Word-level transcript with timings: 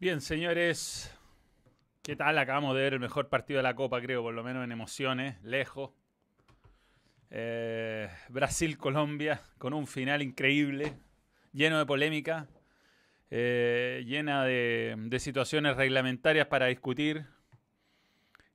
Bien, 0.00 0.20
señores, 0.20 1.12
¿qué 2.04 2.14
tal? 2.14 2.38
Acabamos 2.38 2.76
de 2.76 2.82
ver 2.82 2.92
el 2.94 3.00
mejor 3.00 3.28
partido 3.28 3.56
de 3.56 3.64
la 3.64 3.74
Copa, 3.74 4.00
creo, 4.00 4.22
por 4.22 4.32
lo 4.32 4.44
menos 4.44 4.62
en 4.62 4.70
emociones, 4.70 5.42
lejos. 5.42 5.90
Eh, 7.30 8.08
Brasil-Colombia, 8.28 9.40
con 9.58 9.74
un 9.74 9.88
final 9.88 10.22
increíble, 10.22 10.94
lleno 11.52 11.80
de 11.80 11.86
polémica, 11.86 12.46
eh, 13.32 14.04
llena 14.06 14.44
de, 14.44 15.16
situaciones 15.18 15.76
reglamentarias 15.76 16.46
para 16.46 16.66
discutir. 16.66 17.26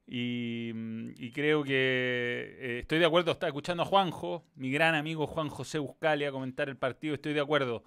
Y, 0.07 1.31
creo 1.33 1.65
que 1.65 2.55
eh, 2.57 2.79
estoy 2.83 2.99
de 2.99 3.05
acuerdo, 3.05 3.33
está 3.33 3.47
escuchando 3.47 3.83
a 3.83 3.85
Juanjo, 3.85 4.45
mi 4.55 4.71
gran 4.71 4.95
amigo 4.95 5.27
Juan 5.27 5.49
José 5.49 5.77
Buscalia, 5.77 6.31
comentar 6.31 6.69
el 6.69 6.77
partido, 6.77 7.15
estoy 7.15 7.33
de 7.33 7.41
acuerdo 7.41 7.83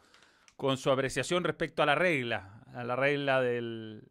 con 0.56 0.76
su 0.76 0.90
apreciación 0.90 1.44
respecto 1.44 1.82
a 1.82 1.86
la 1.86 1.94
regla, 1.94 2.62
a 2.74 2.82
la 2.84 2.96
regla 2.96 3.40
del, 3.40 4.08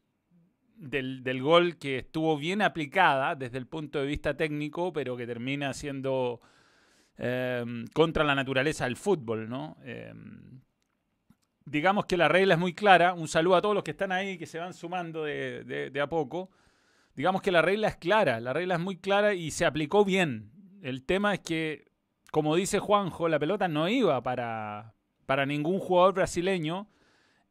del, 0.78 1.42
gol 1.42 1.78
que 1.78 2.00
estuvo 2.00 2.38
bien 2.38 2.62
aplicada 2.62 3.36
desde 3.36 3.58
el 3.58 3.68
punto 3.68 4.00
de 4.00 4.06
vista 4.06 4.36
técnico, 4.38 4.94
pero 4.94 5.18
que 5.18 5.26
termina 5.26 5.74
siendo 5.74 6.42
em, 7.18 7.88
contra 7.88 8.24
la 8.24 8.36
naturaleza 8.36 8.86
del 8.86 8.96
fútbol, 8.96 9.50
¿no? 9.50 9.78
Em, 9.84 10.62
digamos 11.66 12.06
que 12.06 12.18
la 12.18 12.28
regla 12.28 12.54
es 12.54 12.60
muy 12.60 12.74
clara. 12.74 13.14
Un 13.14 13.28
saludo 13.28 13.56
a 13.56 13.62
todos 13.62 13.76
los 13.76 13.84
que 13.84 13.92
están 13.92 14.12
ahí, 14.12 14.38
que 14.38 14.46
se 14.46 14.60
van 14.60 14.74
sumando 14.74 15.24
de, 15.24 15.64
de 15.92 16.02
a 16.02 16.08
poco. 16.08 16.52
Digamos 17.16 17.42
que 17.42 17.52
la 17.52 17.62
regla 17.62 17.88
es 17.88 17.96
clara, 17.96 18.40
la 18.40 18.54
regla 18.54 18.76
es 18.76 18.82
muy 18.82 18.98
clara 18.98 19.34
y 19.34 19.52
se 19.52 19.66
aplicó 19.66 20.04
bien. 20.06 20.52
El 20.84 21.06
tema 21.06 21.34
es 21.34 21.40
que, 21.40 21.86
como 22.32 22.56
dice 22.56 22.80
Juanjo, 22.80 23.30
la 23.30 23.40
pelota 23.40 23.68
no 23.68 23.88
iba 23.88 24.22
para, 24.22 24.95
para 25.26 25.46
ningún 25.46 25.80
jugador 25.80 26.14
brasileño. 26.14 26.88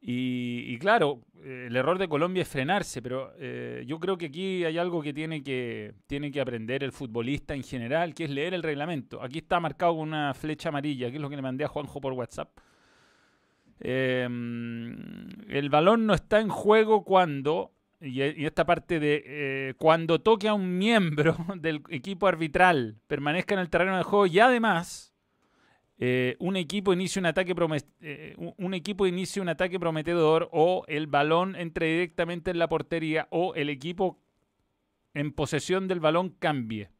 Y, 0.06 0.76
claro, 0.80 1.22
eh, 1.42 1.64
el 1.68 1.76
error 1.76 1.96
de 1.96 2.08
Colombia 2.08 2.42
es 2.42 2.48
frenarse, 2.48 3.00
pero 3.00 3.32
eh, 3.38 3.84
yo 3.86 3.98
creo 3.98 4.18
que 4.18 4.26
aquí 4.26 4.62
hay 4.62 4.76
algo 4.76 5.00
que 5.00 5.14
tiene, 5.14 5.42
que 5.42 5.94
tiene 6.06 6.30
que 6.30 6.42
aprender 6.42 6.84
el 6.84 6.92
futbolista 6.92 7.54
en 7.54 7.62
general, 7.62 8.14
que 8.14 8.24
es 8.24 8.30
leer 8.30 8.52
el 8.52 8.62
reglamento. 8.62 9.22
Aquí 9.22 9.38
está 9.38 9.60
marcado 9.60 9.96
con 9.96 10.08
una 10.08 10.34
flecha 10.34 10.68
amarilla, 10.68 11.08
que 11.08 11.16
es 11.16 11.22
lo 11.22 11.30
que 11.30 11.36
le 11.36 11.42
mandé 11.42 11.64
a 11.64 11.68
Juanjo 11.68 12.02
por 12.02 12.12
WhatsApp. 12.12 12.50
Em, 13.80 15.28
el 15.48 15.70
balón 15.70 16.04
no 16.04 16.12
está 16.12 16.40
en 16.40 16.50
juego 16.50 17.02
cuando, 17.02 17.72
y, 17.98 18.20
esta 18.44 18.66
parte 18.66 19.00
de 19.00 19.22
eh, 19.24 19.74
cuando 19.78 20.20
toque 20.20 20.48
a 20.48 20.54
un 20.54 20.76
miembro 20.76 21.34
del 21.56 21.82
equipo 21.88 22.26
arbitral, 22.26 22.96
permanezca 23.06 23.54
en 23.54 23.60
el 23.60 23.70
terreno 23.70 23.96
de 23.96 24.02
juego 24.02 24.26
y 24.26 24.38
además 24.38 25.13
eh, 26.06 26.36
un, 26.38 26.56
equipo 26.56 26.92
inicia 26.92 27.18
un, 27.18 27.24
ataque 27.24 27.54
eh, 28.02 28.34
un 28.36 28.74
equipo 28.74 29.06
un 29.06 29.48
ataque 29.48 29.80
prometedor 29.80 30.50
o 30.52 30.84
el 30.86 31.06
balón 31.06 31.56
entre 31.56 31.86
directamente 31.86 32.50
en 32.50 32.58
la 32.58 32.68
portería 32.68 33.26
o 33.30 33.54
el 33.54 33.70
equipo 33.70 34.20
en 35.14 35.32
posesión 35.32 35.88
del 35.88 36.00
balón 36.00 36.28
cambie. 36.38 36.90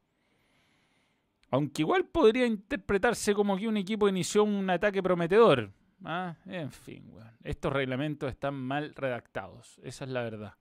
Aunque 1.51 1.83
igual 1.83 2.07
podría 2.07 2.47
interpretarse 2.47 3.35
como 3.35 3.59
que 3.59 3.69
un 3.69 3.77
equipo 3.77 4.09
inició 4.09 4.43
un 4.43 4.71
ataque 4.71 5.03
prometedor. 5.03 5.71
¿ah? 6.07 6.37
En 6.47 6.71
fin, 6.71 7.13
estos 7.43 7.75
reglamentos 7.75 8.31
están 8.31 8.55
mal 8.55 8.95
redactados. 8.95 9.79
Esa 9.85 10.07
es 10.07 10.11
la 10.13 10.23
verdad. 10.23 10.55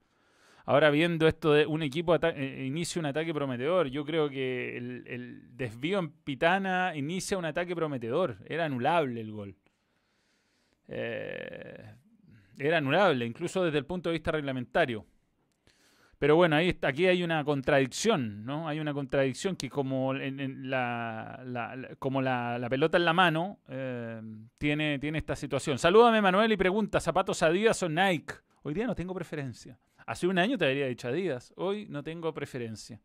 Ahora 0.66 0.90
viendo 0.90 1.28
esto 1.28 1.52
de 1.52 1.66
un 1.66 1.82
equipo 1.82 2.16
eh, 2.16 2.64
inicia 2.66 2.98
un 2.98 3.06
ataque 3.06 3.34
prometedor, 3.34 3.88
yo 3.88 4.04
creo 4.04 4.30
que 4.30 4.78
el, 4.78 5.56
desvío 5.56 5.98
en 5.98 6.10
Pitana 6.10 6.96
inicia 6.96 7.36
un 7.36 7.44
ataque 7.44 7.74
prometedor. 7.74 8.38
Era 8.46 8.64
anulable 8.64 9.20
el 9.20 9.30
gol. 9.30 9.56
Eh, 10.88 11.84
era 12.58 12.78
anulable, 12.78 13.26
incluso 13.26 13.62
desde 13.64 13.78
el 13.78 13.84
punto 13.84 14.08
de 14.08 14.14
vista 14.14 14.30
reglamentario. 14.32 15.04
Pero 16.18 16.36
bueno, 16.36 16.56
ahí 16.56 16.78
aquí 16.80 17.06
hay 17.06 17.22
una 17.22 17.44
contradicción, 17.44 18.46
¿no? 18.46 18.66
Hay 18.66 18.80
una 18.80 18.94
contradicción 18.94 19.56
que 19.56 19.68
como, 19.68 20.14
la, 20.14 21.44
como 21.98 22.22
la, 22.22 22.66
pelota 22.70 22.96
en 22.96 23.04
la 23.04 23.12
mano 23.12 23.58
eh, 23.68 24.22
tiene, 24.56 24.98
tiene 24.98 25.18
esta 25.18 25.36
situación. 25.36 25.78
Salúdame 25.78 26.22
Manuel 26.22 26.52
y 26.52 26.56
pregunta, 26.56 27.00
¿zapatos 27.00 27.42
Adidas 27.42 27.82
o 27.82 27.90
Nike? 27.90 28.34
Hoy 28.62 28.72
día 28.72 28.86
no 28.86 28.94
tengo 28.94 29.12
preferencia. 29.12 29.78
Hace 30.06 30.26
un 30.26 30.38
año 30.38 30.58
te 30.58 30.66
habría 30.66 30.86
dicho 30.86 31.08
Adidas. 31.08 31.52
Hoy 31.56 31.86
no 31.88 32.02
tengo 32.02 32.32
preferencia. 32.34 33.00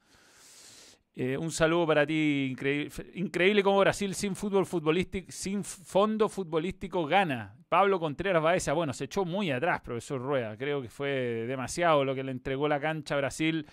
Eh, 1.15 1.37
un 1.37 1.51
saludo 1.51 1.87
para 1.87 2.05
ti. 2.05 2.47
Increíble, 2.51 2.91
increíble 3.15 3.63
como 3.63 3.79
Brasil 3.79 4.13
sin 4.15 4.35
fútbol 4.35 4.65
futbolístico, 4.65 5.31
sin 5.31 5.63
fondo 5.63 6.29
futbolístico 6.29 7.05
gana. 7.05 7.55
Pablo 7.67 7.99
Contreras 7.99 8.41
Baeza, 8.41 8.73
bueno, 8.73 8.93
se 8.93 9.05
echó 9.05 9.25
muy 9.25 9.51
atrás, 9.51 9.81
profesor 9.81 10.21
Rueda. 10.21 10.57
Creo 10.57 10.81
que 10.81 10.89
fue 10.89 11.45
demasiado 11.47 12.03
lo 12.03 12.15
que 12.15 12.23
le 12.23 12.31
entregó 12.31 12.67
la 12.67 12.79
cancha 12.79 13.15
a 13.15 13.19
Brasil. 13.19 13.65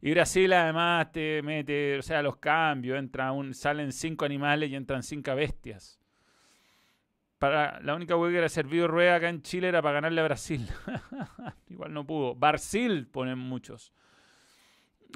Y 0.00 0.10
Brasil 0.10 0.52
además 0.52 1.12
te 1.12 1.40
mete, 1.42 1.98
o 1.98 2.02
sea, 2.02 2.22
los 2.22 2.36
cambios, 2.36 2.98
entra 2.98 3.32
un, 3.32 3.54
salen 3.54 3.92
cinco 3.92 4.24
animales 4.24 4.70
y 4.70 4.74
entran 4.74 5.02
cinco 5.02 5.34
bestias 5.34 6.03
la 7.40 7.94
única 7.94 8.16
hueá 8.16 8.30
que 8.30 8.38
era 8.38 8.48
servido 8.48 8.88
rueda 8.88 9.16
acá 9.16 9.28
en 9.28 9.42
Chile 9.42 9.68
era 9.68 9.82
para 9.82 9.94
ganarle 9.94 10.20
a 10.20 10.24
Brasil. 10.24 10.66
Igual 11.68 11.92
no 11.92 12.06
pudo. 12.06 12.34
Brasil 12.34 13.06
ponen 13.06 13.38
muchos. 13.38 13.92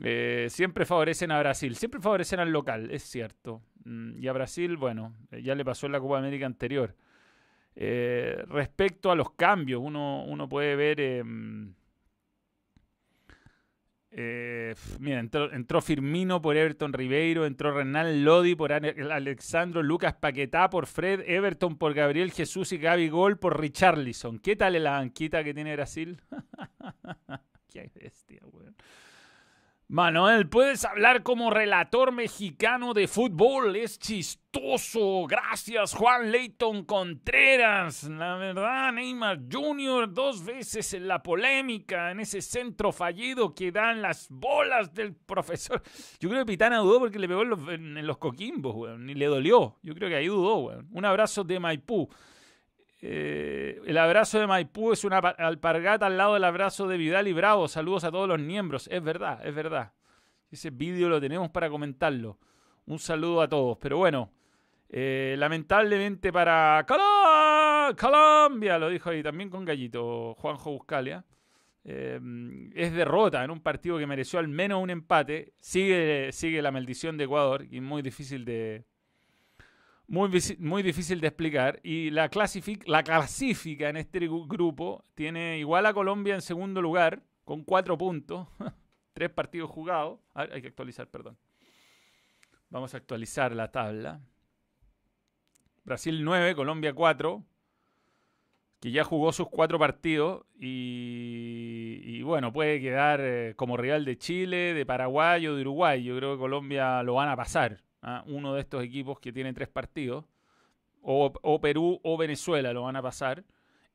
Eh, 0.03 0.47
siempre 0.51 0.85
favorecen 0.85 1.31
a 1.33 1.39
Brasil, 1.41 1.75
siempre 1.75 2.01
favorecen 2.01 2.41
al 2.41 2.51
local, 2.51 2.91
es 2.91 3.03
cierto. 3.03 3.63
Mm, 3.85 4.19
y 4.19 4.29
a 4.29 4.33
Brasil, 4.33 4.77
bueno, 4.77 5.15
eh, 5.31 5.43
ya 5.43 5.55
le 5.55 5.65
pasó 5.65 5.87
en 5.87 5.93
la 5.93 6.01
Copa 6.01 6.19
América 6.19 6.47
anterior. 6.47 6.95
Eh, 7.75 8.45
respecto 8.49 9.11
a 9.11 9.15
los 9.15 9.31
cambios, 9.31 9.81
uno, 9.83 10.25
uno 10.25 10.49
puede 10.49 10.77
ver 10.77 11.01
em, 11.01 11.75
eh, 14.11 14.75
mira, 14.99 15.21
entró, 15.21 15.83
Firmino 15.83 16.41
por 16.41 16.57
Everton 16.57 16.93
Ribeiro, 16.93 17.45
entró 17.45 17.77
Renal 17.77 18.25
Lodi 18.25 18.55
por 18.55 18.73
Alexandro 18.73 19.83
Lucas 19.83 20.15
Paquetá 20.15 20.71
por 20.71 20.87
Fred, 20.87 21.21
Everton 21.27 21.77
por 21.77 21.93
Gabriel 21.93 22.33
Jesús 22.33 22.73
y 22.73 22.79
Gaby 22.79 23.09
Gol 23.11 23.39
por 23.39 23.61
Richarlison. 23.61 24.39
¿Qué 24.39 24.57
tal 24.57 24.83
la 24.83 24.93
banquita 24.93 25.45
que 25.45 25.53
tiene 25.53 25.75
Brasil? 25.75 26.21
Qué 27.69 27.91
bestia, 27.95 28.41
weón. 28.51 28.75
Manuel, 29.91 30.51
puedes 30.51 30.85
hablar 30.85 31.23
como 31.23 31.49
relator 31.51 32.13
mexicano 32.13 32.93
de 32.93 33.09
fútbol. 33.09 33.75
Es 33.75 33.99
chistoso. 33.99 35.25
Gracias, 35.27 35.95
Juan 35.95 36.31
Leighton 36.31 36.85
Contreras. 36.85 38.05
La 38.05 38.37
verdad, 38.37 38.93
Neymar 38.93 39.41
Jr. 39.51 40.13
dos 40.13 40.45
veces 40.45 40.93
en 40.93 41.09
la 41.09 41.23
polémica, 41.23 42.11
en 42.11 42.21
ese 42.21 42.43
centro 42.43 42.93
fallido 42.93 43.55
que 43.55 43.73
dan 43.73 44.03
las 44.03 44.27
bolas 44.29 44.93
del 44.93 45.15
profesor. 45.15 45.83
Yo 46.21 46.29
creo 46.29 46.45
que 46.45 46.53
Pitana 46.53 46.81
dudó 46.81 46.99
porque 46.99 47.19
le 47.19 47.27
pegó 47.27 47.45
en 47.71 48.07
los, 48.07 48.19
coquimbos, 48.19 48.75
weón. 48.75 49.07
Ni 49.07 49.15
le 49.15 49.25
dolió. 49.25 49.79
Yo 49.83 49.95
creo 49.95 50.11
que 50.11 50.17
ahí 50.17 50.27
dudó, 50.27 50.57
weón. 50.59 50.87
Un 50.93 51.07
abrazo 51.07 51.45
de 51.45 51.59
Maipú. 51.59 52.11
Eh, 53.01 53.81
el 53.87 53.97
abrazo 53.97 54.41
de 54.41 54.47
Maipú 54.47 54.93
es 54.93 55.05
una 55.05 55.19
alpargata 55.19 56.07
al 56.07 56.17
lado 56.17 56.35
del 56.35 56.45
abrazo 56.45 56.89
de 56.89 56.97
Vidal 56.97 57.29
y 57.29 57.33
Bravo. 57.33 57.69
Saludos 57.69 58.05
a 58.05 58.11
todos 58.11 58.29
los 58.29 58.41
miembros. 58.41 58.89
Es 58.91 59.03
verdad, 59.03 59.45
es 59.47 59.55
verdad. 59.55 59.93
Ese 60.51 60.71
vídeo 60.71 61.09
lo 61.09 61.21
tenemos 61.21 61.51
para 61.51 61.71
comentarlo. 61.71 62.39
Un 62.87 62.99
saludo 62.99 63.43
a 63.43 63.49
todos. 63.49 63.79
Pero 63.79 63.99
bueno, 63.99 64.33
eh, 64.89 65.37
lamentablemente 65.39 66.33
para 66.33 66.85
Colombia, 67.99 68.79
lo 68.79 68.89
dijo 68.89 69.11
ahí 69.11 69.23
también 69.23 69.51
con 69.51 69.65
Gallito 69.65 70.35
Juanjo 70.35 70.73
Buscalia. 70.73 71.25
Eh, 71.85 72.21
es 72.75 72.93
derrota 72.93 73.45
en 73.45 73.51
un 73.51 73.61
partido 73.61 73.99
que 73.99 74.07
mereció 74.07 74.39
al 74.39 74.49
menos 74.49 74.83
un 74.83 74.91
empate. 74.91 75.53
Sigue, 75.61 76.31
sigue 76.33 76.63
la 76.63 76.73
maldición 76.73 77.17
de 77.17 77.25
Ecuador 77.25 77.67
y 77.71 77.81
muy 77.81 78.03
difícil 78.03 78.45
de, 78.45 78.85
muy, 80.09 80.31
muy 80.59 80.83
difícil 80.83 81.21
de 81.21 81.29
explicar. 81.29 81.81
Y 81.85 82.11
la, 82.11 82.31
la 82.87 83.03
clasifica 83.03 83.89
en 83.89 83.97
este 83.97 84.27
grupo 84.27 85.05
tiene 85.15 85.59
igual 85.59 85.87
a 85.87 85.95
Colombia 85.95 86.35
en 86.35 86.43
segundo 86.43 86.83
lugar, 86.83 87.23
con 87.45 87.63
cuatro 87.63 87.97
puntos, 87.97 88.49
tres 89.13 89.31
partidos 89.31 89.71
jugados. 89.71 90.19
hay 90.35 90.61
que 90.61 90.69
actualizar, 90.69 91.09
perdón. 91.09 91.39
Vamos 92.71 92.93
a 92.95 92.97
actualizar 92.97 93.55
la 93.55 93.71
tabla. 93.71 94.21
Brasil 95.85 96.23
9, 96.23 96.55
Colombia 96.55 96.93
4, 96.93 97.43
que 98.81 98.91
ya 98.91 99.05
jugó 99.05 99.33
sus 99.33 99.49
cuatro 99.49 99.79
partidos 99.79 100.45
y, 100.61 102.21
bueno, 102.23 102.53
puede 102.53 102.81
quedar 102.81 103.21
eh, 103.23 103.55
como 103.57 103.79
rival 103.79 104.05
de 104.05 104.19
Chile, 104.19 104.75
de 104.75 104.85
Paraguay 104.85 105.47
o 105.47 105.57
de 105.57 105.63
Uruguay. 105.63 106.03
Yo 106.03 106.15
creo 106.17 106.35
que 106.35 106.41
Colombia 106.41 107.03
lo 107.03 107.15
van 107.15 107.31
a 107.31 107.37
pasar. 107.37 107.83
¿Ah? 108.17 108.25
uno 108.27 108.55
de 108.55 108.61
estos 108.61 108.83
equipos 108.83 109.19
que 109.21 109.33
tiene 109.33 109.53
tres 109.53 109.69
partidos, 109.69 110.25
o, 111.03 111.61
Perú 111.61 112.01
o 112.03 112.17
Venezuela 112.17 112.73
lo 112.73 112.83
van 112.83 112.97
a 112.97 113.03
pasar, 113.03 113.45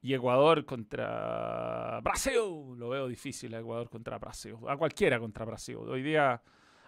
y 0.02 0.14
Ecuador 0.14 0.66
contra 0.66 2.00
Brasil, 2.02 2.78
lo 2.78 2.90
veo 2.90 3.08
difícil 3.08 3.54
Ecuador 3.54 3.90
contra 3.90 4.18
Brasil, 4.18 4.56
a 4.68 4.76
cualquiera 4.76 5.20
contra 5.20 5.46
Brasil. 5.46 5.78
Hoy 5.78 6.04
día, 6.04 6.42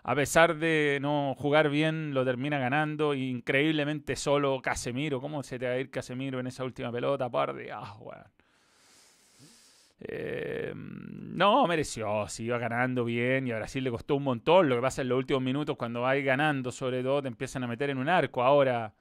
a 0.04 0.16
pesar 0.16 0.58
de 0.58 1.00
no 1.02 1.34
jugar 1.38 1.70
bien, 1.70 2.14
lo 2.14 2.26
termina 2.26 2.60
ganando, 2.60 3.14
increíblemente 3.14 4.16
solo 4.16 4.62
Casemiro, 4.62 5.22
¿cómo 5.22 5.44
se 5.44 5.58
te 5.58 5.68
va 5.68 5.74
a 5.74 5.80
ir 5.80 5.90
Casemiro 5.90 6.40
en 6.40 6.48
esa 6.48 6.66
última 6.66 6.92
pelota? 6.92 7.30
Par 7.30 7.54
de, 7.54 7.72
ah, 7.72 7.96
Eh, 10.00 10.74
no, 10.76 11.68
mereció, 11.68 12.28
sí, 12.28 12.46
iba 12.46 12.58
ganando 12.58 13.06
bien 13.06 13.48
y 13.48 13.52
a 13.52 13.58
Brasil 13.58 13.84
le 13.84 13.92
costó 13.92 14.16
un 14.16 14.24
montón. 14.24 14.70
Lo 14.70 14.76
que 14.76 14.82
pasa 14.82 15.02
en 15.02 15.10
los 15.10 15.18
últimos 15.18 15.44
minutos, 15.44 15.76
cuando 15.78 16.02
va 16.02 16.16
ganando, 16.16 16.72
sobre 16.72 17.04
todo, 17.04 17.22
te 17.22 17.28
empiezan 17.28 17.64
a 17.64 17.68
meter 17.68 17.90
en 17.90 17.98
un 17.98 18.10
arco. 18.10 18.44
Ahora, 18.44 18.94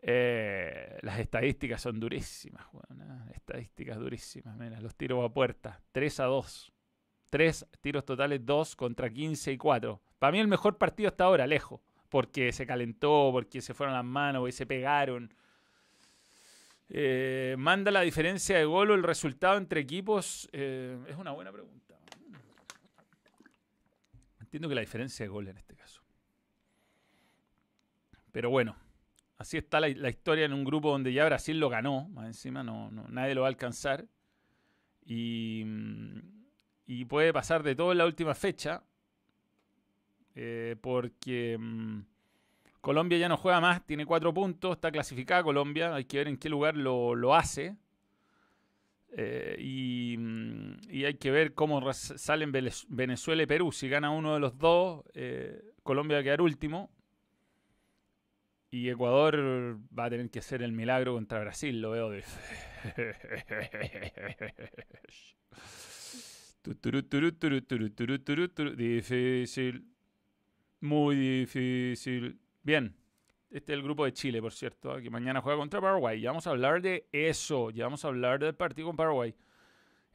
eh, 0.00 0.98
las 1.00 1.18
estadísticas 1.18 1.80
son 1.80 1.98
durísimas, 1.98 2.66
¿eh? 2.74 3.32
estadísticas 3.34 3.98
durísimas. 3.98 4.56
Mira, 4.56 4.80
los 4.80 4.94
tiros 4.94 5.24
a 5.24 5.32
puerta, 5.32 5.80
3 5.92 6.20
a 6.20 6.24
2. 6.24 6.72
3 7.30 7.66
tiros 7.80 8.04
totales, 8.04 8.44
2 8.44 8.76
contra 8.76 9.10
15 9.10 9.52
y 9.52 9.56
4. 9.56 10.00
Para 10.18 10.32
mí 10.32 10.40
el 10.40 10.48
mejor 10.48 10.76
partido 10.78 11.08
hasta 11.08 11.24
ahora, 11.24 11.46
lejos. 11.46 11.80
Porque 12.10 12.52
se 12.52 12.66
calentó, 12.66 13.30
porque 13.32 13.60
se 13.60 13.74
fueron 13.74 13.94
las 13.94 14.04
manos, 14.04 14.48
y 14.48 14.52
se 14.52 14.66
pegaron. 14.66 15.32
Eh, 16.88 17.56
¿Manda 17.58 17.90
la 17.90 18.02
diferencia 18.02 18.58
de 18.58 18.64
gol 18.64 18.90
o 18.90 18.94
el 18.94 19.02
resultado 19.02 19.56
entre 19.56 19.80
equipos? 19.80 20.48
Eh, 20.52 20.98
es 21.08 21.16
una 21.16 21.32
buena 21.32 21.52
pregunta. 21.52 21.98
Entiendo 24.40 24.68
que 24.68 24.74
la 24.74 24.82
diferencia 24.82 25.24
de 25.24 25.28
gol 25.28 25.48
en 25.48 25.56
este 25.56 25.74
caso. 25.74 26.02
Pero 28.30 28.50
bueno, 28.50 28.76
así 29.38 29.56
está 29.56 29.80
la, 29.80 29.88
historia 29.88 30.44
en 30.44 30.52
un 30.52 30.64
grupo 30.64 30.90
donde 30.90 31.12
ya 31.12 31.24
Brasil 31.24 31.58
lo 31.58 31.68
ganó. 31.68 32.08
Más 32.10 32.26
encima 32.26 32.62
no, 32.62 32.90
nadie 32.90 33.34
lo 33.34 33.42
va 33.42 33.46
a 33.46 33.50
alcanzar. 33.50 34.06
Y, 35.06 35.64
y, 36.86 37.04
puede 37.04 37.32
pasar 37.32 37.62
de 37.62 37.74
todo 37.74 37.92
en 37.92 37.98
la 37.98 38.06
última 38.06 38.34
fecha. 38.34 38.82
Eh, 40.34 40.76
porque... 40.80 41.56
Mm, 41.58 42.00
Colombia 42.84 43.16
ya 43.16 43.30
no 43.30 43.38
juega 43.38 43.62
más, 43.62 43.86
tiene 43.86 44.04
cuatro 44.04 44.34
puntos, 44.34 44.72
está 44.72 44.92
clasificada 44.92 45.42
Colombia, 45.42 45.94
hay 45.94 46.04
que 46.04 46.18
ver 46.18 46.28
en 46.28 46.36
qué 46.36 46.50
lugar 46.50 46.76
lo, 46.76 47.34
hace. 47.34 47.78
Eh, 49.16 49.56
mm, 50.18 50.90
y, 50.90 51.04
hay 51.06 51.14
que 51.14 51.30
ver 51.30 51.54
cómo 51.54 51.90
salen 51.94 52.52
Venezuela 52.52 53.42
y 53.42 53.46
Perú. 53.46 53.72
Si 53.72 53.88
gana 53.88 54.10
uno 54.10 54.34
de 54.34 54.40
los 54.40 54.58
dos, 54.58 55.02
eh, 55.14 55.62
Colombia 55.82 56.18
va 56.18 56.20
a 56.20 56.24
quedar 56.24 56.42
último. 56.42 56.90
Y 58.70 58.90
Ecuador 58.90 59.78
va 59.98 60.04
a 60.04 60.10
tener 60.10 60.28
que 60.28 60.40
hacer 60.40 60.62
el 60.62 60.72
milagro 60.72 61.14
contra 61.14 61.40
Brasil, 61.40 61.80
lo 61.80 61.92
veo 61.92 62.10
difícil. 68.76 69.86
Muy 70.82 71.16
difícil. 71.16 72.43
Bien. 72.64 72.96
Este 73.50 73.72
es 73.72 73.76
el 73.78 73.84
grupo 73.84 74.04
de 74.04 74.12
Chile, 74.12 74.42
por 74.42 74.52
cierto, 74.52 74.96
que 74.96 75.10
mañana 75.10 75.40
juega 75.40 75.58
contra 75.58 75.80
Paraguay. 75.80 76.20
Ya 76.20 76.30
vamos 76.30 76.46
a 76.48 76.50
hablar 76.50 76.82
de 76.82 77.06
eso. 77.12 77.70
Ya 77.70 77.84
vamos 77.84 78.04
a 78.04 78.08
hablar 78.08 78.40
del 78.40 78.56
partido 78.56 78.88
con 78.88 78.96
Paraguay. 78.96 79.32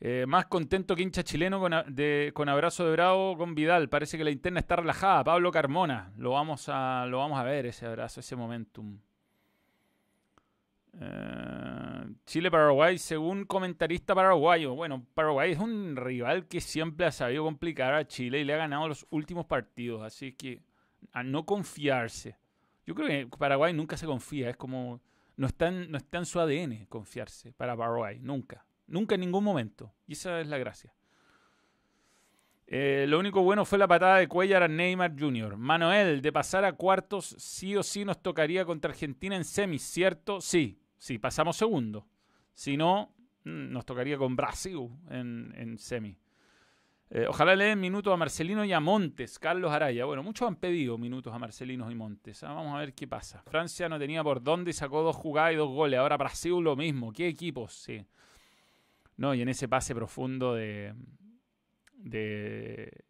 Eh, 0.02 0.26
más 0.28 0.48
contento 0.48 0.96
que 0.96 1.04
hincha 1.04 1.24
chileno 1.24 1.62
con, 1.62 2.50
abrazo 2.50 2.86
de 2.86 2.92
bravo 2.92 3.38
con 3.38 3.56
Vidal. 3.56 3.88
Parece 3.88 4.18
que 4.18 4.26
la 4.26 4.32
interna 4.32 4.60
está 4.60 4.76
relajada. 4.76 5.24
Pablo 5.24 5.52
Carmona. 5.52 6.12
Lo 6.18 6.32
vamos 6.32 6.68
a, 6.68 7.06
lo 7.08 7.20
vamos 7.20 7.40
a 7.40 7.44
ver, 7.44 7.66
ese 7.66 7.86
abrazo, 7.86 8.20
ese 8.20 8.36
momentum. 8.36 9.00
Eh, 11.00 12.06
Chile-Paraguay, 12.26 12.98
según 12.98 13.46
comentarista 13.46 14.14
paraguayo. 14.16 14.76
Bueno, 14.76 15.06
Paraguay 15.14 15.52
es 15.54 15.60
un 15.60 15.96
rival 15.96 16.48
que 16.48 16.60
siempre 16.60 17.06
ha 17.06 17.12
sabido 17.12 17.46
complicar 17.46 17.94
a 17.94 18.06
Chile 18.06 18.40
y 18.40 18.44
le 18.44 18.54
ha 18.54 18.58
ganado 18.58 18.90
los 18.90 19.08
últimos 19.12 19.46
partidos. 19.46 20.02
Así 20.04 20.34
que 20.34 20.62
a 21.12 21.24
no 21.24 21.46
confiarse. 21.46 22.38
Yo 22.86 22.96
creo 22.96 23.08
que 23.08 23.38
Paraguay 23.38 23.74
nunca 23.74 23.98
se 23.98 24.06
confía, 24.06 24.50
es 24.50 24.58
como 24.58 25.02
no 25.38 25.48
está 25.48 25.68
en, 25.68 25.90
no 25.90 25.98
está 25.98 26.18
en 26.18 26.26
su 26.26 26.40
ADN 26.40 26.86
confiarse 26.88 27.54
para 27.54 27.76
Paraguay, 27.78 28.20
nunca, 28.20 28.66
nunca 28.88 29.16
en 29.16 29.22
ningún 29.22 29.44
momento. 29.44 29.94
Y 30.08 30.14
esa 30.14 30.42
es 30.42 30.48
la 30.48 30.58
gracia. 30.58 30.94
Eh, 32.68 33.06
lo 33.08 33.18
único 33.20 33.42
bueno 33.42 33.66
fue 33.66 33.80
la 33.80 33.88
patada 33.88 34.18
de 34.18 34.28
Cuellar 34.28 34.62
a 34.62 34.68
Neymar 34.68 35.20
Jr. 35.20 35.58
Manuel, 35.58 36.22
de 36.22 36.32
pasar 36.32 36.66
a 36.66 36.74
cuartos, 36.74 37.36
sí 37.40 37.76
o 37.76 37.82
sí 37.82 38.06
nos 38.06 38.22
tocaría 38.22 38.64
contra 38.64 38.92
Argentina 38.92 39.36
en 39.36 39.44
semis, 39.44 39.82
¿cierto? 39.82 40.40
Sí, 40.40 40.80
sí, 40.98 41.18
pasamos 41.18 41.58
segundo. 41.58 42.06
Si 42.54 42.78
no, 42.78 43.16
mm, 43.46 43.72
nos 43.72 43.86
tocaría 43.86 44.18
con 44.18 44.36
Brasil 44.36 44.90
en, 45.10 45.52
en 45.56 45.80
semi. 45.80 46.16
Eh, 47.12 47.26
ojalá 47.28 47.56
le 47.56 47.66
den 47.66 47.80
minutos 47.80 48.14
a 48.14 48.18
Marcelino 48.18 48.64
y 48.64 48.72
a 48.72 48.80
Montes, 48.80 49.40
Carlos 49.40 49.72
Araya. 49.72 50.06
Bueno, 50.06 50.22
muchos 50.22 50.48
han 50.48 50.58
pedido 50.58 50.98
minutos 51.00 51.34
a 51.34 51.40
Marcelino 51.40 51.90
y 51.90 51.96
Montes. 51.96 52.44
Ah, 52.44 52.54
vamos 52.54 52.76
a 52.76 52.80
ver 52.80 52.94
qué 52.94 53.08
pasa. 53.08 53.42
Francia 53.48 53.90
no 53.90 53.98
tenía 53.98 54.24
por 54.24 54.44
dónde 54.44 54.70
y 54.70 54.74
sacó 54.74 55.02
dos 55.02 55.16
jugadas 55.16 55.54
y 55.54 55.56
dos 55.56 55.70
goles. 55.70 56.00
Ahora 56.00 56.18
Brasil 56.18 56.60
lo 56.62 56.76
mismo. 56.76 57.12
¿Qué 57.12 57.28
equipos? 57.28 57.74
Sí. 57.74 58.06
No, 59.18 59.34
y 59.34 59.42
en 59.42 59.50
ese 59.50 59.68
pase 59.68 59.96
profundo 59.96 60.54
de. 60.54 60.94
de. 61.96 63.06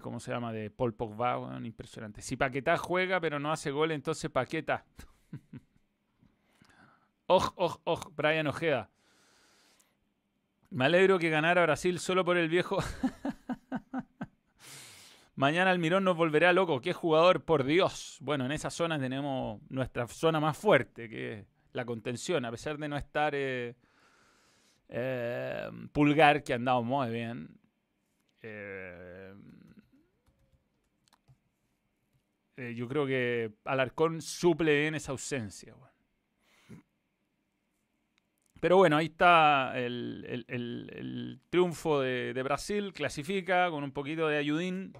¿Cómo 0.00 0.18
se 0.18 0.32
llama? 0.32 0.52
De 0.52 0.68
Paul 0.70 0.94
Pogba. 0.94 1.60
impresionante. 1.62 2.22
Si 2.22 2.36
Paquetá 2.36 2.76
juega 2.76 3.20
pero 3.20 3.38
no 3.38 3.52
hace 3.52 3.70
gol, 3.70 3.92
entonces 3.92 4.30
Paqueta. 4.30 4.84
oj, 7.26 7.52
oj, 7.54 7.76
oj. 7.84 8.10
Brian 8.16 8.48
Ojeda. 8.48 8.90
Me 10.70 10.86
alegro 10.86 11.18
que 11.18 11.30
ganara 11.30 11.62
Brasil 11.62 11.98
solo 11.98 12.24
por 12.24 12.36
el 12.36 12.48
viejo. 12.48 12.78
Mañana 15.36 15.70
Almirón 15.70 16.04
nos 16.04 16.16
volverá 16.16 16.52
loco. 16.52 16.80
Qué 16.80 16.92
jugador, 16.92 17.44
por 17.44 17.64
Dios. 17.64 18.18
Bueno, 18.20 18.46
en 18.46 18.52
esa 18.52 18.70
zona 18.70 18.98
tenemos 18.98 19.60
nuestra 19.68 20.06
zona 20.08 20.40
más 20.40 20.56
fuerte, 20.56 21.08
que 21.08 21.40
es 21.40 21.46
la 21.72 21.84
contención. 21.84 22.44
A 22.44 22.50
pesar 22.50 22.78
de 22.78 22.88
no 22.88 22.96
estar 22.96 23.34
eh, 23.34 23.76
eh, 24.88 25.70
Pulgar, 25.92 26.42
que 26.42 26.54
ha 26.54 26.56
andado 26.56 26.82
muy 26.82 27.10
bien. 27.10 27.48
Eh, 28.42 29.34
yo 32.74 32.88
creo 32.88 33.06
que 33.06 33.52
Alarcón 33.64 34.22
suple 34.22 34.80
bien 34.80 34.94
esa 34.94 35.12
ausencia. 35.12 35.74
Pero 38.60 38.78
bueno, 38.78 38.96
ahí 38.96 39.06
está 39.06 39.78
el, 39.78 41.40
triunfo 41.50 42.00
de, 42.00 42.42
Brasil, 42.42 42.92
clasifica 42.92 43.70
con 43.70 43.84
un 43.84 43.92
poquito 43.92 44.28
de 44.28 44.38
ayudín. 44.38 44.92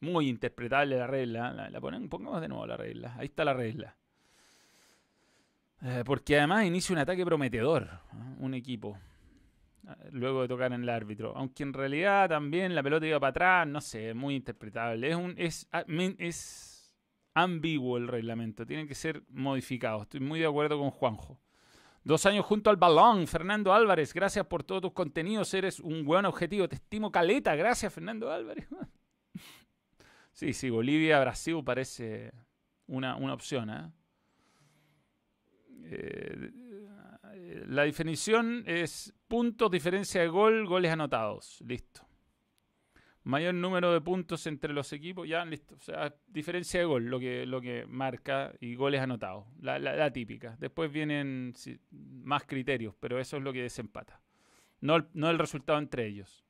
Muy 0.00 0.28
interpretable 0.28 0.96
la 0.96 1.08
regla. 1.08 1.52
La, 1.70 1.80
ponen, 1.80 2.08
pongamos 2.08 2.40
de 2.40 2.48
nuevo 2.48 2.66
la 2.66 2.76
regla. 2.76 3.14
Ahí 3.18 3.26
está 3.26 3.44
la 3.44 3.54
regla. 3.54 3.96
Eh, 5.82 6.02
porque 6.04 6.38
además 6.38 6.64
inicia 6.66 6.92
un 6.92 7.00
ataque 7.00 7.24
prometedor, 7.24 7.88
un 8.38 8.54
equipo. 8.54 8.98
Luego 10.12 10.42
de 10.42 10.48
tocar 10.48 10.72
en 10.72 10.82
el 10.82 10.88
árbitro. 10.88 11.32
Aunque 11.36 11.64
en 11.64 11.72
realidad 11.72 12.28
también 12.28 12.74
la 12.74 12.82
pelota 12.82 13.06
iba 13.06 13.18
para 13.18 13.30
atrás, 13.30 13.66
no 13.66 13.80
sé, 13.80 14.14
muy 14.14 14.36
interpretable. 14.36 15.08
Es, 15.08 15.16
un, 15.16 15.34
es, 15.36 15.68
es 16.18 16.96
ambiguo 17.34 17.96
el 17.96 18.06
reglamento, 18.06 18.66
tiene 18.66 18.86
que 18.86 18.94
ser 18.94 19.22
modificado. 19.30 20.02
Estoy 20.02 20.20
muy 20.20 20.40
de 20.40 20.46
acuerdo 20.46 20.78
con 20.78 20.90
Juanjo. 20.90 21.40
Dos 22.08 22.24
años 22.24 22.46
junto 22.46 22.70
al 22.70 22.78
balón, 22.78 23.26
Fernando 23.26 23.70
Álvarez. 23.74 24.14
Gracias 24.14 24.46
por 24.46 24.64
todos 24.64 24.80
tus 24.80 24.92
contenidos. 24.94 25.52
Eres 25.52 25.78
un 25.78 26.06
buen 26.06 26.24
objetivo. 26.24 26.66
Te 26.66 26.76
estimo 26.76 27.12
caleta. 27.12 27.54
Gracias, 27.54 27.92
Fernando 27.92 28.32
Álvarez. 28.32 28.66
sí, 30.32 30.54
sí, 30.54 30.70
Bolivia, 30.70 31.20
Brasil 31.20 31.62
parece 31.62 32.32
una, 32.86 33.14
opción. 33.30 33.68
¿eh? 33.68 33.92
Eh, 35.82 37.64
la 37.66 37.82
definición 37.82 38.64
es 38.66 39.12
puntos, 39.26 39.70
diferencia 39.70 40.22
de 40.22 40.28
gol, 40.28 40.66
goles 40.66 40.90
anotados. 40.90 41.60
Listo 41.60 42.07
mayor 43.24 43.54
número 43.54 43.92
de 43.92 44.00
puntos 44.00 44.46
entre 44.46 44.72
los 44.72 44.92
equipos, 44.92 45.28
ya 45.28 45.44
listo. 45.44 45.74
O 45.74 45.80
sea, 45.80 46.14
diferencia 46.26 46.80
de 46.80 46.86
gol, 46.86 47.06
lo 47.06 47.18
que, 47.18 47.46
lo 47.46 47.60
que 47.60 47.86
marca 47.86 48.52
y 48.60 48.74
goles 48.74 49.00
anotados, 49.00 49.46
la, 49.60 50.10
típica. 50.12 50.56
Después 50.58 50.90
vienen 50.90 51.54
más 51.90 52.44
criterios, 52.44 52.94
pero 52.98 53.18
eso 53.18 53.36
es 53.36 53.42
lo 53.42 53.52
que 53.52 53.62
desempata. 53.62 54.20
No, 54.80 55.06
no 55.12 55.30
el 55.30 55.38
resultado 55.38 55.78
entre 55.78 56.06
ellos. 56.06 56.44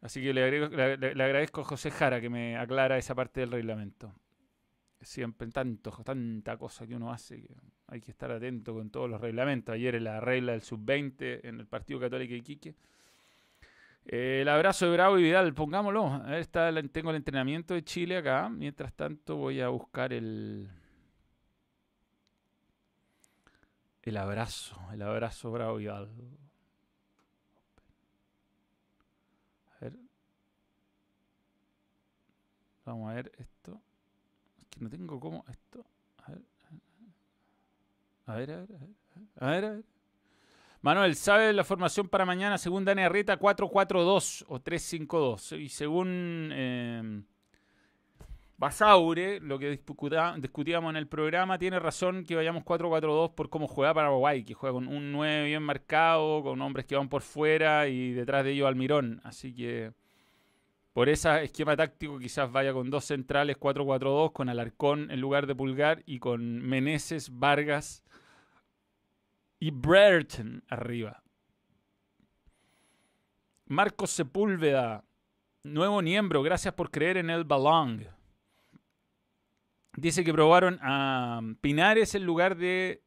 Así 0.00 0.22
que 0.22 0.32
le, 0.32 0.68
le, 0.96 1.24
agradezco 1.24 1.62
a 1.62 1.64
José 1.64 1.90
Jara 1.90 2.20
que 2.20 2.30
me 2.30 2.56
aclara 2.56 2.96
esa 2.96 3.14
parte 3.14 3.40
del 3.40 3.50
reglamento. 3.50 4.14
Siempre 5.00 5.48
tanto, 5.48 5.90
tanta 6.04 6.56
cosa 6.56 6.86
que 6.86 6.94
uno 6.94 7.12
hace 7.12 7.40
que 7.42 7.54
hay 7.88 8.00
que 8.00 8.10
estar 8.10 8.30
atento 8.30 8.74
con 8.74 8.90
todos 8.90 9.08
los 9.08 9.20
reglamentos. 9.20 9.74
Ayer 9.74 9.96
en 9.96 10.04
la 10.04 10.20
regla 10.20 10.52
del 10.52 10.62
sub-20 10.62 11.40
en 11.44 11.60
el 11.60 11.66
Partido 11.66 12.00
Católico 12.00 12.34
Iquique 12.34 12.74
eh, 14.10 14.40
el 14.40 14.48
abrazo 14.48 14.86
de 14.86 14.92
Bravo 14.92 15.18
y 15.18 15.22
Vidal, 15.22 15.52
pongámoslo. 15.52 16.26
Está, 16.34 16.72
tengo 16.90 17.10
el 17.10 17.16
entrenamiento 17.16 17.74
de 17.74 17.84
Chile 17.84 18.16
acá. 18.16 18.48
Mientras 18.48 18.94
tanto 18.94 19.36
voy 19.36 19.60
a 19.60 19.68
buscar 19.68 20.12
el... 20.12 20.70
El 24.02 24.16
abrazo, 24.16 24.80
el 24.94 25.02
abrazo 25.02 25.50
Bravo 25.50 25.78
y 25.78 25.82
Vidal. 25.82 26.08
A 29.76 29.84
ver. 29.84 29.92
Vamos 32.86 33.10
a 33.10 33.14
ver 33.14 33.30
esto. 33.36 33.78
Es 34.58 34.66
que 34.70 34.80
no 34.80 34.88
tengo 34.88 35.20
cómo 35.20 35.44
esto. 35.50 35.84
A 36.24 36.32
ver, 36.32 36.42
a 38.26 38.34
ver, 38.34 38.50
a 38.50 38.56
ver. 38.56 38.90
A 39.36 39.50
ver, 39.50 39.64
a 39.64 39.70
ver. 39.72 39.97
Manuel, 40.80 41.16
¿sabe 41.16 41.52
la 41.52 41.64
formación 41.64 42.08
para 42.08 42.24
mañana 42.24 42.56
según 42.56 42.84
Dani 42.84 43.02
Arrieta 43.02 43.38
4-4-2 43.38 44.44
o 44.46 44.60
3-5-2? 44.60 45.58
Y 45.60 45.68
según 45.70 46.50
eh, 46.52 47.22
Basaure, 48.56 49.40
lo 49.40 49.58
que 49.58 49.70
discutíamos 49.70 50.90
en 50.90 50.96
el 50.96 51.08
programa, 51.08 51.58
tiene 51.58 51.80
razón 51.80 52.24
que 52.24 52.36
vayamos 52.36 52.62
4-4-2 52.62 53.34
por 53.34 53.50
cómo 53.50 53.66
juega 53.66 53.92
Paraguay, 53.92 54.44
que 54.44 54.54
juega 54.54 54.74
con 54.74 54.86
un 54.86 55.10
9 55.10 55.46
bien 55.46 55.64
marcado, 55.64 56.44
con 56.44 56.62
hombres 56.62 56.86
que 56.86 56.94
van 56.94 57.08
por 57.08 57.22
fuera 57.22 57.88
y 57.88 58.12
detrás 58.12 58.44
de 58.44 58.52
ellos 58.52 58.68
Almirón. 58.68 59.20
Así 59.24 59.52
que 59.52 59.92
por 60.92 61.08
ese 61.08 61.42
esquema 61.42 61.76
táctico 61.76 62.20
quizás 62.20 62.52
vaya 62.52 62.72
con 62.72 62.88
dos 62.88 63.04
centrales 63.04 63.58
4-4-2, 63.58 64.32
con 64.32 64.48
Alarcón 64.48 65.10
en 65.10 65.20
lugar 65.20 65.48
de 65.48 65.56
Pulgar 65.56 66.04
y 66.06 66.20
con 66.20 66.60
Meneses, 66.60 67.36
Vargas 67.36 68.04
y 69.58 69.70
Brereton 69.70 70.62
arriba. 70.68 71.22
Marcos 73.66 74.10
Sepúlveda, 74.10 75.04
nuevo 75.62 76.00
miembro, 76.00 76.42
gracias 76.42 76.74
por 76.74 76.90
creer 76.90 77.18
en 77.18 77.30
el 77.30 77.44
Balong. 77.44 78.04
Dice 79.94 80.24
que 80.24 80.32
probaron 80.32 80.78
a 80.80 81.40
Pinares 81.60 82.14
en 82.14 82.24
lugar 82.24 82.56
de 82.56 83.02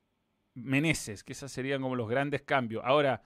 Meneses, 0.53 1.23
que 1.23 1.33
esos 1.33 1.51
serían 1.51 1.81
como 1.81 1.95
los 1.95 2.09
grandes 2.09 2.41
cambios. 2.41 2.83
Ahora, 2.85 3.23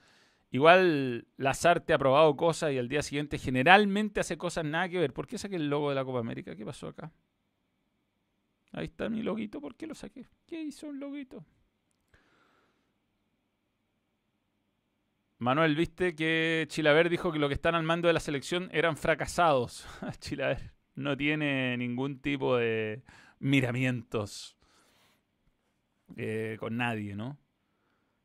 igual 0.51 1.27
Lazarte 1.37 1.93
ha 1.93 1.97
probado 1.97 2.37
cosas 2.37 2.71
y 2.71 2.77
al 2.77 2.87
día 2.87 3.01
siguiente 3.01 3.37
generalmente 3.39 4.19
hace 4.19 4.37
cosas 4.37 4.65
nada 4.65 4.87
que 4.87 4.99
ver. 4.99 5.13
¿Por 5.13 5.27
qué 5.27 5.37
saqué 5.37 5.55
el 5.55 5.69
logo 5.69 5.89
de 5.89 5.95
la 5.95 6.05
Copa 6.05 6.19
América? 6.19 6.55
¿Qué 6.55 6.63
pasó 6.63 6.87
acá? 6.87 7.11
Ahí 8.71 8.85
está 8.85 9.09
mi 9.09 9.23
loguito, 9.23 9.59
¿por 9.59 9.75
qué 9.75 9.87
lo 9.87 9.95
saqué? 9.95 10.27
¿Qué 10.45 10.61
hizo 10.61 10.87
un 10.87 10.99
loguito? 10.99 11.43
Manuel, 15.37 15.75
viste 15.75 16.15
que 16.15 16.65
Chilaver 16.69 17.09
dijo 17.09 17.31
que 17.31 17.39
los 17.39 17.49
que 17.49 17.55
están 17.55 17.75
al 17.75 17.83
mando 17.83 18.07
de 18.07 18.13
la 18.13 18.19
selección 18.19 18.69
eran 18.71 18.95
fracasados. 18.95 19.85
Chilaver 20.19 20.73
no 20.95 21.17
tiene 21.17 21.75
ningún 21.77 22.21
tipo 22.21 22.55
de 22.57 23.03
miramientos 23.39 24.55
eh, 26.15 26.55
con 26.59 26.77
nadie, 26.77 27.15
¿no? 27.15 27.37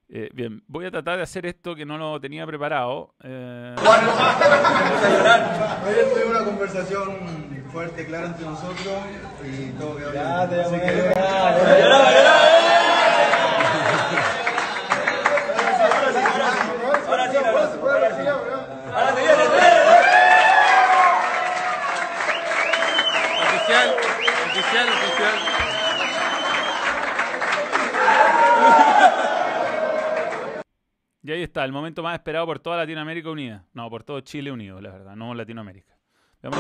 Eh, 0.08 0.28
bien, 0.32 0.62
voy 0.66 0.86
a 0.86 0.90
tratar 0.90 1.18
de 1.18 1.22
hacer 1.22 1.46
esto 1.46 1.76
que 1.76 1.86
no 1.86 1.96
lo 1.96 2.20
tenía 2.20 2.44
preparado. 2.46 3.14
Eh... 3.22 3.76
Ayer 5.86 6.12
tuvimos 6.12 6.30
una 6.30 6.44
conversación 6.44 7.40
fuerte, 7.70 8.06
clara 8.06 8.26
entre 8.26 8.44
nosotros 8.44 8.98
y 9.44 9.70
todo 9.78 9.96
quedó 9.96 10.10
bien. 10.10 10.20
Y 31.22 31.32
ahí 31.32 31.42
está, 31.42 31.64
el 31.64 31.72
momento 31.72 32.02
más 32.02 32.14
esperado 32.14 32.46
por 32.46 32.60
toda 32.60 32.78
Latinoamérica 32.78 33.28
unida. 33.28 33.66
No, 33.74 33.90
por 33.90 34.04
todo 34.04 34.22
Chile 34.22 34.50
unido, 34.50 34.80
la 34.80 34.90
verdad, 34.90 35.14
no 35.14 35.34
Latinoamérica. 35.34 35.94
Ayer 36.42 36.54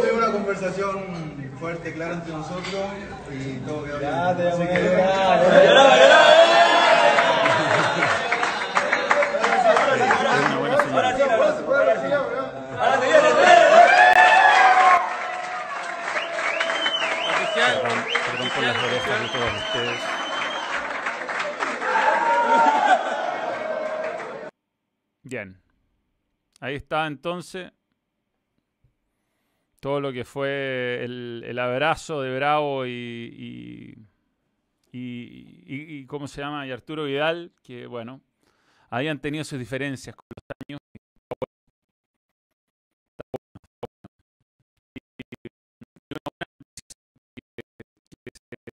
tuvimos 0.00 0.18
una 0.18 0.30
conversación 0.32 1.50
fuerte, 1.58 1.92
clara 1.92 2.14
entre 2.14 2.32
nosotros 2.32 2.84
y 3.32 3.56
todo 3.66 3.82
quedó 3.84 3.98
bien. 3.98 4.10
Bien. 25.22 25.60
Ahí 26.60 26.74
está 26.74 27.06
entonces 27.06 27.72
todo 29.80 30.00
lo 30.00 30.12
que 30.12 30.24
fue 30.24 31.02
el, 31.04 31.58
abrazo 31.58 32.20
de 32.20 32.36
Bravo 32.36 32.86
y- 32.86 34.06
y 34.92 36.06
¿cómo 36.06 36.26
se 36.28 36.40
llama? 36.42 36.66
Y 36.66 36.72
Arturo 36.72 37.04
Vidal, 37.04 37.52
que 37.62 37.86
bueno, 37.86 38.20
habían 38.90 39.20
tenido 39.20 39.44
sus 39.44 39.58
diferencias 39.58 40.16
con 40.16 40.26
los 40.34 40.44
años. 48.30 48.70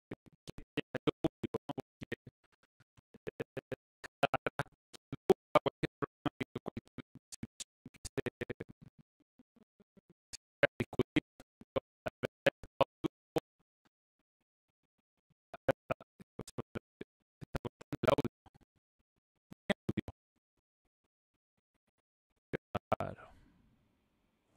Claro. 22.98 23.30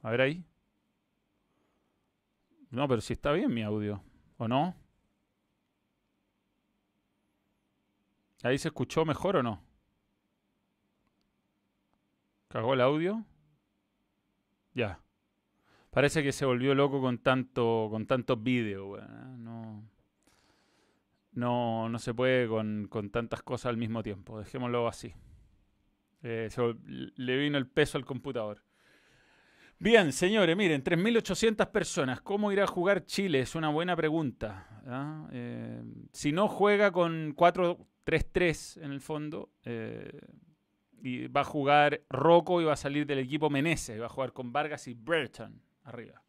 A 0.03 0.11
ver 0.11 0.21
ahí. 0.21 0.45
No, 2.69 2.87
pero 2.87 3.01
si 3.01 3.13
está 3.13 3.33
bien 3.33 3.53
mi 3.53 3.63
audio, 3.63 4.01
¿o 4.37 4.47
no? 4.47 4.73
¿Ahí 8.43 8.57
se 8.57 8.69
escuchó 8.69 9.05
mejor 9.05 9.37
o 9.37 9.43
no? 9.43 9.63
¿Cagó 12.47 12.73
el 12.73 12.81
audio? 12.81 13.23
Ya. 14.73 14.99
Parece 15.89 16.23
que 16.23 16.31
se 16.31 16.45
volvió 16.45 16.73
loco 16.73 17.01
con 17.01 17.19
tanto 17.19 17.87
con 17.89 18.07
tantos 18.07 18.41
vídeos, 18.41 18.99
¿eh? 18.99 19.05
No, 19.37 19.89
no, 21.33 21.89
no 21.89 21.99
se 21.99 22.13
puede 22.13 22.47
con, 22.47 22.87
con 22.89 23.09
tantas 23.09 23.43
cosas 23.43 23.67
al 23.67 23.77
mismo 23.77 24.01
tiempo. 24.01 24.39
Dejémoslo 24.39 24.87
así. 24.87 25.13
Eh, 26.23 26.49
le 27.15 27.37
vino 27.37 27.57
el 27.57 27.67
peso 27.67 27.97
al 27.97 28.05
computador. 28.05 28.63
Bien, 29.79 30.13
señores, 30.13 30.55
miren, 30.55 30.83
3.800 30.83 31.71
personas. 31.71 32.21
¿Cómo 32.21 32.51
irá 32.51 32.65
a 32.65 32.67
jugar 32.67 33.05
Chile? 33.05 33.39
Es 33.39 33.55
una 33.55 33.69
buena 33.69 33.95
pregunta. 33.95 34.81
¿ah? 34.85 35.27
Eh, 35.31 35.81
si 36.11 36.31
no 36.31 36.47
juega 36.47 36.91
con 36.91 37.33
4-3-3 38.05 38.77
en 38.83 38.91
el 38.91 39.01
fondo, 39.01 39.49
eh, 39.63 40.19
y 41.03 41.27
va 41.27 41.41
a 41.41 41.45
jugar 41.45 42.01
Rocco 42.09 42.61
y 42.61 42.65
va 42.65 42.73
a 42.73 42.77
salir 42.77 43.05
del 43.05 43.19
equipo 43.19 43.49
Meneses, 43.49 43.99
va 43.99 44.05
a 44.05 44.09
jugar 44.09 44.33
con 44.33 44.51
Vargas 44.53 44.87
y 44.87 44.93
Brereton 44.93 45.61
arriba. 45.83 46.21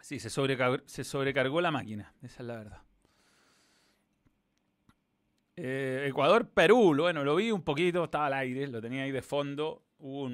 Sí, 0.00 0.18
se, 0.20 0.30
sobrecar- 0.30 0.82
se 0.86 1.04
sobrecargó 1.04 1.60
la 1.60 1.70
máquina, 1.70 2.14
esa 2.22 2.42
es 2.42 2.46
la 2.46 2.56
verdad. 2.56 2.82
Eh, 5.56 6.06
Ecuador-Perú, 6.08 6.94
bueno, 6.96 7.24
lo 7.24 7.34
vi 7.34 7.50
un 7.50 7.62
poquito, 7.62 8.04
estaba 8.04 8.26
al 8.26 8.34
aire, 8.34 8.68
lo 8.68 8.80
tenía 8.80 9.02
ahí 9.02 9.10
de 9.10 9.22
fondo. 9.22 9.82
Hubo 9.98 10.30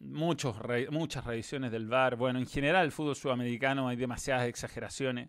muchos 0.00 0.56
muchas 0.90 1.24
revisiones 1.24 1.70
del 1.70 1.86
VAR. 1.86 2.16
Bueno, 2.16 2.40
en 2.40 2.46
general, 2.46 2.84
el 2.84 2.90
fútbol 2.90 3.14
sudamericano 3.14 3.86
hay 3.86 3.96
demasiadas 3.96 4.48
exageraciones. 4.48 5.28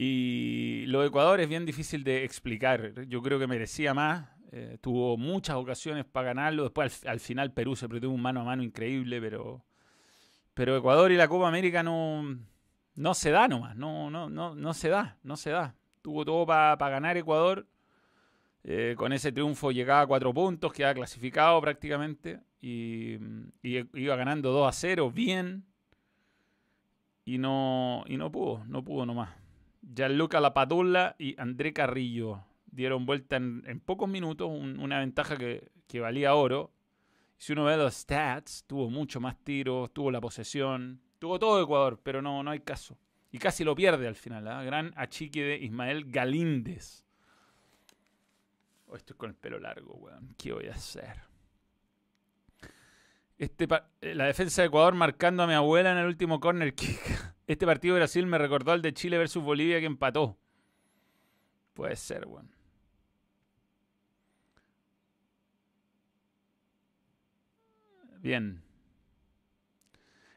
Y 0.00 0.84
lo 0.86 1.00
de 1.00 1.08
Ecuador 1.08 1.40
es 1.40 1.48
bien 1.48 1.66
difícil 1.66 2.04
de 2.04 2.22
explicar. 2.22 3.04
Yo 3.08 3.20
creo 3.20 3.36
que 3.40 3.48
merecía 3.48 3.94
más. 3.94 4.28
eh, 4.52 4.78
tuvo 4.80 5.16
muchas 5.16 5.56
ocasiones 5.56 6.04
para 6.04 6.28
ganarlo. 6.28 6.62
Después, 6.62 7.02
al, 7.04 7.10
al 7.10 7.20
final, 7.20 7.52
Perú 7.52 7.74
se 7.74 7.88
produjo 7.88 8.14
un 8.14 8.22
mano 8.22 8.40
a 8.42 8.44
mano 8.44 8.62
increíble, 8.62 9.20
pero, 9.20 9.64
pero 10.54 10.76
Ecuador 10.76 11.10
y 11.10 11.16
la 11.16 11.26
Copa 11.26 11.48
América 11.48 11.82
no, 11.82 12.22
no 12.94 13.14
se 13.14 13.30
da 13.32 13.48
nomás. 13.48 13.74
No, 13.74 14.08
no, 14.08 14.30
no, 14.30 14.54
no 14.54 14.72
se 14.72 14.88
da, 14.88 15.18
no 15.24 15.36
se 15.36 15.50
da. 15.50 15.74
Tuvo 16.00 16.24
todo 16.24 16.46
para 16.46 16.76
ganar 16.90 17.16
Ecuador. 17.16 17.66
Eh, 18.62 18.94
con 18.96 19.12
ese 19.12 19.32
triunfo 19.32 19.72
llegaba 19.72 20.02
a 20.02 20.06
cuatro 20.06 20.32
puntos, 20.32 20.72
quedaba 20.72 20.94
clasificado 20.94 21.60
prácticamente. 21.60 22.38
Y, 22.60 23.14
y 23.62 23.84
iba 23.94 24.14
ganando 24.14 24.52
2 24.52 24.68
a 24.68 24.72
0, 24.72 25.10
bien. 25.10 25.64
Y 27.24 27.38
no, 27.38 28.04
y 28.06 28.16
no 28.16 28.30
pudo, 28.30 28.64
no 28.66 28.84
pudo 28.84 29.04
nomás. 29.04 29.30
Gianluca 29.92 30.40
Lapadula 30.40 31.16
y 31.18 31.40
André 31.40 31.72
Carrillo 31.72 32.44
dieron 32.66 33.06
vuelta 33.06 33.36
en, 33.36 33.80
pocos 33.84 34.08
minutos 34.08 34.48
un- 34.50 34.78
una 34.78 34.98
ventaja 34.98 35.36
que, 35.36 35.70
valía 36.00 36.34
oro. 36.34 36.70
Si 37.38 37.52
uno 37.52 37.64
ve 37.64 37.76
los 37.76 37.94
stats, 37.94 38.64
tuvo 38.66 38.90
mucho 38.90 39.20
más 39.20 39.36
tiros, 39.42 39.92
tuvo 39.92 40.10
la 40.10 40.20
posesión, 40.20 41.00
tuvo 41.18 41.38
todo 41.38 41.62
Ecuador, 41.62 42.00
pero 42.02 42.20
no, 42.20 42.42
no 42.42 42.50
hay 42.50 42.60
caso. 42.60 42.98
Y 43.30 43.38
casi 43.38 43.64
lo 43.64 43.74
pierde 43.74 44.06
al 44.08 44.16
final. 44.16 44.46
¿ah? 44.48 44.62
Gran 44.62 44.92
achique 44.96 45.42
de 45.42 45.56
Ismael 45.58 46.10
Galíndez. 46.10 47.04
Oh, 48.86 48.96
estoy 48.96 49.16
con 49.16 49.30
el 49.30 49.36
pelo 49.36 49.58
largo, 49.58 49.94
weón. 49.94 50.34
¿Qué 50.38 50.52
voy 50.52 50.66
a 50.66 50.72
hacer? 50.72 51.20
Este 53.38 53.68
eh, 54.00 54.14
la 54.14 54.24
defensa 54.24 54.62
de 54.62 54.68
Ecuador 54.68 54.94
marcando 54.94 55.42
a 55.42 55.46
mi 55.46 55.52
abuela 55.52 55.92
en 55.92 55.98
el 55.98 56.06
último 56.06 56.40
corner 56.40 56.74
kick. 56.74 57.00
Este 57.48 57.64
partido 57.64 57.94
de 57.94 58.00
Brasil 58.00 58.26
me 58.26 58.36
recordó 58.36 58.72
al 58.72 58.82
de 58.82 58.92
Chile 58.92 59.16
versus 59.16 59.42
Bolivia 59.42 59.80
que 59.80 59.86
empató. 59.86 60.36
Puede 61.72 61.96
ser, 61.96 62.26
weón. 62.26 62.50
Bien. 68.20 68.62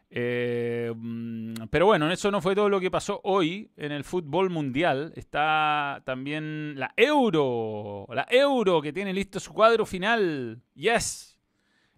Eh, 0.10 0.94
mm, 0.96 1.54
pero 1.70 1.88
bueno, 1.88 2.10
eso 2.10 2.32
no 2.32 2.40
fue 2.40 2.56
todo 2.56 2.70
lo 2.70 2.80
que 2.80 2.90
pasó 2.90 3.20
hoy 3.26 3.70
en 3.76 3.92
el 3.92 4.06
fútbol 4.06 4.50
mundial. 4.50 5.12
Está 5.18 6.02
también 6.06 6.80
la 6.80 6.94
Euro. 6.96 8.08
La 8.14 8.26
Euro 8.30 8.82
que 8.82 8.94
tiene 8.94 9.14
listo 9.14 9.42
su 9.42 9.54
cuadro 9.54 9.86
final. 9.86 10.62
Yes. 10.76 11.38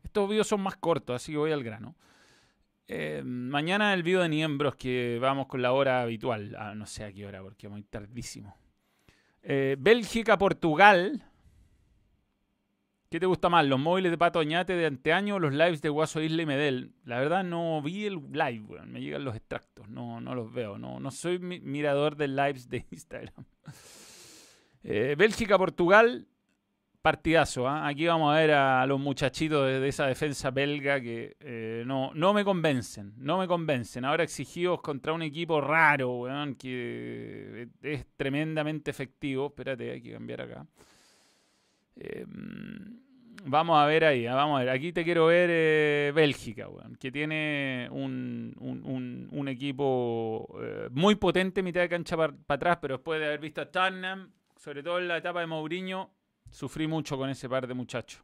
Estos 0.04 0.28
videos 0.28 0.48
son 0.48 0.62
más 0.62 0.78
cortos, 0.78 1.18
así 1.18 1.34
que 1.34 1.38
voy 1.38 1.52
al 1.52 1.64
grano. 1.64 1.96
Eh, 2.88 3.22
mañana 3.24 3.94
el 3.94 4.04
video 4.04 4.22
de 4.22 4.30
Niembros 4.30 4.76
que 4.76 5.18
vamos 5.22 5.48
con 5.48 5.62
la 5.62 5.72
hora 5.72 6.02
habitual. 6.02 6.56
Ah, 6.60 6.76
no 6.76 6.86
sé 6.86 7.04
a 7.04 7.14
qué 7.14 7.26
hora, 7.26 7.42
porque 7.42 7.70
muy 7.70 7.84
tardísimo. 7.84 8.56
Eh, 9.42 9.76
Bélgica-Portugal. 9.80 11.24
¿Qué 13.10 13.20
te 13.20 13.26
gusta 13.28 13.48
más? 13.48 13.66
¿Los 13.66 13.80
móviles 13.80 14.12
de 14.12 14.18
Pato 14.18 14.40
Oñate 14.40 14.74
de 14.74 14.88
anteaño 14.88 15.36
o 15.36 15.40
los 15.40 15.54
lives 15.54 15.82
de 15.84 15.90
Guaso 15.90 16.20
Isla 16.20 16.42
y 16.42 16.46
Medel? 16.48 16.94
La 17.06 17.20
verdad 17.20 17.44
no 17.44 17.80
vi 17.82 18.06
el 18.06 18.16
live. 18.32 18.82
Me 18.88 19.02
llegan 19.02 19.24
los 19.24 19.36
extractos. 19.36 19.88
No, 19.88 20.20
no 20.20 20.34
los 20.34 20.52
veo. 20.52 20.80
No, 20.80 21.00
no 21.00 21.12
soy 21.12 21.38
mirador 21.38 22.16
de 22.16 22.28
lives 22.28 22.70
de 22.70 22.88
Instagram. 22.92 23.46
Eh, 24.84 25.16
Bélgica-Portugal. 25.16 26.28
Partidazo. 27.04 27.68
¿ah? 27.68 27.88
Aquí 27.88 28.08
vamos 28.08 28.34
a 28.34 28.40
ver 28.40 28.52
a 28.52 28.88
los 28.88 29.00
muchachitos 29.00 29.68
de, 29.68 29.88
esa 29.88 30.08
defensa 30.08 30.50
belga 30.50 31.00
que 31.00 31.38
eh, 31.40 31.84
no, 31.86 32.12
no 32.16 32.34
me 32.34 32.44
convencen. 32.44 33.14
No 33.18 33.38
me 33.38 33.48
convencen. 33.48 34.06
Ahora 34.06 34.24
exigidos 34.24 34.82
contra 34.82 35.14
un 35.14 35.22
equipo 35.22 35.62
raro, 35.62 36.22
weón, 36.22 36.56
que 36.56 37.68
es 37.84 38.08
tremendamente 38.18 38.90
efectivo. 38.90 39.48
Espérate, 39.48 39.92
hay 39.92 40.02
que 40.02 40.14
cambiar 40.14 40.42
acá. 40.42 40.66
Eh, 41.98 42.26
Vamos 43.46 43.78
a 43.78 43.86
ver 43.86 44.06
ahí, 44.06 44.26
ah, 44.26 44.36
vamos 44.36 44.58
a 44.58 44.64
ver. 44.64 44.70
Aquí 44.70 44.94
te 44.94 45.04
quiero 45.04 45.26
ver 45.26 45.50
eh, 45.52 46.12
Bélgica, 46.16 46.70
que 46.98 47.12
tiene 47.12 47.90
un, 47.92 49.46
equipo 49.50 50.48
eh, 50.62 50.88
muy 50.92 51.16
potente, 51.16 51.62
mitad 51.62 51.82
de 51.82 51.90
cancha 51.90 52.16
para 52.16 52.34
atrás, 52.48 52.78
pero 52.82 52.96
después 52.96 53.20
de 53.20 53.26
haber 53.26 53.42
visto 53.42 53.60
a 53.60 53.66
Tottenham, 53.66 54.32
sobre 54.56 54.82
todo 54.82 54.98
en 55.00 55.10
la 55.10 55.18
etapa 55.18 55.42
de 55.42 55.48
Mourinho, 55.48 56.10
sufrí 56.54 56.88
mucho 56.88 57.18
con 57.18 57.30
ese 57.30 57.50
par 57.50 57.68
de 57.68 57.74
muchachos. 57.74 58.24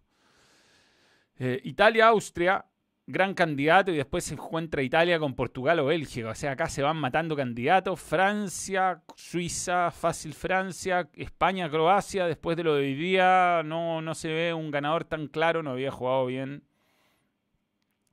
Eh, 1.37 1.59
Italia-Austria, 1.63 2.65
gran 3.07 3.33
candidato 3.33 3.91
y 3.91 3.97
después 3.97 4.23
se 4.23 4.35
encuentra 4.35 4.83
Italia 4.83 5.17
con 5.17 5.33
Portugal 5.33 5.79
o 5.79 5.85
Bélgica. 5.87 6.29
O 6.29 6.35
sea, 6.35 6.51
acá 6.51 6.69
se 6.69 6.83
van 6.83 6.97
matando 6.97 7.35
candidatos. 7.35 7.99
Francia, 7.99 9.01
Suiza, 9.15 9.89
fácil 9.89 10.33
Francia, 10.33 11.09
España, 11.13 11.69
Croacia. 11.69 12.27
Después 12.27 12.55
de 12.55 12.63
lo 12.63 12.75
de 12.75 12.81
hoy 12.81 12.93
día 12.93 13.63
no, 13.65 14.01
no 14.01 14.13
se 14.13 14.27
ve 14.27 14.53
un 14.53 14.69
ganador 14.69 15.05
tan 15.05 15.27
claro, 15.27 15.63
no 15.63 15.71
había 15.71 15.91
jugado 15.91 16.27
bien. 16.27 16.63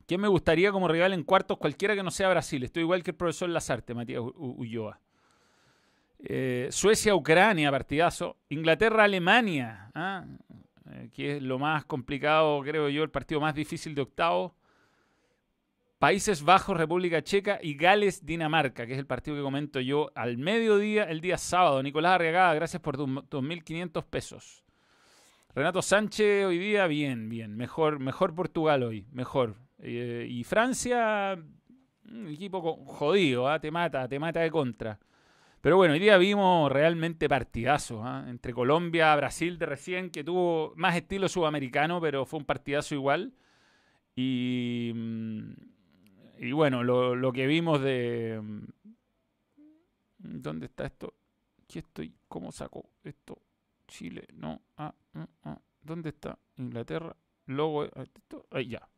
¿Quién 0.07 0.21
me 0.21 0.29
gustaría 0.29 0.73
como 0.73 0.89
rival 0.89 1.13
en 1.13 1.25
cuartos? 1.25 1.59
Cualquiera 1.59 1.95
que 1.95 2.03
no 2.03 2.11
sea 2.11 2.31
Brasil. 2.31 2.63
Estoy 2.63 2.85
igual 2.85 3.03
que 3.03 3.11
el 3.11 3.17
profesor 3.17 3.49
Lazarte, 3.49 3.93
Matías 3.93 4.23
Ulloa. 4.23 5.01
Eh, 6.29 6.67
Suecia-Ucrania, 6.71 7.71
partidazo. 7.71 8.37
Inglaterra-Alemania, 8.49 9.93
¿ah? 9.95 10.25
eh, 10.91 11.09
que 11.15 11.37
es 11.37 11.43
lo 11.43 11.61
más 11.61 11.85
complicado, 11.85 12.61
creo 12.63 12.89
yo, 12.89 13.05
el 13.05 13.11
partido 13.11 13.41
más 13.41 13.55
difícil 13.55 13.95
de 13.95 14.03
octavo. 14.03 14.57
Países 16.01 16.43
Bajos, 16.43 16.77
República 16.77 17.23
Checa 17.23 17.61
y 17.63 17.75
Gales, 17.75 18.27
Dinamarca, 18.27 18.87
que 18.87 18.95
es 18.95 18.99
el 18.99 19.07
partido 19.07 19.37
que 19.37 19.43
comento 19.43 19.81
yo 19.81 20.11
al 20.17 20.37
mediodía, 20.37 21.05
el 21.05 21.21
día 21.21 21.39
sábado. 21.39 21.81
Nicolás 21.81 22.17
Arriagada, 22.17 22.55
gracias 22.55 22.83
por 22.83 22.97
tus 22.97 23.09
2.500 23.09 24.05
pesos. 24.05 24.65
Renato 25.55 25.81
Sánchez, 25.81 26.45
hoy 26.45 26.59
día, 26.59 26.89
bien, 26.89 27.29
bien. 27.29 27.57
Mejor, 27.57 28.01
mejor 28.01 28.35
Portugal 28.35 28.83
hoy, 28.83 29.07
mejor. 29.13 29.55
Eh, 29.79 30.27
y 30.29 30.43
Francia, 30.43 31.39
un 32.11 32.29
equipo 32.29 32.85
jodido, 32.85 33.49
¿ah? 33.49 33.61
te 33.61 33.71
mata, 33.71 34.09
te 34.09 34.19
mata 34.19 34.41
de 34.41 34.51
contra. 34.51 34.99
Pero 35.67 35.79
bueno, 35.79 35.95
hoy 35.95 35.99
día 35.99 36.17
vimos 36.17 36.71
realmente 36.71 37.29
partidazos 37.29 38.01
¿ah? 38.05 38.25
entre 38.29 38.55
Colombia, 38.55 39.17
Brasil 39.17 39.59
de 39.59 39.67
recién, 39.67 40.11
que 40.11 40.23
tuvo 40.23 40.73
más 40.77 40.95
estilo 40.95 41.29
sudamericano, 41.29 42.01
pero 42.01 42.25
fue 42.25 42.39
un 42.39 42.47
partidazo 42.47 42.95
igual. 42.95 43.35
Y 44.15 44.93
mm, 44.95 45.53
y 46.39 46.53
bueno, 46.53 46.85
lo, 46.85 47.33
que 47.33 47.49
vimos 47.49 47.81
de... 47.81 48.41
Mm, 48.41 48.65
¿Dónde 50.19 50.67
está 50.67 50.87
esto? 50.87 51.15
¿Qué 51.67 51.81
estoy? 51.81 52.15
¿Cómo 52.29 52.53
saco 52.53 52.89
esto? 53.03 53.37
Chile, 53.89 54.25
no. 54.35 54.63
Ah, 54.77 54.95
ah, 55.15 55.27
ah. 55.43 55.61
¿Dónde 55.83 56.11
está? 56.11 56.39
Inglaterra. 56.59 57.17
Logo. 57.47 57.87
Esto, 57.87 58.47
ahí 58.53 58.69
ya. 58.69 58.89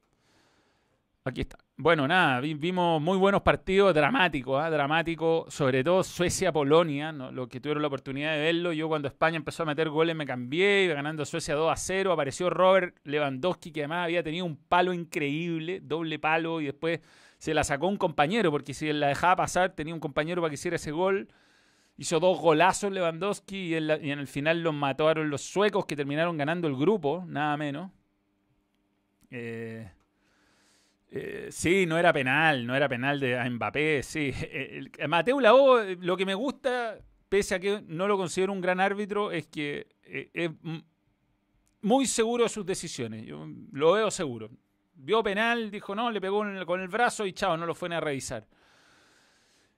Aquí 1.25 1.41
está. 1.41 1.57
Bueno, 1.81 2.09
nada, 2.09 2.41
vimos 2.41 3.01
muy 3.01 3.17
buenos 3.17 3.43
partidos 3.43 3.95
dramáticos, 3.95 4.61
¿ah? 4.61 4.69
dramáticos, 4.69 5.55
sobre 5.55 5.85
todo 5.85 6.03
Suecia-Polonia, 6.03 7.13
¿no? 7.13 7.31
los 7.31 7.47
que 7.47 7.61
tuvieron 7.61 7.83
la 7.83 7.87
oportunidad 7.87 8.33
de 8.35 8.41
verlo. 8.41 8.73
Yo 8.73 8.89
cuando 8.89 9.07
España 9.07 9.37
empezó 9.37 9.63
a 9.63 9.67
meter 9.67 9.89
goles 9.89 10.17
me 10.17 10.27
cambié, 10.27 10.83
iba 10.87 10.95
ganando 10.95 11.25
Suecia 11.25 11.55
2 11.55 11.71
a 11.71 11.77
0, 11.77 12.13
apareció 12.13 12.51
Robert 12.51 12.97
Lewandowski 13.05 13.71
que 13.71 13.83
además 13.83 14.07
había 14.07 14.25
tenido 14.25 14.45
un 14.45 14.57
palo 14.57 14.93
increíble, 14.93 15.79
doble 15.81 16.19
palo, 16.19 16.61
y 16.61 16.65
después 16.65 16.99
se 17.39 17.55
la 17.55 17.63
sacó 17.63 17.87
un 17.87 17.97
compañero, 17.97 18.51
porque 18.51 18.75
si 18.75 18.93
la 18.93 19.07
dejaba 19.07 19.37
pasar 19.37 19.71
tenía 19.71 19.95
un 19.95 20.01
compañero 20.01 20.43
para 20.43 20.51
que 20.51 20.55
hiciera 20.55 20.75
ese 20.75 20.91
gol. 20.91 21.29
Hizo 21.97 22.19
dos 22.19 22.41
golazos 22.41 22.91
Lewandowski 22.91 23.57
y 23.57 23.75
en, 23.77 23.89
el 23.91 24.27
final 24.27 24.65
los 24.65 24.75
mataron 24.75 25.31
los 25.31 25.43
suecos 25.43 25.87
que 25.87 25.95
terminaron 25.95 26.37
ganando 26.37 26.67
el 26.67 26.75
grupo, 26.75 27.25
nada 27.29 27.57
menos. 27.57 27.93
Eh, 29.31 29.89
eh, 31.11 31.49
sí, 31.51 31.87
no 31.87 31.99
era 31.99 32.13
penal, 32.13 32.67
no 32.67 32.75
era 32.75 32.89
penal 32.89 33.21
de 33.21 33.49
Mbappé, 33.51 34.03
sí. 34.03 34.33
Mateo 35.09 35.41
Lao, 35.41 35.83
lo 36.01 36.17
que 36.17 36.27
me 36.27 36.35
gusta, 36.35 36.99
pese 37.29 37.55
a 37.55 37.61
que 37.61 37.83
no 37.87 38.07
lo 38.07 38.17
considero 38.17 38.53
un 38.53 38.61
gran 38.61 38.81
árbitro, 38.81 39.31
es 39.31 39.47
que 39.47 39.87
eh, 40.03 40.31
es 40.35 40.51
muy 41.83 42.07
seguro 42.07 42.45
de 42.45 42.51
sus 42.51 42.67
decisiones. 42.67 43.25
Yo 43.25 43.47
lo 43.73 43.93
veo 43.93 44.11
seguro 44.11 44.51
vio 44.99 45.23
penal, 45.23 45.71
dijo 45.71 45.95
no, 45.95 46.11
le 46.11 46.21
pegó 46.21 46.45
con 46.67 46.81
el 46.81 46.89
brazo 46.89 47.25
y 47.25 47.33
chao, 47.33 47.57
no 47.57 47.67
lo 47.67 47.75
fue 47.75 47.95
a 47.95 48.01
revisar. 48.01 48.47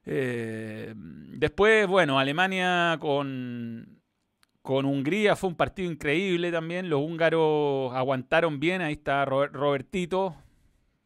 Eh, 0.03 0.93
después, 0.95 1.87
bueno, 1.87 2.19
Alemania 2.19 2.97
con, 2.99 4.01
con 4.61 4.85
Hungría 4.85 5.35
fue 5.35 5.49
un 5.51 5.55
partido 5.55 5.91
increíble 5.91 6.51
también. 6.51 6.89
Los 6.89 7.01
húngaros 7.01 7.93
aguantaron 7.93 8.59
bien. 8.59 8.81
Ahí 8.81 8.93
está 8.93 9.25
Robertito. 9.25 10.35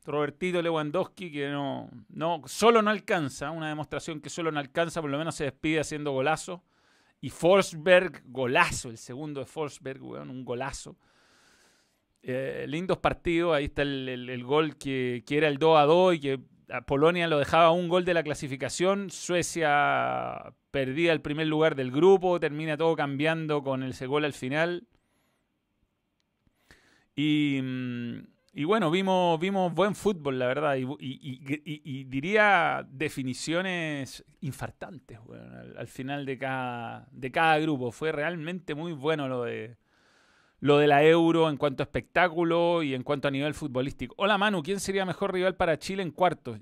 Robertito 0.05 0.61
Lewandowski, 0.61 1.31
que 1.31 1.49
no, 1.49 1.89
no, 2.09 2.41
solo 2.45 2.81
no 2.81 2.91
alcanza. 2.91 3.51
Una 3.51 3.69
demostración 3.69 4.21
que 4.21 4.29
solo 4.29 4.51
no 4.51 4.59
alcanza. 4.59 5.01
Por 5.01 5.09
lo 5.09 5.17
menos 5.17 5.35
se 5.35 5.45
despide 5.45 5.79
haciendo 5.79 6.11
golazo. 6.11 6.63
Y 7.21 7.29
Forsberg, 7.29 8.23
golazo. 8.25 8.89
El 8.89 8.97
segundo 8.97 9.39
de 9.39 9.45
Forsberg, 9.45 10.03
un 10.03 10.45
golazo. 10.45 10.97
Eh, 12.27 12.65
lindos 12.67 12.97
partidos, 12.97 13.55
ahí 13.55 13.65
está 13.65 13.83
el, 13.83 14.43
gol 14.43 14.77
que, 14.77 15.23
era 15.29 15.47
el 15.47 15.59
2 15.59 15.77
a 15.77 15.83
2 15.83 16.15
y 16.15 16.19
que 16.19 16.39
a 16.69 16.81
Polonia 16.81 17.27
lo 17.27 17.37
dejaba 17.37 17.69
un 17.69 17.87
gol 17.87 18.03
de 18.03 18.15
la 18.15 18.23
clasificación, 18.23 19.11
Suecia 19.11 20.55
perdía 20.71 21.13
el 21.13 21.21
primer 21.21 21.45
lugar 21.45 21.75
del 21.75 21.91
grupo, 21.91 22.39
termina 22.39 22.77
todo 22.77 22.95
cambiando 22.95 23.61
con 23.63 23.83
ese 23.83 24.07
gol 24.07 24.25
al 24.25 24.33
final. 24.33 24.87
Y, 27.15 27.61
mm, 28.63 28.67
bueno, 28.67 28.91
vimos, 28.91 29.39
vimos 29.39 29.73
buen 29.73 29.95
fútbol, 29.95 30.39
la 30.39 30.47
verdad, 30.47 30.75
y, 30.77 32.03
diría 32.05 32.85
definiciones 32.89 34.23
infartantes 34.41 35.19
al, 35.29 35.77
al, 35.77 35.87
final 35.87 36.25
de 36.25 36.37
cada, 36.37 37.07
de 37.11 37.31
cada 37.31 37.59
grupo. 37.59 37.91
Fue 37.91 38.11
realmente 38.11 38.75
muy 38.75 38.93
bueno 38.93 39.27
lo 39.27 39.43
de, 39.43 39.77
lo 40.59 40.77
de 40.77 40.87
la 40.87 41.03
Euro 41.03 41.49
en 41.49 41.57
cuanto 41.57 41.83
a 41.83 41.85
espectáculo 41.85 42.81
y 42.81 42.93
en 42.93 43.03
cuanto 43.03 43.27
a 43.27 43.31
nivel 43.31 43.53
futbolístico. 43.53 44.15
Hola 44.17 44.37
Manu, 44.37 44.63
¿quién 44.63 44.79
sería 44.79 45.05
mejor 45.05 45.33
rival 45.33 45.55
para 45.55 45.77
Chile 45.77 46.01
en 46.01 46.11
cuartos? 46.11 46.59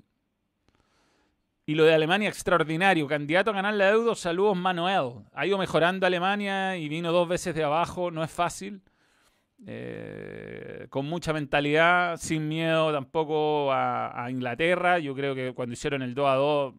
Y 1.66 1.74
lo 1.74 1.84
de 1.84 1.94
Alemania, 1.94 2.28
extraordinario. 2.28 3.06
Candidato 3.06 3.50
a 3.50 3.54
ganar 3.54 3.72
la 3.72 3.88
Euro, 3.88 4.14
saludos 4.14 4.56
Manuel. 4.56 5.24
Ha 5.32 5.46
ido 5.46 5.56
mejorando 5.56 6.06
Alemania 6.06 6.76
y 6.76 6.90
vino 6.90 7.10
dos 7.10 7.26
veces 7.26 7.54
de 7.54 7.64
abajo, 7.64 8.10
no 8.10 8.22
es 8.22 8.30
fácil. 8.30 8.82
Eh, 9.66 10.86
con 10.90 11.06
mucha 11.06 11.32
mentalidad, 11.32 12.16
sin 12.16 12.48
miedo 12.48 12.92
tampoco 12.92 13.72
a, 13.72 14.26
Inglaterra. 14.30 14.98
Yo 14.98 15.14
creo 15.14 15.34
que 15.34 15.52
cuando 15.52 15.72
hicieron 15.72 16.02
el 16.02 16.14
2 16.14 16.28
a 16.28 16.34
2 16.34 16.74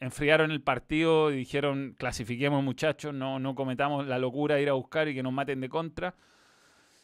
enfriaron 0.00 0.50
el 0.50 0.62
partido 0.62 1.32
y 1.32 1.36
dijeron, 1.38 1.94
clasifiquemos 1.98 2.62
muchachos, 2.62 3.12
no, 3.12 3.38
no 3.38 3.54
cometamos 3.54 4.06
la 4.06 4.18
locura 4.18 4.54
de 4.54 4.62
ir 4.62 4.68
a 4.68 4.74
buscar 4.74 5.08
y 5.08 5.14
que 5.14 5.22
nos 5.22 5.32
maten 5.32 5.60
de 5.60 5.68
contra. 5.68 6.14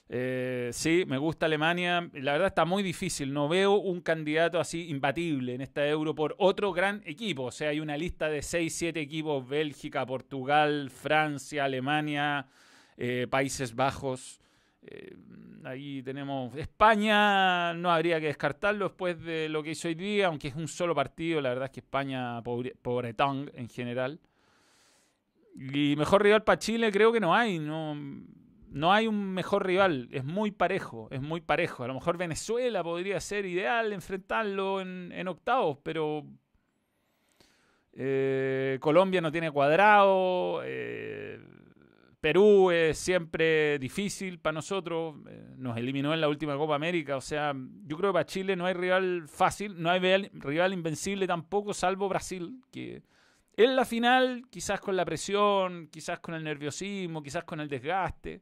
Eh, 0.09 0.71
sí, 0.73 1.05
me 1.07 1.19
gusta 1.19 1.47
Alemania. 1.47 2.11
La 2.13 2.33
verdad 2.33 2.49
está 2.49 2.65
muy 2.65 2.83
difícil. 2.83 3.33
No 3.33 3.49
veo 3.49 3.75
un 3.75 4.01
candidato 4.01 4.61
así 4.61 4.89
imbatible 4.89 5.55
en 5.55 5.61
esta 5.61 5.87
euro 5.87 6.15
por 6.15 6.35
otro 6.39 6.73
gran 6.73 7.03
equipo. 7.07 7.45
O 7.45 7.51
sea, 7.51 7.71
hay 7.71 7.81
una 7.81 7.97
lista 7.97 8.29
de 8.29 8.43
6, 8.43 8.75
7 8.75 9.01
equipos. 9.01 9.49
Bélgica, 9.49 10.05
Portugal, 10.07 10.91
Francia, 10.91 11.65
Alemania, 11.65 12.47
eh, 12.97 13.27
Países 13.31 13.75
Bajos. 13.75 14.41
Eh, 14.87 15.17
ahí 15.65 16.03
tenemos 16.03 16.55
España, 16.57 17.73
no 17.75 17.91
habría 17.91 18.21
que 18.21 18.27
descartarlo 18.27 18.89
después 18.89 19.21
de 19.23 19.49
lo 19.49 19.63
que 19.63 19.71
hizo 19.71 19.89
hoy 19.89 19.95
día, 19.95 20.27
aunque 20.27 20.49
es 20.49 20.55
un 20.55 20.69
solo 20.69 20.95
partido, 20.95 21.41
la 21.41 21.51
verdad 21.51 21.67
es 21.67 21.71
que 21.71 21.81
España 21.81 22.43
pobre, 22.43 22.75
pobretón 22.81 23.51
en 23.55 23.69
general. 23.69 24.21
Y 25.55 25.95
mejor 25.97 26.23
rival 26.23 26.43
para 26.43 26.59
Chile 26.59 26.91
creo 26.93 27.13
que 27.13 27.21
no 27.21 27.35
hay, 27.35 27.59
no, 27.59 27.95
no 28.71 28.93
hay 28.93 29.07
un 29.07 29.33
mejor 29.33 29.65
rival, 29.65 30.09
es 30.11 30.25
muy 30.25 30.51
parejo, 30.51 31.09
es 31.11 31.23
muy 31.23 31.41
parejo. 31.41 31.85
A 31.85 31.89
lo 31.89 31.95
mejor 31.95 32.19
Venezuela 32.19 32.83
podría 32.83 33.21
ser 33.21 33.47
ideal 33.47 33.93
enfrentarlo 33.93 34.81
en, 34.81 35.29
octavos, 35.29 35.79
pero 35.83 36.27
eh, 37.93 38.79
Colombia 38.81 39.21
no 39.21 39.31
tiene 39.31 39.51
cuadrado. 39.51 40.61
Eh, 40.65 41.41
Perú 42.25 42.71
es 42.71 42.97
siempre 42.97 43.79
difícil 43.79 44.39
para 44.39 44.55
nosotros, 44.55 45.17
eh, 45.29 45.45
nos 45.59 45.77
eliminó 45.77 46.15
en 46.15 46.23
la 46.23 46.29
última 46.31 46.57
Copa 46.57 46.75
América, 46.75 47.19
o 47.19 47.21
sea, 47.21 47.53
yo 47.85 47.99
creo 47.99 48.13
que 48.13 48.15
para 48.15 48.25
Chile 48.25 48.57
no 48.57 48.65
hay 48.65 48.73
rival 48.73 49.29
fácil, 49.29 49.75
no 49.77 49.91
hay 49.91 50.01
rival 50.33 50.73
invencible 50.73 51.27
tampoco, 51.27 51.75
salvo 51.75 52.09
Brasil, 52.09 52.63
que 52.71 53.03
en 53.59 53.77
la 53.77 53.85
final, 53.85 54.45
quizás 54.49 54.81
con 54.81 54.97
la 54.97 55.05
presión, 55.05 55.89
quizás 55.93 56.19
con 56.21 56.35
el 56.35 56.43
nerviosismo, 56.43 57.23
quizás 57.23 57.45
con 57.45 57.61
el 57.61 57.69
desgaste, 57.69 58.41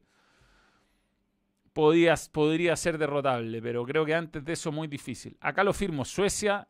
podía, 1.73 2.15
podría 2.31 2.77
ser 2.77 2.97
derrotable, 2.97 3.61
pero 3.61 3.83
creo 3.83 4.05
que 4.05 4.15
antes 4.15 4.45
de 4.45 4.53
eso 4.53 4.71
muy 4.71 4.87
difícil. 4.87 5.35
Acá 5.41 5.61
lo 5.61 5.73
firmo, 5.73 6.05
Suecia, 6.05 6.69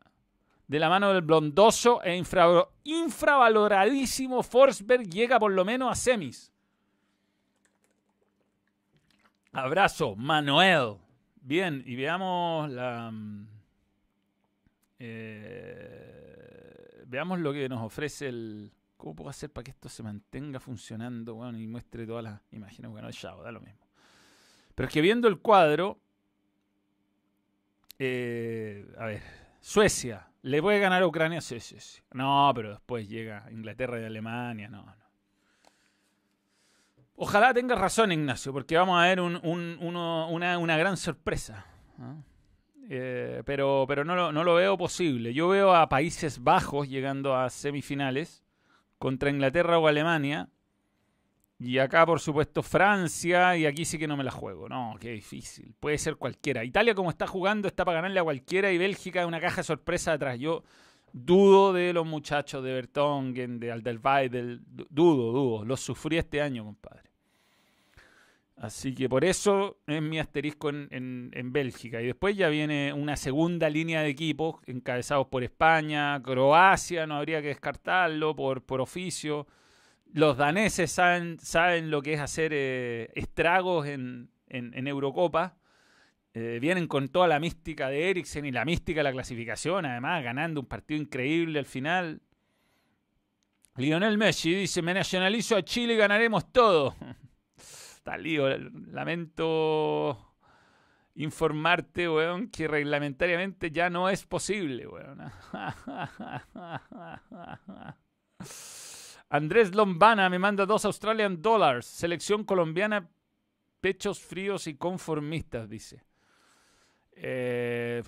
de 0.66 0.78
la 0.80 0.88
mano 0.88 1.12
del 1.12 1.22
blondoso 1.22 2.02
e 2.02 2.20
infravaloradísimo 2.82 4.42
Forsberg, 4.42 5.08
llega 5.08 5.38
por 5.38 5.52
lo 5.52 5.64
menos 5.64 5.92
a 5.92 5.94
semis. 5.94 6.50
Abrazo, 9.54 10.16
Manuel. 10.16 10.96
Bien, 11.40 11.82
y 11.86 11.94
veamos 11.94 12.68
la. 12.70 13.10
Mm, 13.12 13.46
eh, 14.98 16.24
veamos 17.06 17.38
lo 17.38 17.52
que 17.52 17.68
nos 17.68 17.80
ofrece 17.82 18.28
el. 18.28 18.72
¿Cómo 18.96 19.14
puedo 19.14 19.30
hacer 19.30 19.50
para 19.50 19.62
que 19.62 19.70
esto 19.70 19.88
se 19.88 20.02
mantenga 20.02 20.58
funcionando 20.58 21.34
bueno, 21.34 21.56
y 21.58 21.68
muestre 21.68 22.04
todas 22.04 22.24
las 22.24 22.40
imágenes? 22.50 22.90
Bueno, 22.90 23.10
ya, 23.10 23.36
da 23.36 23.52
lo 23.52 23.60
mismo. 23.60 23.86
Pero 24.74 24.88
es 24.88 24.92
que 24.92 25.00
viendo 25.00 25.28
el 25.28 25.38
cuadro. 25.38 26.00
Eh, 27.98 28.92
a 28.98 29.06
ver, 29.06 29.22
Suecia. 29.60 30.28
¿Le 30.42 30.60
puede 30.60 30.80
ganar 30.80 31.02
a 31.02 31.06
Ucrania? 31.06 31.40
Sí, 31.40 31.60
sí, 31.60 31.76
sí. 31.78 32.02
No, 32.12 32.50
pero 32.54 32.70
después 32.70 33.08
llega 33.08 33.46
Inglaterra 33.52 34.00
y 34.00 34.04
Alemania. 34.04 34.68
No, 34.68 34.84
no. 34.84 35.03
Ojalá 37.16 37.54
tengas 37.54 37.78
razón, 37.78 38.10
Ignacio, 38.10 38.52
porque 38.52 38.76
vamos 38.76 39.00
a 39.00 39.06
ver 39.06 39.20
una, 39.20 40.76
gran 40.76 40.96
sorpresa. 40.96 41.66
Eh, 42.88 43.42
pero 43.46 43.86
pero 43.88 44.04
no, 44.04 44.32
no, 44.32 44.44
lo 44.44 44.54
veo 44.54 44.76
posible. 44.76 45.32
Yo 45.32 45.48
veo 45.48 45.74
a 45.74 45.88
Países 45.88 46.42
Bajos 46.42 46.88
llegando 46.88 47.36
a 47.36 47.48
semifinales 47.50 48.42
contra 48.98 49.30
Inglaterra 49.30 49.78
o 49.78 49.86
Alemania. 49.86 50.48
Y 51.58 51.78
acá, 51.78 52.04
por 52.04 52.18
supuesto, 52.20 52.62
Francia. 52.62 53.56
Y 53.56 53.64
aquí 53.64 53.84
sí 53.84 53.96
que 53.96 54.08
no 54.08 54.16
me 54.16 54.24
la 54.24 54.32
juego. 54.32 54.68
No, 54.68 54.96
qué 55.00 55.12
difícil. 55.12 55.72
Puede 55.78 55.98
ser 55.98 56.16
cualquiera. 56.16 56.64
Italia, 56.64 56.94
como 56.94 57.10
está 57.10 57.26
jugando, 57.28 57.68
está 57.68 57.84
para 57.84 57.96
ganarle 57.96 58.18
a 58.18 58.24
cualquiera. 58.24 58.72
Y 58.72 58.78
Bélgica, 58.78 59.24
una 59.24 59.40
caja 59.40 59.58
de 59.58 59.64
sorpresa 59.64 60.12
atrás. 60.12 60.38
Yo 60.38 60.64
dudo 61.12 61.72
de 61.72 61.92
los 61.92 62.04
muchachos 62.04 62.62
de 62.64 62.72
Bertongen, 62.72 63.60
de 63.60 63.70
Alderweireld. 63.70 64.62
Dudo, 64.90 65.32
dudo. 65.32 65.64
Los 65.64 65.80
sufrí 65.80 66.18
este 66.18 66.42
año, 66.42 66.64
compadre. 66.64 67.03
Así 68.56 68.94
que 68.94 69.08
por 69.08 69.24
eso 69.24 69.78
es 69.86 70.00
mi 70.00 70.18
asterisco 70.18 70.70
en, 70.70 71.52
Bélgica. 71.52 72.00
Y 72.00 72.06
después 72.06 72.36
ya 72.36 72.48
viene 72.48 72.92
una 72.92 73.16
segunda 73.16 73.68
línea 73.68 74.02
de 74.02 74.08
equipos 74.08 74.56
encabezados 74.66 75.26
por 75.26 75.42
España, 75.42 76.20
Croacia, 76.22 77.06
no 77.06 77.16
habría 77.16 77.42
que 77.42 77.48
descartarlo 77.48 78.34
por, 78.36 78.62
por 78.62 78.80
oficio. 78.80 79.46
Los 80.12 80.36
daneses 80.36 80.92
saben, 80.92 81.38
saben 81.40 81.90
lo 81.90 82.00
que 82.00 82.12
es 82.12 82.20
hacer 82.20 82.52
eh, 82.54 83.10
estragos 83.14 83.88
en, 83.88 84.30
Eurocopa. 84.48 85.56
Eh, 86.32 86.58
vienen 86.60 86.86
con 86.86 87.08
toda 87.08 87.26
la 87.26 87.40
mística 87.40 87.88
de 87.88 88.10
Eriksen 88.10 88.46
y 88.46 88.52
la 88.52 88.64
mística 88.64 89.00
de 89.00 89.04
la 89.04 89.12
clasificación, 89.12 89.86
además 89.86 90.22
ganando 90.22 90.60
un 90.60 90.66
partido 90.66 91.00
increíble 91.00 91.58
al 91.58 91.66
final. 91.66 92.22
Lionel 93.76 94.16
Messi 94.16 94.54
dice, 94.54 94.82
me 94.82 94.94
nacionalizo 94.94 95.56
a 95.56 95.64
Chile 95.64 95.94
y 95.94 95.96
ganaremos 95.96 96.52
todo. 96.52 96.94
está 98.04 98.18
lío. 98.18 98.46
Lamento 98.92 100.36
informarte, 101.14 102.08
weón, 102.08 102.48
que 102.48 102.68
reglamentariamente 102.68 103.70
ya 103.70 103.88
no 103.88 104.10
es 104.10 104.26
posible, 104.26 104.86
weón. 104.86 105.22
Andrés 109.30 109.74
Lombana 109.74 110.28
me 110.28 110.38
manda 110.38 110.66
dos 110.66 110.84
Australian 110.84 111.40
Dollars. 111.40 111.86
Selección 111.86 112.44
colombiana, 112.44 113.08
pechos 113.80 114.20
fríos 114.20 114.66
y 114.66 114.76
conformistas, 114.76 115.68
dice. 115.68 116.04
Eh, 117.12 118.02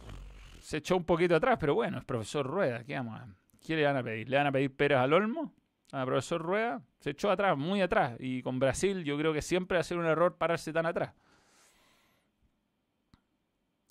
se 0.60 0.78
echó 0.78 0.96
un 0.96 1.04
poquito 1.04 1.36
atrás, 1.36 1.56
pero 1.58 1.74
bueno, 1.74 1.98
es 1.98 2.04
profesor 2.04 2.46
Rueda. 2.46 2.84
¿Qué, 2.84 2.96
vamos 2.96 3.20
¿Qué 3.64 3.76
le 3.76 3.84
van 3.84 3.96
a 3.96 4.02
pedir? 4.02 4.28
¿Le 4.28 4.36
van 4.36 4.48
a 4.48 4.52
pedir 4.52 4.76
peras 4.76 5.02
al 5.02 5.14
olmo? 5.14 5.54
A 5.92 6.04
profesor 6.04 6.42
Rueda, 6.42 6.82
se 7.00 7.10
echó 7.10 7.30
atrás, 7.30 7.56
muy 7.56 7.80
atrás. 7.80 8.16
Y 8.18 8.42
con 8.42 8.58
Brasil 8.58 9.04
yo 9.04 9.16
creo 9.16 9.32
que 9.32 9.42
siempre 9.42 9.76
va 9.76 9.80
a 9.80 9.84
ser 9.84 9.98
un 9.98 10.06
error 10.06 10.36
pararse 10.36 10.72
tan 10.72 10.86
atrás. 10.86 11.14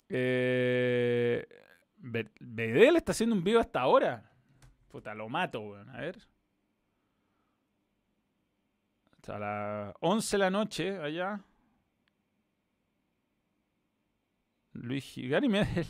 Eh, 0.08 1.46
Bedel 1.96 2.96
está 2.96 3.12
haciendo 3.12 3.34
un 3.34 3.42
video 3.42 3.60
hasta 3.60 3.80
ahora. 3.80 4.30
Puta, 4.88 5.14
lo 5.14 5.28
mato, 5.28 5.60
weón. 5.60 5.90
A 5.90 6.00
ver. 6.00 6.18
Hasta 9.12 9.38
las 9.38 9.94
11 10.00 10.36
de 10.36 10.38
la 10.38 10.50
noche 10.50 10.98
allá. 10.98 11.40
Luis 14.72 15.14
Gary 15.16 15.48
Medel. 15.48 15.86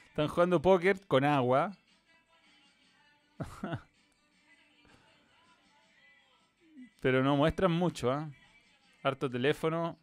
Están 0.10 0.28
jugando 0.28 0.62
póker 0.62 1.06
con 1.08 1.24
agua. 1.24 1.72
Pero 7.00 7.24
no 7.24 7.38
muestran 7.38 7.72
mucho, 7.72 8.12
¿ah? 8.12 8.30
Harto 9.04 9.30
teléfono. 9.30 9.98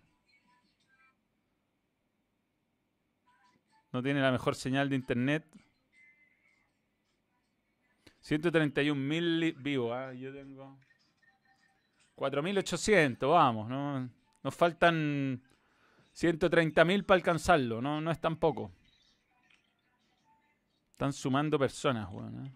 No 3.92 4.02
tiene 4.02 4.20
la 4.20 4.32
mejor 4.32 4.54
señal 4.54 4.88
de 4.88 4.96
internet. 4.96 5.44
131 8.20 9.00
mil 9.00 9.54
vivos, 9.58 9.92
¿ah? 9.92 10.12
Yo 10.12 10.32
tengo 10.32 10.78
4.800, 12.16 13.30
vamos, 13.30 13.68
¿no? 13.68 14.10
Nos 14.42 14.54
faltan 14.54 15.42
130.000 16.16 17.04
para 17.04 17.16
alcanzarlo, 17.16 17.82
no, 17.82 18.00
no 18.00 18.10
es 18.10 18.18
tan 18.18 18.36
poco. 18.36 18.72
Están 20.92 21.12
sumando 21.12 21.58
personas, 21.58 22.08
weón. 22.10 22.46
¿eh? 22.46 22.52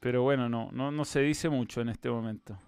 Pero 0.00 0.22
bueno, 0.22 0.48
no, 0.48 0.70
no, 0.72 0.90
no 0.90 1.04
se 1.04 1.20
dice 1.20 1.50
mucho 1.50 1.82
en 1.82 1.90
este 1.90 2.08
momento. 2.08 2.58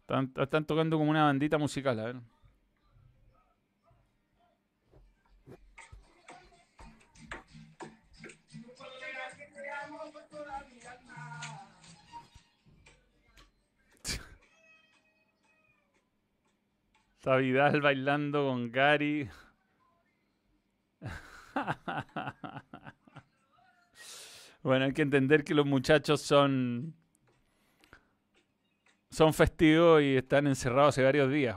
Están, 0.00 0.32
están 0.36 0.64
tocando 0.64 0.98
como 0.98 1.10
una 1.10 1.24
bandita 1.24 1.56
musical, 1.56 2.00
a 2.00 2.04
ver. 2.06 2.16
Está 17.26 17.38
Vidal 17.38 17.80
bailando 17.80 18.46
con 18.46 18.70
Gary. 18.70 19.28
Bueno, 24.62 24.84
hay 24.84 24.92
que 24.92 25.02
entender 25.02 25.42
que 25.42 25.52
los 25.52 25.66
muchachos 25.66 26.20
son 26.20 26.94
son 29.10 29.34
festivos 29.34 30.02
y 30.02 30.16
están 30.16 30.46
encerrados 30.46 30.90
hace 30.90 31.02
varios 31.02 31.28
días. 31.32 31.56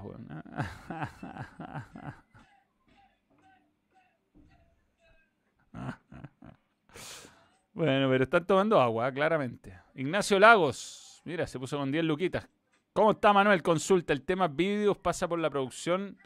Bueno, 7.73 8.09
pero 8.09 8.23
están 8.23 8.47
tomando 8.47 8.81
agua, 8.81 9.11
claramente. 9.11 9.79
Ignacio 9.93 10.39
Lagos, 10.39 11.21
mira, 11.25 11.45
se 11.45 11.59
puso 11.59 11.77
con 11.77 11.91
10 11.91 12.03
luquitas. 12.05 12.49
¿Cómo 12.93 13.11
está 13.11 13.31
Manuel? 13.33 13.61
Consulta, 13.61 14.13
¿el 14.13 14.23
tema 14.23 14.47
vídeos 14.47 14.97
pasa 14.97 15.27
por 15.27 15.39
la 15.39 15.49
producción 15.49 16.17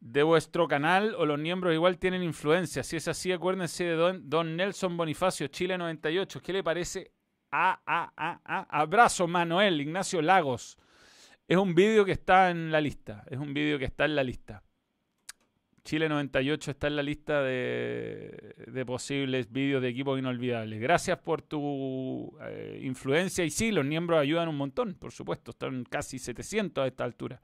de 0.00 0.22
vuestro 0.22 0.66
canal 0.68 1.14
o 1.16 1.26
los 1.26 1.38
miembros 1.38 1.74
igual 1.74 1.98
tienen 1.98 2.22
influencia? 2.22 2.82
Si 2.82 2.96
es 2.96 3.08
así, 3.08 3.32
acuérdense 3.32 3.84
de 3.84 3.94
Don, 3.94 4.30
Don 4.30 4.56
Nelson 4.56 4.96
Bonifacio, 4.96 5.48
Chile 5.48 5.76
98. 5.76 6.40
¿Qué 6.40 6.52
le 6.52 6.62
parece? 6.62 7.12
Ah, 7.50 7.80
ah, 7.84 8.12
ah, 8.16 8.40
ah. 8.44 8.66
Abrazo, 8.70 9.26
Manuel, 9.26 9.80
Ignacio 9.80 10.22
Lagos. 10.22 10.78
Es 11.48 11.56
un 11.56 11.74
vídeo 11.74 12.04
que 12.04 12.12
está 12.12 12.50
en 12.50 12.70
la 12.70 12.80
lista. 12.80 13.24
Es 13.28 13.38
un 13.38 13.52
vídeo 13.52 13.78
que 13.78 13.86
está 13.86 14.04
en 14.04 14.14
la 14.14 14.22
lista. 14.22 14.62
Chile 15.84 16.08
98 16.08 16.70
está 16.70 16.86
en 16.86 16.96
la 16.96 17.02
lista 17.02 17.42
de, 17.42 18.84
posibles 18.86 19.50
vídeos 19.50 19.82
de 19.82 19.88
equipos 19.88 20.18
inolvidables. 20.18 20.80
Gracias 20.80 21.18
por 21.18 21.42
tu 21.42 22.36
eh, 22.42 22.80
influencia 22.82 23.44
y 23.44 23.50
sí, 23.50 23.72
los 23.72 23.84
miembros 23.84 24.20
ayudan 24.20 24.48
un 24.48 24.56
montón, 24.56 24.94
por 24.94 25.12
supuesto, 25.12 25.52
están 25.52 25.84
casi 25.84 26.18
700 26.18 26.84
a 26.84 26.86
esta 26.86 27.04
altura. 27.04 27.40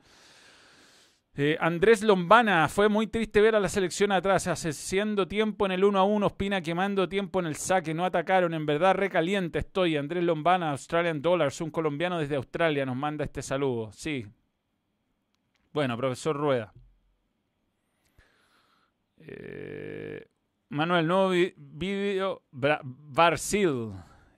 Eh, 1.39 1.59
Andrés 1.61 2.03
Lombana, 2.03 2.67
fue 2.69 2.89
muy 2.89 3.09
triste 3.09 3.43
ver 3.43 3.55
a 3.55 3.61
la 3.61 3.69
selección 3.69 4.11
atrás, 4.11 4.47
haciendo 4.47 5.29
tiempo 5.29 5.67
en 5.67 5.73
el 5.73 5.85
1 5.85 5.99
a 5.99 6.05
1, 6.05 6.27
Ospina 6.27 6.63
quemando 6.63 7.11
tiempo 7.11 7.41
en 7.41 7.47
el 7.47 7.57
saque, 7.57 7.93
no 7.93 8.07
atacaron, 8.07 8.55
en 8.55 8.65
verdad 8.65 8.95
recaliente 8.95 9.59
estoy. 9.59 9.99
Andrés 9.99 10.25
Lombana, 10.25 10.71
Australian 10.71 11.21
Dollars, 11.21 11.61
un 11.61 11.71
colombiano 11.71 12.19
desde 12.19 12.37
Australia, 12.37 12.87
nos 12.87 12.97
manda 12.97 13.23
este 13.23 13.43
saludo. 13.43 13.93
Sí. 13.93 14.27
Bueno, 15.75 15.95
profesor 15.99 16.35
Rueda. 16.35 16.73
Eh, 19.29 20.25
Manuel, 20.69 21.07
nuevo 21.07 21.31
vídeo 21.57 22.43
Barcil. 22.53 23.93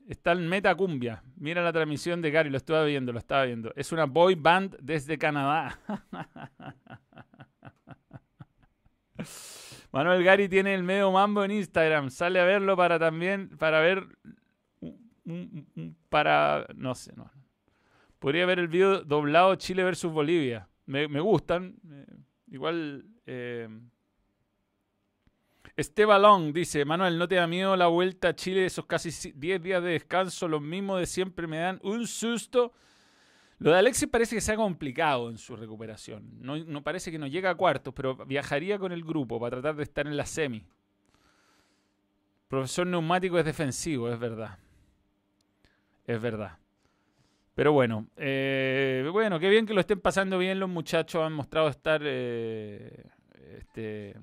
Está 0.07 0.33
en 0.33 0.48
Metacumbia. 0.48 1.22
Mira 1.37 1.62
la 1.62 1.72
transmisión 1.72 2.22
de 2.22 2.31
Gary, 2.31 2.48
lo 2.48 2.57
estaba 2.57 2.85
viendo, 2.85 3.12
lo 3.12 3.18
estaba 3.18 3.44
viendo. 3.44 3.72
Es 3.77 3.92
una 3.92 4.07
boy 4.07 4.35
band 4.35 4.77
desde 4.81 5.18
Canadá. 5.18 5.79
Manuel 9.92 10.24
Gary 10.24 10.48
tiene 10.48 10.74
el 10.74 10.83
medio 10.83 11.12
mambo 11.12 11.44
en 11.44 11.51
Instagram. 11.51 12.11
Sale 12.11 12.40
a 12.40 12.44
verlo 12.44 12.77
para 12.77 12.98
también, 12.98 13.51
para 13.59 13.81
ver, 13.81 14.07
para, 16.09 16.66
no 16.74 16.94
sé, 16.94 17.12
no. 17.14 17.31
Podría 18.18 18.46
ver 18.46 18.59
el 18.59 18.68
video 18.68 19.05
doblado 19.05 19.55
Chile 19.57 19.85
versus 19.85 20.11
Bolivia. 20.11 20.68
Me, 20.87 21.07
gustan. 21.20 21.77
Eh, 21.90 22.07
igual, 22.46 23.05
eh, 23.27 23.68
Estebalón 25.78 26.52
dice, 26.52 26.84
Manuel, 26.84 27.18
¿no 27.18 27.28
te 27.28 27.36
da 27.36 27.46
miedo 27.46 27.76
la 27.76 27.86
vuelta 27.86 28.30
a 28.30 28.34
Chile? 28.34 28.66
Esos 28.66 28.84
casi 28.86 29.30
10 29.30 29.62
días 29.62 29.80
de 29.80 29.90
descanso, 29.90 30.48
los 30.48 30.60
mismos 30.60 30.98
de 30.98 31.06
siempre, 31.06 31.46
me 31.46 31.58
dan 31.58 31.78
un 31.84 32.08
susto. 32.08 32.72
Lo 33.60 33.70
de 33.70 33.78
Alexis 33.78 34.08
parece 34.08 34.34
que 34.34 34.40
sea 34.40 34.56
complicado 34.56 35.30
en 35.30 35.38
su 35.38 35.54
recuperación. 35.54 36.40
No, 36.40 36.82
parece 36.82 37.12
que 37.12 37.18
no 37.20 37.28
llega 37.28 37.50
a 37.50 37.54
cuartos, 37.54 37.94
pero 37.94 38.16
viajaría 38.26 38.76
con 38.76 38.90
el 38.90 39.04
grupo 39.04 39.38
para 39.38 39.60
tratar 39.60 39.76
de 39.76 39.84
estar 39.84 40.08
en 40.08 40.16
la 40.16 40.26
semi. 40.26 40.66
Profesor 42.48 42.84
neumático 42.84 43.38
es 43.38 43.44
defensivo, 43.44 44.10
es 44.10 44.18
verdad. 44.18 44.58
Es 46.08 46.20
verdad. 46.20 46.58
Pero 47.54 47.70
bueno, 47.70 48.08
eh, 48.16 49.08
bueno, 49.12 49.38
qué 49.38 49.48
bien 49.48 49.64
que 49.64 49.74
lo 49.74 49.80
estén 49.80 50.00
pasando 50.00 50.38
bien 50.38 50.58
los 50.58 50.68
muchachos. 50.68 51.22
Han 51.22 51.34
mostrado 51.34 51.68
estar 51.68 52.00
eh, 52.04 53.04
este, 53.58 54.16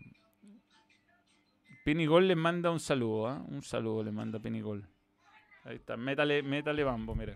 Pinigol 1.86 2.28
le 2.28 2.36
manda 2.36 2.72
un 2.72 2.80
saludo, 2.80 3.28
¿ah? 3.28 3.46
Un 3.48 3.62
saludo 3.62 4.04
le 4.04 4.12
manda 4.12 4.40
Pinigol. 4.40 4.90
Ahí 5.66 5.76
está, 5.76 5.96
métale, 5.96 6.42
métale 6.42 6.84
bambo, 6.84 7.14
mira. 7.14 7.36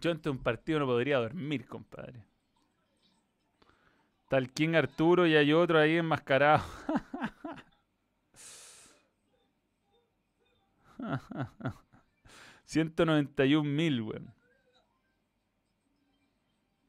Yo 0.00 0.10
ante 0.10 0.28
un 0.28 0.38
partido 0.38 0.80
no 0.80 0.86
podría 0.86 1.18
dormir, 1.18 1.64
compadre. 1.68 2.24
Tal 4.28 4.50
King 4.50 4.74
Arturo 4.74 5.28
y 5.28 5.36
hay 5.36 5.52
otro 5.52 5.78
ahí 5.78 5.98
enmascarado. 5.98 6.64
191 12.64 13.62
mil, 13.62 14.02
weón. 14.02 14.34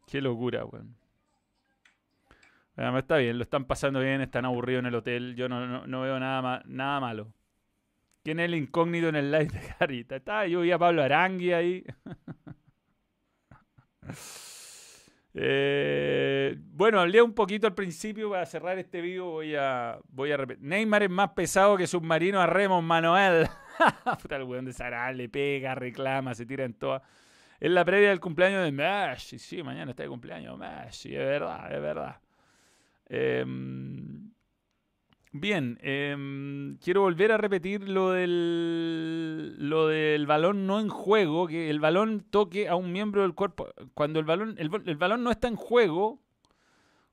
Qué 0.09 0.21
locura, 0.21 0.65
weón. 0.65 0.95
Bueno, 2.75 2.97
está 2.97 3.17
bien, 3.17 3.37
lo 3.37 3.43
están 3.43 3.65
pasando 3.65 3.99
bien, 3.99 4.21
están 4.21 4.45
aburridos 4.45 4.79
en 4.79 4.85
el 4.87 4.95
hotel. 4.95 5.35
Yo 5.35 5.49
no, 5.49 6.01
veo 6.01 6.19
nada, 6.19 6.63
nada 6.65 6.99
malo. 6.99 7.33
¿Quién 8.23 8.39
es 8.39 8.45
el 8.45 8.55
incógnito 8.55 9.09
en 9.09 9.17
el 9.17 9.31
live 9.31 9.47
de 9.47 9.75
Garita? 9.79 10.15
Está, 10.15 10.47
yo 10.47 10.61
vi 10.61 10.71
a 10.71 10.79
Pablo 10.79 11.03
Arangui 11.03 11.53
ahí. 11.53 11.83
Eh, 15.41 16.57
bueno, 16.59 16.99
hablé 16.99 17.21
un 17.21 17.33
poquito 17.33 17.67
al 17.67 17.75
principio. 17.75 18.31
Para 18.31 18.47
cerrar 18.47 18.79
este 18.79 18.99
video 18.99 19.25
voy 19.25 19.55
a, 19.55 19.99
voy 20.09 20.31
a 20.31 20.37
repetir. 20.37 20.65
Neymar 20.65 21.03
es 21.03 21.09
más 21.09 21.29
pesado 21.29 21.77
que 21.77 21.85
submarino 21.85 22.41
a 22.41 22.47
Remos 22.47 22.83
Manuel. 22.83 23.47
Puta, 24.21 24.35
el 24.37 24.43
weón 24.43 24.65
de 24.65 24.73
Sarah 24.73 25.13
le 25.13 25.29
pega, 25.29 25.75
reclama, 25.75 26.33
se 26.33 26.47
tira 26.47 26.65
en 26.65 26.73
todas. 26.73 27.03
Es 27.59 27.69
la 27.69 27.83
previa 27.83 28.09
del 28.09 28.19
cumpleaños 28.19 28.63
de 28.63 28.71
Messi. 28.71 29.37
Sí, 29.37 29.61
mañana 29.63 29.91
está 29.91 30.03
de 30.03 30.09
cumpleaños 30.09 30.57
Messi, 30.57 31.13
es 31.13 31.25
verdad, 31.25 31.73
es 31.73 31.81
verdad. 31.81 32.21
Em, 33.07 34.31
bien, 35.31 35.77
em, 35.81 36.77
quiero 36.77 37.01
volver 37.01 37.31
a 37.33 37.37
repetir 37.37 37.89
lo 37.89 38.11
del, 38.11 39.55
lo 39.57 39.87
del 39.87 40.25
balón 40.25 40.67
no 40.67 40.79
en 40.79 40.89
juego, 40.89 41.47
que 41.47 41.69
el 41.69 41.79
balón 41.79 42.25
toque 42.29 42.69
a 42.69 42.75
un 42.75 42.91
miembro 42.93 43.23
del 43.23 43.33
cuerpo. 43.33 43.67
Cuando 43.93 44.19
el 44.19 44.25
balón, 44.25 44.55
el, 44.57 44.69
el 44.85 44.95
balón 44.95 45.23
no 45.23 45.31
está 45.31 45.47
en 45.49 45.55
juego, 45.55 46.21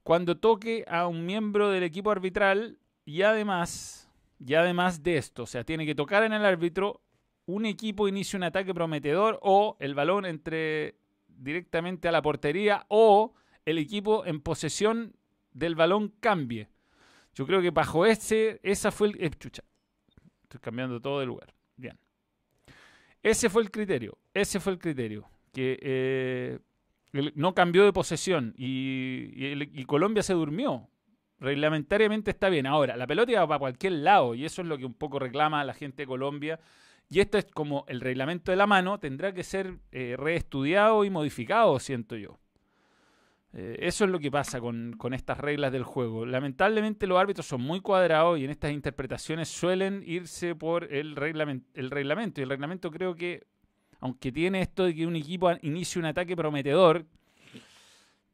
cuando 0.05 0.37
toque 0.37 0.85
a 0.87 1.09
un 1.09 1.27
miembro 1.27 1.71
del 1.71 1.83
equipo 1.83 2.13
arbitral 2.13 2.79
y 3.05 3.23
además, 3.23 4.09
y 4.39 4.55
además 4.55 5.03
de 5.03 5.17
esto, 5.17 5.43
o 5.43 5.47
sea, 5.47 5.65
tiene 5.65 5.87
que 5.87 5.97
tocar 5.97 6.23
en 6.23 6.33
el 6.33 6.45
árbitro 6.45 7.01
un 7.47 7.65
equipo 7.65 8.09
inicie 8.09 8.37
un 8.37 8.43
ataque 8.43 8.75
prometedor 8.75 9.39
o 9.43 9.77
el 9.81 9.95
balón 9.95 10.27
entre 10.27 10.97
directamente 11.29 12.09
a 12.09 12.13
la 12.13 12.23
portería 12.23 12.87
o 12.89 13.35
el 13.65 13.79
equipo 13.79 14.25
en 14.27 14.41
posesión 14.41 15.15
del 15.53 15.75
balón 15.75 16.15
cambie. 16.21 16.69
Yo 17.35 17.47
creo 17.47 17.61
que 17.61 17.71
bajo 17.71 18.07
ese, 18.07 18.61
esa 18.63 18.91
fue 18.91 19.09
el... 19.09 19.23
Eh, 19.23 19.31
estoy 19.33 20.61
cambiando 20.61 21.01
todo 21.01 21.21
de 21.21 21.27
lugar. 21.27 21.55
Bien. 21.77 21.99
Ese 23.23 23.49
fue 23.51 23.63
el 23.63 23.71
criterio. 23.71 24.19
Ese 24.33 24.61
fue 24.61 24.73
el 24.73 24.79
criterio. 24.79 25.29
Que 25.53 25.79
eh, 25.83 26.59
no 27.35 27.55
cambió 27.55 27.85
de 27.85 27.93
posesión 27.93 28.55
y, 28.57 29.33
y, 29.35 29.85
Colombia 29.85 30.23
se 30.23 30.35
durmió. 30.35 30.89
Reglamentariamente 31.39 32.31
está 32.31 32.49
bien. 32.49 32.67
Ahora, 32.67 32.97
la 32.97 33.07
pelota 33.07 33.33
iba 33.33 33.47
para 33.47 33.59
cualquier 33.59 33.93
lado 33.93 34.35
y 34.35 34.45
eso 34.45 34.63
es 34.63 34.69
lo 34.69 34.79
que 34.79 34.87
un 34.87 34.95
poco 34.95 35.19
reclama 35.19 35.65
la 35.65 35.75
gente 35.75 36.03
de 36.03 36.07
Colombia 36.07 36.61
y 37.09 37.21
esto 37.21 37.39
es 37.39 37.47
como 37.47 37.85
el 37.89 38.01
reglamento 38.01 38.51
de 38.51 38.57
la 38.57 38.67
mano, 38.67 38.99
tendrá 38.99 39.33
que 39.33 39.45
ser 39.45 39.79
eh, 39.93 40.17
reestudiado 40.19 41.05
y 41.05 41.11
modificado, 41.11 41.79
siento 41.79 42.17
yo. 42.17 42.39
Eh, 43.53 43.79
eso 43.81 44.05
es 44.05 44.11
lo 44.11 44.19
que 44.19 44.31
pasa 44.31 44.61
con, 44.61 44.97
estas 45.13 45.39
reglas 45.39 45.73
del 45.73 45.85
juego. 45.85 46.27
Lamentablemente 46.27 47.07
los 47.07 47.19
árbitros 47.19 47.47
son 47.47 47.63
muy 47.63 47.81
cuadrados 47.81 48.39
y 48.39 48.45
en 48.45 48.51
estas 48.51 48.73
interpretaciones 48.73 49.49
suelen 49.49 50.03
irse 50.05 50.55
por 50.55 50.93
el, 50.93 51.17
el 51.75 51.91
reglamento. 51.91 52.41
Y 52.41 52.45
el 52.45 52.51
reglamento 52.51 52.91
creo 52.91 53.15
que, 53.15 53.47
aunque 54.01 54.33
tiene 54.33 54.61
esto 54.61 54.85
de 54.85 54.95
que 54.95 55.07
un 55.07 55.17
equipo 55.17 55.51
inicie 55.63 55.99
un 55.99 56.07
ataque 56.07 56.37
prometedor, 56.37 57.07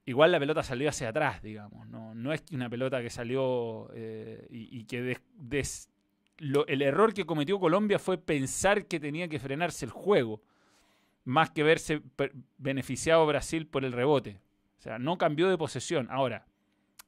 igual 0.04 0.32
la 0.32 0.40
pelota 0.40 0.62
salió 0.62 0.88
hacia 0.88 1.10
atrás, 1.10 1.42
digamos. 1.42 1.86
No, 1.88 2.14
no 2.14 2.32
es 2.32 2.42
una 2.52 2.68
pelota 2.68 3.00
que 3.00 3.10
salió 3.10 3.90
eh, 3.94 4.46
y, 4.50 4.84
que 4.84 5.18
des, 5.34 5.88
el 6.66 6.82
error 6.82 7.14
que 7.14 7.24
cometió 7.24 7.60
Colombia 7.60 7.98
fue 7.98 8.18
pensar 8.18 8.86
que 8.86 8.98
tenía 8.98 9.28
que 9.28 9.38
frenarse 9.38 9.84
el 9.84 9.92
juego, 9.92 10.42
más 11.24 11.50
que 11.50 11.62
verse 11.62 12.02
beneficiado 12.58 13.24
Brasil 13.26 13.66
por 13.66 13.84
el 13.84 13.92
rebote. 13.92 14.40
O 14.78 14.82
sea, 14.82 14.98
no 14.98 15.16
cambió 15.16 15.48
de 15.48 15.56
posesión. 15.56 16.08
Ahora, 16.10 16.46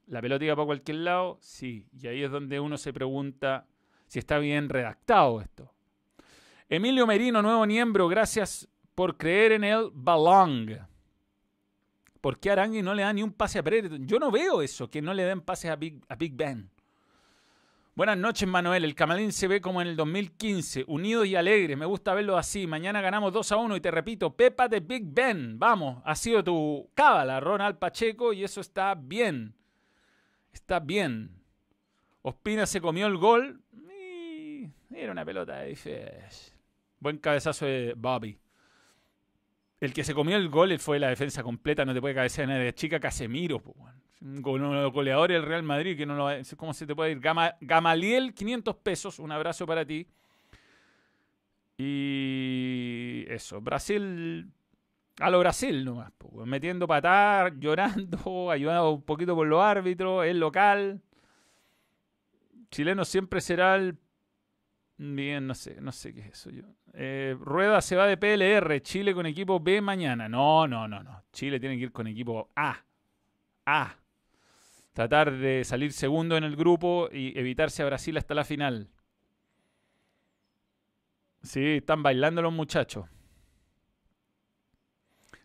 ¿la 0.07 0.23
pelota 0.23 0.45
iba 0.45 0.55
para 0.55 0.67
cualquier 0.67 0.99
lado? 0.99 1.39
Sí. 1.41 1.87
Y 2.01 2.07
ahí 2.07 2.23
es 2.23 2.31
donde 2.31 2.61
uno 2.61 2.79
se 2.79 2.93
pregunta 2.93 3.67
si 4.07 4.21
está 4.21 4.39
bien 4.39 4.69
redactado 4.69 5.41
esto. 5.41 5.73
Emilio 6.69 7.07
Merino, 7.07 7.43
nuevo 7.43 7.67
miembro, 7.67 8.07
gracias 8.07 8.69
por 8.95 9.17
creer 9.17 9.53
en 9.53 9.65
el 9.65 9.91
balón. 9.93 10.79
¿Por 12.21 12.39
qué 12.39 12.53
Arangui 12.53 12.83
no 12.83 12.95
le 12.95 13.03
da 13.03 13.13
ni 13.13 13.23
un 13.23 13.33
pase 13.33 13.59
a 13.59 13.63
Brereton? 13.63 14.07
Yo 14.07 14.21
no 14.21 14.31
veo 14.31 14.63
eso, 14.63 14.89
que 14.89 15.03
no 15.03 15.13
le 15.13 15.25
den 15.25 15.41
pases 15.41 15.71
a 15.71 15.77
Big 15.77 16.35
Ben. 16.35 16.71
Buenas 17.97 18.19
noches, 18.19 18.49
Manuel. 18.49 18.85
El 18.85 18.97
Camalín 18.97 19.31
se 19.31 19.47
ve 19.47 19.61
como 19.61 19.81
en 19.81 19.87
el 19.87 19.95
2015, 19.95 20.83
unido 20.89 21.25
y 21.25 21.37
alegre. 21.37 21.77
Me 21.77 21.87
gusta 21.87 22.13
verlo 22.13 22.37
así. 22.37 22.67
Mañana 22.67 23.01
ganamos 23.01 23.33
2 23.33 23.53
a 23.53 23.57
1 23.57 23.77
y 23.77 23.81
te 23.81 23.93
repito, 23.93 24.35
Pepa 24.35 24.67
de 24.67 24.81
Big 24.81 25.05
Ben. 25.07 25.61
Vamos, 25.61 26.03
ha 26.05 26.17
sido 26.17 26.43
tu 26.43 26.91
cábala, 26.95 27.39
Ronald 27.39 27.79
Pacheco, 27.79 28.33
y 28.33 28.43
eso 28.43 28.61
está 28.61 28.97
bien. 28.97 29.55
Está 30.53 30.81
bien. 30.81 31.41
Ospina 32.23 32.67
se 32.67 32.81
comió 32.81 33.07
el 33.07 33.17
gol. 33.17 33.63
Y 33.71 34.73
era 34.91 35.13
una 35.13 35.25
pelota 35.25 35.59
de. 35.59 36.25
Buen 36.99 37.19
cabezazo 37.19 37.65
de 37.65 37.95
Bobby. 37.97 38.41
El 39.79 39.93
que 39.93 40.03
se 40.03 40.15
comió 40.15 40.37
el 40.37 40.49
gol 40.49 40.77
fue 40.81 40.99
la 40.99 41.11
defensa 41.11 41.45
completa, 41.45 41.85
no 41.85 41.95
te 41.95 42.01
puede 42.01 42.17
cabecear 42.17 42.49
nadie. 42.49 42.75
Chica 42.75 42.99
Casemiro, 42.99 43.63
un 44.25 44.41
goleador 44.41 45.31
del 45.31 45.43
Real 45.43 45.63
Madrid 45.63 45.97
que 45.97 46.07
no 46.07 46.17
lo 46.17 46.29
¿Cómo 46.57 46.73
se 46.73 46.87
te 46.87 46.95
puede 46.95 47.13
ir? 47.13 47.21
Gamaliel, 47.21 48.35
500 48.35 48.77
pesos, 48.77 49.19
un 49.19 49.31
abrazo 49.31 49.67
para 49.67 49.85
ti. 49.85 50.07
Y 51.77 53.25
eso, 53.29 53.61
Brasil, 53.61 54.51
a 55.21 55.31
lo 55.31 55.39
Brasil 55.41 55.85
nomás, 55.85 56.13
metiendo 56.47 56.87
patar, 56.87 57.55
llorando, 57.59 58.51
ayudado 58.51 58.93
un 58.93 59.03
poquito 59.03 59.35
por 59.35 59.47
los 59.47 59.63
árbitros, 59.63 60.25
el 60.25 60.41
local. 60.41 61.01
Chileno 62.71 63.05
siempre 63.05 63.41
será 63.41 63.77
el 63.77 63.99
Bien, 64.97 65.45
no 65.45 65.55
sé, 65.55 65.81
no 65.81 65.91
sé 65.91 66.15
qué 66.15 66.21
es 66.21 66.27
eso 66.29 66.51
yo. 66.51 66.63
Eh, 66.93 67.37
Rueda 67.41 67.81
se 67.81 67.97
va 67.97 68.07
de 68.07 68.17
PLR, 68.17 68.81
Chile 68.81 69.13
con 69.13 69.27
equipo 69.27 69.59
B 69.59 69.81
mañana. 69.81 70.29
No, 70.29 70.69
no, 70.69 70.87
no, 70.87 71.03
no. 71.03 71.25
Chile 71.33 71.59
tiene 71.59 71.77
que 71.77 71.83
ir 71.83 71.93
con 71.93 72.07
equipo 72.07 72.51
A. 72.55 72.77
A. 73.67 73.97
Tratar 74.95 75.33
de 75.33 75.65
salir 75.65 75.93
segundo 75.93 76.37
en 76.37 76.45
el 76.45 76.55
grupo 76.55 77.09
y 77.13 77.37
evitarse 77.37 77.83
a 77.83 77.87
Brasil 77.87 78.17
hasta 78.17 78.33
la 78.33 78.45
final. 78.45 78.89
Sí, 81.43 81.79
están 81.79 82.03
bailando 82.03 82.41
los 82.41 82.53
muchachos. 82.53 83.07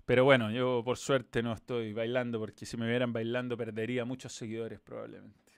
Pero 0.06 0.24
bueno, 0.24 0.52
yo 0.52 0.84
por 0.86 0.98
suerte 0.98 1.42
no 1.42 1.54
estoy 1.54 1.94
bailando 1.94 2.40
porque 2.40 2.68
si 2.68 2.78
me 2.78 2.88
vieran 2.88 3.12
bailando 3.12 3.58
perdería 3.58 4.06
muchos 4.06 4.34
seguidores 4.34 4.80
probablemente. 4.80 5.54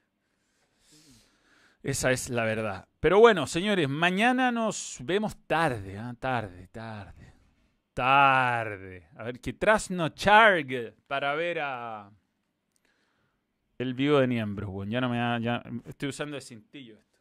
Esa 1.84 2.12
es 2.12 2.30
la 2.30 2.46
verdad. 2.46 2.88
Pero 3.02 3.20
bueno, 3.20 3.46
señores, 3.46 3.90
mañana 3.90 4.54
nos 4.54 5.00
vemos 5.04 5.36
tarde, 5.48 5.98
¿ah? 5.98 6.16
tarde, 6.18 6.70
tarde. 6.72 7.34
Tarde. 7.94 9.10
A 9.18 9.24
ver, 9.24 9.42
que 9.42 9.52
trasnocharg 9.52 10.96
para 11.08 11.36
ver 11.36 11.60
a 11.60 12.10
el 13.82 13.94
vivo 13.94 14.20
de 14.20 14.28
Niembro. 14.28 14.84
ya 14.86 15.02
no 15.02 15.10
me 15.10 15.17
da, 15.17 15.39
ya 15.39 15.63
estoy 15.86 16.10
usando 16.10 16.36
el 16.36 16.41
cintillo 16.41 16.98
esto. 16.98 17.12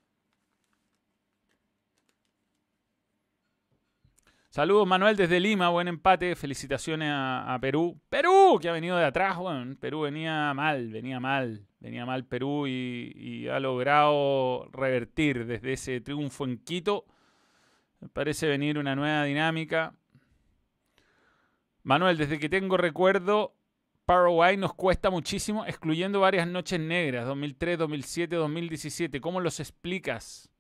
Saludos 4.51 4.85
Manuel 4.85 5.17
desde 5.17 5.39
Lima, 5.39 5.69
buen 5.69 5.87
empate, 5.87 6.35
felicitaciones 6.35 7.09
a, 7.13 7.57
Perú. 7.61 8.01
Perú, 8.09 8.59
que 8.61 8.69
ha 8.69 8.73
venido 8.73 8.97
de 8.97 9.05
atrás, 9.05 9.37
bueno, 9.37 9.77
Perú 9.79 10.01
venía 10.01 10.53
mal, 10.55 10.89
venía 10.89 11.21
mal, 11.21 11.65
venía 11.79 12.05
mal 12.05 12.25
Perú 12.25 12.67
y, 12.67 13.47
ha 13.47 13.61
logrado 13.61 14.69
revertir 14.73 15.47
desde 15.47 15.75
ese 15.75 16.01
triunfo 16.01 16.47
en 16.47 16.59
Quito. 16.59 17.05
Parece 18.13 18.49
venir 18.49 18.77
una 18.77 18.97
nueva 18.97 19.23
dinámica. 19.23 19.95
Manuel, 21.85 22.19
desde 22.19 22.41
que 22.41 22.49
tengo 22.49 22.77
recuerdo, 22.77 23.55
Paraguay 24.11 24.57
nos 24.57 24.75
cuesta 24.75 25.09
muchísimo, 25.09 25.65
excluyendo 25.65 26.19
varias 26.19 26.45
noches 26.49 26.81
negras, 26.81 27.27
2003, 27.27 27.79
2007, 27.79 28.35
2017. 28.35 29.21
¿Cómo 29.21 29.39
los 29.41 29.61
explicas? 29.61 30.51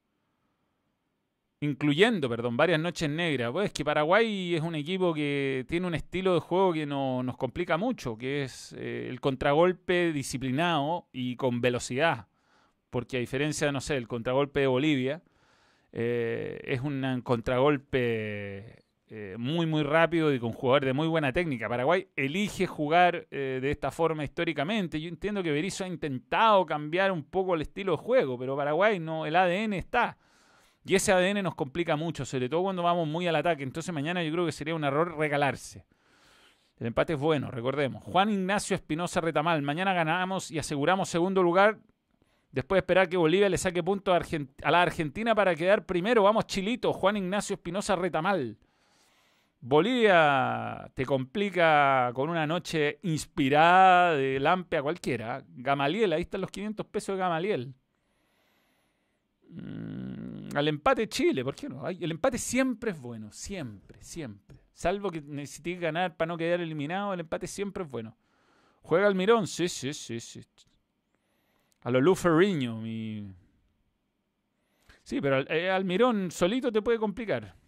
incluyendo, 1.58 2.28
perdón, 2.28 2.56
varias 2.56 2.78
noches 2.78 3.10
negras. 3.10 3.50
Pues 3.50 3.66
es 3.66 3.72
que 3.72 3.84
Paraguay 3.84 4.54
es 4.54 4.62
un 4.62 4.76
equipo 4.76 5.12
que 5.12 5.66
tiene 5.68 5.88
un 5.88 5.96
estilo 5.96 6.34
de 6.34 6.38
juego 6.38 6.72
que 6.72 6.86
no, 6.86 7.24
nos 7.24 7.36
complica 7.36 7.76
mucho, 7.76 8.16
que 8.16 8.44
es 8.44 8.72
eh, 8.78 9.08
el 9.10 9.20
contragolpe 9.20 10.12
disciplinado 10.12 11.08
y 11.12 11.34
con 11.34 11.60
velocidad. 11.60 12.28
Porque 12.88 13.16
a 13.16 13.20
diferencia, 13.20 13.72
no 13.72 13.80
sé, 13.80 13.96
el 13.96 14.06
contragolpe 14.06 14.60
de 14.60 14.68
Bolivia, 14.68 15.22
eh, 15.90 16.60
es 16.62 16.82
un 16.82 17.20
contragolpe 17.24 18.84
eh, 19.10 19.36
muy, 19.38 19.66
muy 19.66 19.82
rápido 19.82 20.32
y 20.32 20.38
con 20.38 20.52
jugadores 20.52 20.86
de 20.86 20.92
muy 20.94 21.08
buena 21.08 21.32
técnica. 21.32 21.68
Paraguay 21.68 22.08
elige 22.16 22.66
jugar 22.66 23.26
de 23.28 23.70
esta 23.70 23.90
forma 23.90 24.24
históricamente. 24.24 25.00
Yo 25.00 25.08
entiendo 25.08 25.42
que 25.42 25.50
Berizzo 25.50 25.84
ha 25.84 25.88
intentado 25.88 26.64
cambiar 26.64 27.12
un 27.12 27.24
poco 27.24 27.54
el 27.54 27.62
estilo 27.62 27.92
de 27.92 27.98
juego, 27.98 28.38
pero 28.38 28.56
Paraguay 28.56 28.98
no, 28.98 29.26
el 29.26 29.36
ADN 29.36 29.74
está. 29.74 30.16
Y 30.84 30.94
ese 30.94 31.12
ADN 31.12 31.42
nos 31.42 31.54
complica 31.54 31.96
mucho, 31.96 32.24
sobre 32.24 32.48
todo 32.48 32.62
cuando 32.62 32.82
vamos 32.82 33.06
muy 33.06 33.26
al 33.26 33.36
ataque. 33.36 33.62
Entonces 33.62 33.92
mañana 33.92 34.22
yo 34.22 34.32
creo 34.32 34.46
que 34.46 34.52
sería 34.52 34.74
un 34.74 34.84
error 34.84 35.16
regalarse. 35.16 35.84
El 36.78 36.86
empate 36.86 37.12
es 37.12 37.20
bueno, 37.20 37.50
recordemos. 37.50 38.02
Juan 38.04 38.30
Ignacio 38.30 38.74
Espinosa 38.74 39.20
Retamal. 39.20 39.60
Mañana 39.60 39.92
ganamos 39.92 40.50
y 40.50 40.58
aseguramos 40.58 41.10
segundo 41.10 41.42
lugar. 41.42 41.78
Después 42.52 42.78
de 42.78 42.80
esperar 42.80 43.08
que 43.08 43.18
Bolivia 43.18 43.50
le 43.50 43.58
saque 43.58 43.82
punto 43.82 44.14
a, 44.14 44.20
la 44.70 44.82
Argentina 44.82 45.34
para 45.34 45.54
quedar 45.54 45.84
primero. 45.84 46.22
Vamos, 46.22 46.46
Chilito. 46.46 46.94
Juan 46.94 47.18
Ignacio 47.18 47.54
Espinosa 47.54 47.96
Retamal. 47.96 48.56
Bolivia 49.62 50.90
te 50.94 51.04
complica 51.04 52.10
con 52.14 52.30
una 52.30 52.46
noche 52.46 52.98
inspirada 53.02 54.14
de 54.14 54.40
Lampe 54.40 54.78
a 54.78 54.82
cualquiera. 54.82 55.44
Gamaliel, 55.48 56.14
ahí 56.14 56.22
están 56.22 56.40
los 56.40 56.50
500 56.50 56.86
pesos 56.86 57.14
de 57.14 57.20
Gamaliel. 57.20 57.74
Mm, 59.50 60.56
al 60.56 60.68
empate 60.68 61.08
Chile, 61.08 61.44
¿por 61.44 61.54
qué 61.54 61.68
no? 61.68 61.86
El 61.86 62.10
empate 62.10 62.38
siempre 62.38 62.92
es 62.92 63.00
bueno, 63.00 63.32
siempre, 63.32 64.02
siempre. 64.02 64.58
Salvo 64.72 65.10
que 65.10 65.20
necesite 65.20 65.74
ganar 65.76 66.16
para 66.16 66.28
no 66.28 66.38
quedar 66.38 66.60
eliminado, 66.60 67.12
el 67.12 67.20
empate 67.20 67.46
siempre 67.46 67.84
es 67.84 67.90
bueno. 67.90 68.16
Juega 68.82 69.06
Almirón, 69.06 69.46
sí, 69.46 69.68
sí, 69.68 69.92
sí, 69.92 70.20
sí. 70.20 70.40
A 71.82 71.90
lo 71.90 72.00
Luferriño, 72.00 72.76
mi... 72.80 73.30
Sí, 75.02 75.20
pero 75.20 75.40
eh, 75.50 75.70
Almirón 75.70 76.30
solito 76.30 76.72
te 76.72 76.80
puede 76.80 76.98
complicar. 76.98 77.59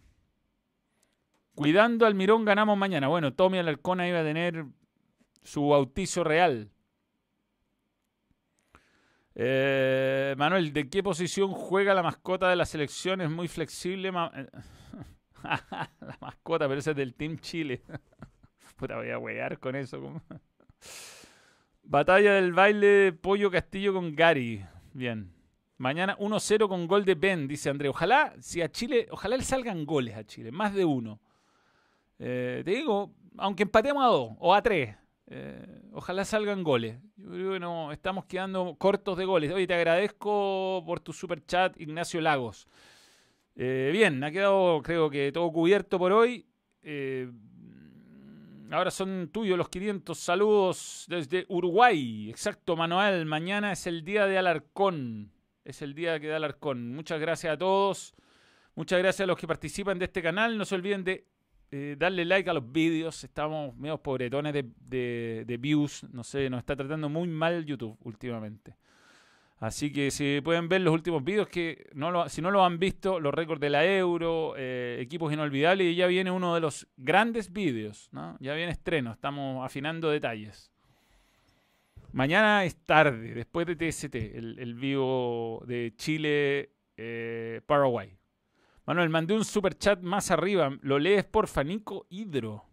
Cuidando 1.55 2.05
Almirón 2.05 2.45
ganamos 2.45 2.77
mañana. 2.77 3.07
Bueno, 3.07 3.33
Tommy 3.33 3.59
Alarcona 3.59 4.07
iba 4.07 4.21
a 4.21 4.23
tener 4.23 4.65
su 5.43 5.67
bautizo 5.67 6.23
real. 6.23 6.71
Eh, 9.35 10.35
Manuel, 10.37 10.73
¿de 10.73 10.89
qué 10.89 11.03
posición 11.03 11.51
juega 11.51 11.93
la 11.93 12.03
mascota 12.03 12.49
de 12.49 12.55
la 12.55 12.65
selección? 12.65 13.21
Es 13.21 13.29
muy 13.29 13.47
flexible. 13.47 14.09
Eh, 14.09 14.47
la 15.43 16.17
mascota, 16.21 16.67
pero 16.67 16.79
ese 16.79 16.91
es 16.91 16.97
del 16.97 17.13
Team 17.13 17.37
Chile. 17.37 17.83
Puta, 18.75 18.95
voy 18.95 19.11
a 19.11 19.19
huear 19.19 19.59
con 19.59 19.75
eso. 19.75 20.21
Batalla 21.83 22.33
del 22.33 22.53
baile 22.53 23.13
Pollo 23.13 23.51
Castillo 23.51 23.93
con 23.93 24.15
Gary. 24.15 24.65
Bien. 24.93 25.33
Mañana 25.77 26.17
1-0 26.17 26.67
con 26.67 26.87
gol 26.87 27.03
de 27.03 27.15
Ben, 27.15 27.47
dice 27.47 27.69
André. 27.69 27.89
Ojalá, 27.89 28.33
si 28.39 28.61
a 28.61 28.71
Chile, 28.71 29.07
ojalá 29.11 29.37
le 29.37 29.43
salgan 29.43 29.85
goles 29.85 30.15
a 30.15 30.23
Chile, 30.23 30.51
más 30.51 30.73
de 30.73 30.85
uno. 30.85 31.19
Eh, 32.25 32.61
te 32.63 32.71
digo, 32.71 33.13
aunque 33.37 33.63
empatemos 33.63 34.01
a 34.01 34.07
dos 34.07 34.31
o 34.39 34.55
a 34.55 34.61
tres, 34.61 34.95
eh, 35.27 35.81
ojalá 35.91 36.23
salgan 36.23 36.63
goles. 36.63 36.97
Yo 37.17 37.29
creo 37.29 37.51
que 37.51 37.59
no, 37.59 37.91
estamos 37.91 38.23
quedando 38.23 38.75
cortos 38.77 39.17
de 39.17 39.25
goles. 39.25 39.51
Oye, 39.51 39.67
te 39.67 39.73
agradezco 39.73 40.81
por 40.85 41.01
tu 41.01 41.11
super 41.11 41.45
chat, 41.45 41.77
Ignacio 41.81 42.21
Lagos. 42.21 42.65
Eh, 43.57 43.89
bien, 43.91 44.23
ha 44.23 44.31
quedado, 44.31 44.81
creo 44.83 45.09
que 45.09 45.33
todo 45.33 45.51
cubierto 45.51 45.99
por 45.99 46.13
hoy. 46.13 46.47
Ahora 48.71 48.89
son 48.89 49.29
tuyos 49.29 49.57
los 49.57 49.67
500 49.67 50.17
saludos 50.17 51.05
desde 51.09 51.45
Uruguay. 51.49 52.29
Exacto, 52.29 52.77
Manuel. 52.77 53.25
Mañana 53.25 53.73
es 53.73 53.85
el 53.85 54.05
día 54.05 54.27
de 54.27 54.37
Alarcón. 54.37 55.33
Es 55.65 55.81
el 55.81 55.93
día 55.93 56.21
que 56.21 56.27
da 56.27 56.37
Alarcón. 56.37 56.95
Muchas 56.95 57.19
gracias 57.19 57.53
a 57.53 57.57
todos. 57.57 58.15
Muchas 58.75 58.99
gracias 58.99 59.25
a 59.25 59.27
los 59.27 59.37
que 59.37 59.45
participan 59.45 59.99
de 59.99 60.05
este 60.05 60.21
canal. 60.23 60.57
No 60.57 60.63
se 60.63 60.75
olviden 60.75 61.03
de 61.03 61.27
eh, 61.75 61.95
darle 61.97 62.23
like 62.23 62.47
a 62.47 62.53
los 62.53 62.71
vídeos. 62.71 63.23
Estamos 63.23 63.75
medio 63.75 63.97
pobretones 63.97 64.53
de, 64.53 65.43
de, 65.43 65.57
views. 65.57 66.05
No 66.11 66.23
sé, 66.23 66.47
nos 66.47 66.59
está 66.59 66.75
tratando 66.75 67.09
muy 67.09 67.27
mal 67.27 67.65
YouTube 67.65 67.97
últimamente. 68.01 68.75
Así 69.57 69.91
que 69.91 70.11
si 70.11 70.39
pueden 70.41 70.69
ver 70.69 70.81
los 70.81 70.93
últimos 70.93 71.23
vídeos, 71.23 71.47
que 71.47 71.89
no 71.95 72.29
si 72.29 72.43
no 72.43 72.51
lo 72.51 72.63
han 72.63 72.77
visto, 72.77 73.19
los 73.19 73.33
récords 73.33 73.59
de 73.59 73.71
la 73.71 73.83
Euro, 73.85 74.53
eh, 74.55 74.99
equipos 75.01 75.33
inolvidables, 75.33 75.87
y 75.87 75.95
ya 75.95 76.05
viene 76.05 76.29
uno 76.29 76.53
de 76.53 76.61
los 76.61 76.87
grandes 76.95 77.51
vídeos. 77.51 78.07
¿no? 78.11 78.37
Ya 78.39 78.53
viene 78.53 78.71
estreno, 78.71 79.11
estamos 79.11 79.65
afinando 79.65 80.11
detalles. 80.11 80.71
Mañana 82.11 82.65
es 82.65 82.75
tarde, 82.75 83.33
después 83.33 83.65
de 83.65 83.75
TST, 83.75 84.13
el, 84.13 84.75
vivo 84.75 85.63
de 85.65 85.91
Chile-Paraguay. 85.95 88.09
Eh, 88.09 88.17
Manuel, 88.85 89.09
mandé 89.09 89.33
un 89.33 89.45
super 89.45 89.77
chat 89.77 90.01
más 90.01 90.29
arriba. 90.31 90.77
Lo 90.81 90.99
lees 90.99 91.23
por 91.23 91.47
Fanico 91.47 92.05
Hidro. 92.09 92.65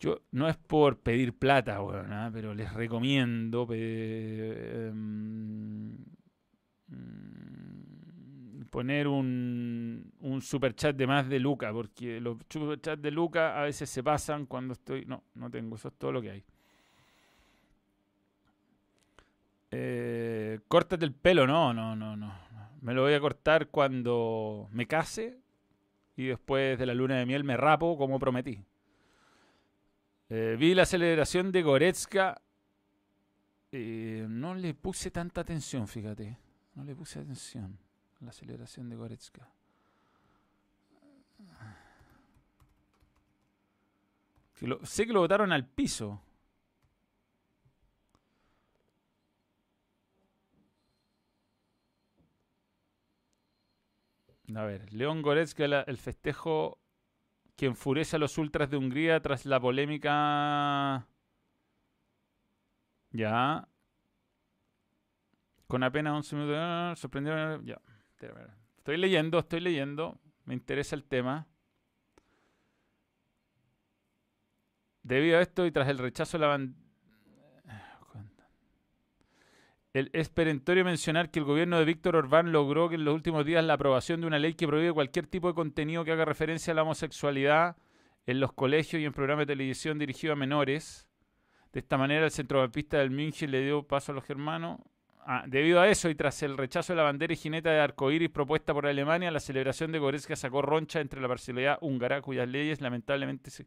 Yo 0.00 0.22
no 0.32 0.48
es 0.48 0.56
por 0.56 0.98
pedir 0.98 1.38
plata, 1.38 1.78
bueno, 1.78 2.08
¿ah? 2.10 2.30
pero 2.32 2.54
les 2.54 2.72
recomiendo 2.72 3.68
em, 3.70 5.92
mm, 6.88 8.64
poner 8.68 9.06
un, 9.06 10.12
un 10.18 10.42
super 10.42 10.74
chat 10.74 10.96
de 10.96 11.06
más 11.06 11.28
de 11.28 11.38
Luca, 11.38 11.72
porque 11.72 12.20
los 12.20 12.38
super 12.48 12.80
chats 12.80 13.00
de 13.00 13.12
Luca 13.12 13.60
a 13.60 13.64
veces 13.64 13.88
se 13.88 14.02
pasan 14.02 14.46
cuando 14.46 14.72
estoy. 14.72 15.04
No, 15.04 15.22
no 15.34 15.48
tengo, 15.50 15.76
eso 15.76 15.86
es 15.86 15.94
todo 15.94 16.10
lo 16.10 16.20
que 16.20 16.30
hay. 16.30 16.44
Eh, 19.70 20.60
córtate 20.68 21.04
el 21.04 21.12
pelo, 21.12 21.46
no, 21.46 21.72
no, 21.72 21.94
no, 21.94 22.16
no. 22.16 22.32
Me 22.82 22.94
lo 22.94 23.02
voy 23.02 23.14
a 23.14 23.20
cortar 23.20 23.68
cuando 23.68 24.68
me 24.72 24.86
case 24.86 25.38
y 26.16 26.26
después 26.26 26.76
de 26.78 26.84
la 26.84 26.94
luna 26.94 27.16
de 27.16 27.26
miel 27.26 27.44
me 27.44 27.56
rapo 27.56 27.96
como 27.96 28.18
prometí. 28.18 28.64
Eh, 30.28 30.56
vi 30.58 30.74
la 30.74 30.84
celebración 30.84 31.52
de 31.52 31.62
Goretzka. 31.62 32.42
Eh, 33.70 34.26
no 34.28 34.56
le 34.56 34.74
puse 34.74 35.12
tanta 35.12 35.42
atención, 35.42 35.86
fíjate. 35.86 36.36
No 36.74 36.82
le 36.82 36.96
puse 36.96 37.20
atención 37.20 37.78
a 38.20 38.24
la 38.24 38.32
celebración 38.32 38.88
de 38.88 38.96
Goretzka. 38.96 39.48
sé 44.82 45.06
que 45.06 45.12
lo 45.12 45.20
botaron 45.20 45.52
al 45.52 45.66
piso. 45.66 46.20
A 54.54 54.64
ver, 54.64 54.92
León 54.92 55.22
Goretzka, 55.22 55.64
el 55.64 55.96
festejo 55.98 56.78
que 57.56 57.66
enfurece 57.66 58.16
a 58.16 58.18
los 58.18 58.38
ultras 58.38 58.70
de 58.70 58.76
Hungría 58.76 59.20
tras 59.20 59.46
la 59.46 59.60
polémica. 59.60 61.06
Ya. 63.10 63.68
Con 65.66 65.82
apenas 65.82 66.14
11 66.14 66.36
minutos. 66.36 66.98
Sorprendieron. 66.98 67.64
Ya. 67.64 67.80
Estoy 68.78 68.96
leyendo, 68.96 69.38
estoy 69.38 69.60
leyendo. 69.60 70.18
Me 70.44 70.54
interesa 70.54 70.96
el 70.96 71.04
tema. 71.04 71.46
Debido 75.02 75.38
a 75.38 75.42
esto 75.42 75.66
y 75.66 75.72
tras 75.72 75.88
el 75.88 75.98
rechazo 75.98 76.38
de 76.38 76.42
la 76.42 76.48
bandera 76.48 76.82
es 79.94 80.28
perentorio 80.30 80.84
mencionar 80.84 81.30
que 81.30 81.38
el 81.38 81.44
gobierno 81.44 81.78
de 81.78 81.84
Víctor 81.84 82.16
Orbán 82.16 82.50
logró 82.50 82.88
que 82.88 82.94
en 82.94 83.04
los 83.04 83.14
últimos 83.14 83.44
días 83.44 83.62
la 83.62 83.74
aprobación 83.74 84.22
de 84.22 84.26
una 84.26 84.38
ley 84.38 84.54
que 84.54 84.66
prohíbe 84.66 84.92
cualquier 84.92 85.26
tipo 85.26 85.48
de 85.48 85.54
contenido 85.54 86.04
que 86.04 86.12
haga 86.12 86.24
referencia 86.24 86.72
a 86.72 86.76
la 86.76 86.82
homosexualidad 86.82 87.76
en 88.26 88.40
los 88.40 88.52
colegios 88.52 89.02
y 89.02 89.04
en 89.04 89.12
programas 89.12 89.46
de 89.46 89.52
televisión 89.52 89.98
dirigidos 89.98 90.34
a 90.34 90.38
menores. 90.38 91.06
De 91.72 91.80
esta 91.80 91.98
manera, 91.98 92.24
el 92.24 92.30
centrocampista 92.30 92.98
del 92.98 93.10
München 93.10 93.50
le 93.50 93.62
dio 93.62 93.82
paso 93.82 94.12
a 94.12 94.14
los 94.14 94.24
germanos. 94.24 94.80
Ah, 95.24 95.44
debido 95.46 95.80
a 95.80 95.88
eso 95.88 96.08
y 96.08 96.14
tras 96.14 96.42
el 96.42 96.56
rechazo 96.56 96.92
de 96.92 96.96
la 96.96 97.04
bandera 97.04 97.32
y 97.32 97.36
jineta 97.36 97.70
de 97.70 97.80
arcoíris 97.80 98.30
propuesta 98.30 98.72
por 98.72 98.86
Alemania, 98.86 99.30
la 99.30 99.40
celebración 99.40 99.92
de 99.92 99.98
Goretzka 99.98 100.36
sacó 100.36 100.62
roncha 100.62 101.00
entre 101.00 101.20
la 101.20 101.28
parcialidad 101.28 101.78
húngara, 101.80 102.22
cuyas 102.22 102.48
leyes 102.48 102.80
lamentablemente 102.80 103.50
se... 103.50 103.66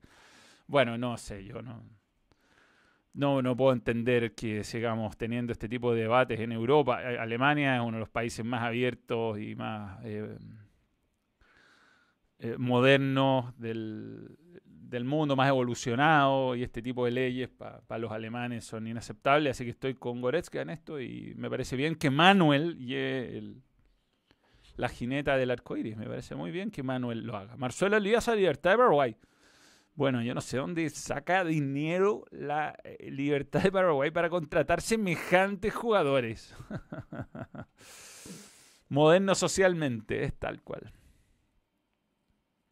Bueno, 0.68 0.98
no 0.98 1.18
sé, 1.18 1.46
yo 1.46 1.62
no 1.62 1.84
no, 3.16 3.42
no 3.42 3.56
puedo 3.56 3.72
entender 3.72 4.36
que 4.36 4.64
sigamos 4.64 5.18
teniendo 5.18 5.54
este 5.54 5.70
tipo 5.70 5.94
de 5.94 6.02
debates 6.02 6.40
en 6.40 6.52
Europa. 6.52 6.98
Alemania 6.98 7.78
es 7.78 7.82
uno 7.82 7.94
de 7.94 8.00
los 8.00 8.10
países 8.10 8.46
más 8.46 8.62
abiertos 8.62 9.40
y 9.40 9.56
más 9.56 10.00
eh, 10.04 10.38
eh, 12.40 12.56
modernos 12.58 13.58
del, 13.58 14.38
mundo, 15.06 15.36
más 15.36 15.48
evolucionado, 15.50 16.56
y 16.56 16.64
este 16.64 16.82
tipo 16.82 17.06
de 17.06 17.12
leyes 17.12 17.50
para 17.50 17.98
los 18.00 18.12
alemanes 18.12 18.66
son 18.66 18.88
inaceptables, 18.88 19.52
así 19.52 19.66
que 19.66 19.72
estoy 19.72 19.96
con 19.96 20.22
Goretzka 20.22 20.62
en 20.62 20.70
esto 20.70 21.00
y 21.02 21.34
me 21.36 21.50
parece 21.50 21.76
bien 21.76 21.96
que 21.96 22.10
Manuel 22.10 22.78
lleve 22.78 23.56
la 24.78 24.90
jineta 24.90 25.38
del 25.38 25.52
arco 25.52 25.76
iris, 25.76 25.98
me 25.98 26.06
parece 26.06 26.36
muy 26.36 26.52
bien 26.52 26.72
que 26.72 26.84
Manuel 26.84 27.26
lo 27.26 27.36
haga. 27.36 27.56
Marcelo 27.58 27.98
Elías 27.98 28.28
a 28.28 28.36
Libertad 28.36 28.78
de. 28.78 29.16
Bueno, 29.96 30.22
yo 30.22 30.36
no 30.36 30.42
sé 30.42 30.58
dónde 30.58 30.90
saca 30.90 31.46
dinero 31.46 32.26
la 32.30 32.78
eh, 32.84 33.10
libertad 33.10 33.64
de 33.64 33.72
Paraguay 33.72 34.12
para 34.12 34.30
contratar 34.30 34.82
semejantes 34.82 35.74
jugadores. 35.74 36.54
Moderno 38.90 39.36
socialmente, 39.36 40.26
es 40.26 40.38
tal 40.38 40.62
cual. 40.62 40.92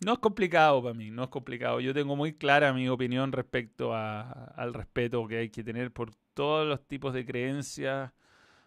No 0.03 0.13
es 0.13 0.19
complicado 0.19 0.83
para 0.83 0.93
mí, 0.93 1.11
no 1.11 1.23
es 1.23 1.29
complicado. 1.29 1.79
Yo 1.79 1.93
tengo 1.93 2.17
muy 2.17 2.33
clara 2.33 2.73
mi 2.73 2.89
opinión 2.89 3.31
respecto 3.31 3.95
al 3.95 4.73
respeto 4.73 5.25
que 5.25 5.37
hay 5.37 5.49
que 5.49 5.63
tener 5.63 5.93
por 5.93 6.11
todos 6.33 6.67
los 6.67 6.85
tipos 6.85 7.13
de 7.13 7.25
creencias, 7.25 8.11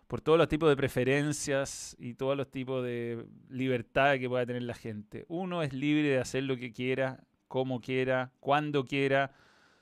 por 0.07 0.22
todos 0.22 0.38
los 0.38 0.48
tipos 0.48 0.70
de 0.70 0.76
preferencias 0.76 1.94
y 1.98 2.14
todos 2.14 2.38
los 2.38 2.50
tipos 2.50 2.82
de 2.82 3.26
libertad 3.50 4.18
que 4.18 4.30
pueda 4.30 4.46
tener 4.46 4.62
la 4.62 4.74
gente. 4.74 5.26
Uno 5.28 5.62
es 5.62 5.74
libre 5.74 6.09
de 6.09 6.20
hacer 6.20 6.44
lo 6.44 6.57
que 6.57 6.72
quiera 6.72 7.22
como 7.49 7.80
quiera, 7.80 8.32
cuando 8.40 8.84
quiera, 8.84 9.32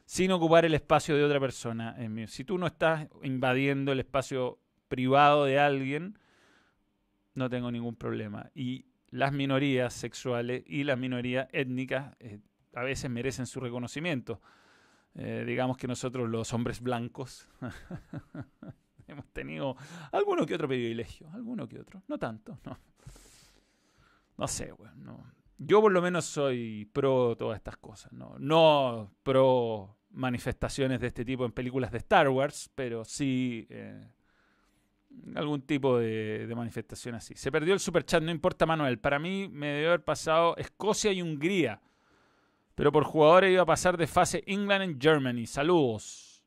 sin 0.04 0.32
ocupar 0.32 0.64
el 0.64 0.74
espacio 0.74 1.16
de 1.16 1.24
otra 1.24 1.40
persona. 1.40 1.96
Si 2.26 2.44
tú 2.44 2.58
no 2.58 2.66
estás 2.66 3.08
invadiendo 3.22 3.92
el 3.92 4.00
espacio 4.00 4.58
privado 4.88 5.44
de 5.44 5.58
alguien, 5.58 6.18
no 7.34 7.48
tengo 7.48 7.70
ningún 7.70 7.96
problema. 7.96 8.50
Y 8.54 8.86
las 9.10 9.32
minorías 9.32 9.92
sexuales 9.94 10.64
y 10.66 10.84
las 10.84 10.98
minorías 10.98 11.48
étnicas 11.52 12.16
eh, 12.20 12.40
a 12.74 12.82
veces 12.82 13.10
merecen 13.10 13.46
su 13.46 13.60
reconocimiento. 13.60 14.40
Eh, 15.14 15.44
digamos 15.46 15.76
que 15.76 15.86
nosotros 15.86 16.28
los 16.28 16.52
hombres 16.52 16.80
blancos 16.80 17.48
hemos 19.06 19.26
tenido 19.28 19.76
alguno 20.10 20.44
que 20.44 20.54
otro 20.54 20.66
privilegio, 20.66 21.30
alguno 21.32 21.68
que 21.68 21.78
otro, 21.78 22.02
no 22.08 22.18
tanto, 22.18 22.58
no. 22.64 22.78
No 24.36 24.48
sé, 24.48 24.72
bueno, 24.72 24.94
no. 24.96 25.43
Yo 25.59 25.80
por 25.80 25.92
lo 25.92 26.02
menos 26.02 26.24
soy 26.24 26.84
pro 26.92 27.36
todas 27.36 27.57
estas 27.57 27.76
cosas, 27.76 28.12
¿no? 28.12 28.36
No 28.38 29.12
pro 29.22 29.96
manifestaciones 30.11 31.00
de 31.00 31.09
este 31.09 31.24
tipo 31.24 31.44
en 31.44 31.52
películas 31.52 31.92
de 31.92 31.98
Star 31.98 32.28
Wars, 32.28 32.70
pero 32.74 33.05
sí 33.05 33.66
eh, 33.70 34.00
algún 35.34 35.62
tipo 35.62 35.98
de, 35.98 36.50
manifestación 36.55 37.14
así. 37.14 37.34
Se 37.34 37.52
perdió 37.52 37.74
el 37.74 37.80
super 37.80 38.05
chat, 38.05 38.22
no 38.22 38.30
importa 38.30 38.66
Manuel. 38.66 38.98
Para 38.98 39.18
mí 39.18 39.48
me 39.48 39.68
debe 39.68 39.86
haber 39.88 40.05
pasado 40.05 40.57
Escocia 40.57 41.12
y 41.12 41.22
Hungría. 41.22 41.80
Pero 42.74 42.90
por 42.90 43.05
jugadores 43.05 43.52
iba 43.52 43.62
a 43.62 43.66
pasar 43.66 43.96
de 43.96 44.07
fase 44.07 44.42
England 44.46 44.82
and 44.82 45.02
Germany. 45.02 45.46
Saludos. 45.46 46.44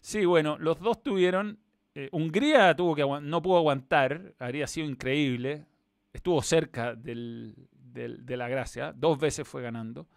Sí, 0.00 0.24
bueno, 0.24 0.56
los 0.58 0.78
dos 0.80 1.02
tuvieron. 1.02 1.58
Eh, 1.94 2.08
Hungría 2.12 2.74
tuvo 2.76 2.94
que 2.94 3.04
no 3.04 3.42
pudo 3.42 3.58
aguantar, 3.58 4.34
habría 4.38 4.66
sido 4.66 4.88
increíble. 4.88 5.66
Estuvo 6.12 6.40
cerca 6.42 6.94
del, 6.94 7.68
de, 7.92 8.36
la 8.36 8.48
gracia. 8.48 8.92
Dos 8.92 9.18
veces 9.18 9.46
fue 9.46 9.62
ganando. 9.62 10.08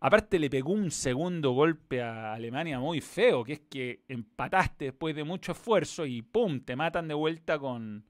Aparte 0.00 0.38
le 0.38 0.48
pegó 0.48 0.72
un 0.72 0.90
segundo 0.90 1.52
golpe 1.52 2.02
a 2.02 2.32
Alemania 2.32 2.78
muy 2.78 3.00
feo, 3.00 3.44
que 3.44 3.52
es 3.52 3.60
que 3.60 4.02
empataste 4.08 4.86
después 4.86 5.14
de 5.14 5.24
mucho 5.24 5.52
esfuerzo 5.52 6.06
y 6.06 6.22
¡pum! 6.22 6.60
te 6.60 6.74
matan 6.74 7.06
de 7.06 7.14
vuelta 7.14 7.58
con, 7.58 8.04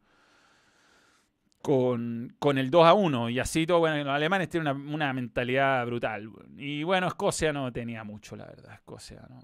con, 1.63 2.35
con 2.39 2.59
el 2.59 2.71
2 2.71 2.87
a 2.87 2.95
1. 2.95 3.31
Y 3.31 3.39
así 3.41 3.67
todo, 3.67 3.81
bueno, 3.81 3.97
los 4.05 4.15
alemanes 4.15 4.49
tienen 4.49 4.69
una, 4.69 4.95
una, 4.95 5.13
mentalidad 5.13 5.85
brutal. 5.87 6.31
Y 6.57 6.85
bueno, 6.85 7.09
Escocia 7.09 7.53
no 7.53 7.73
tenía 7.73 8.05
mucho, 8.05 8.37
la 8.37 8.47
verdad. 8.47 8.75
Escocia 8.75 9.27
no. 9.29 9.43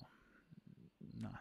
no. 1.21 1.33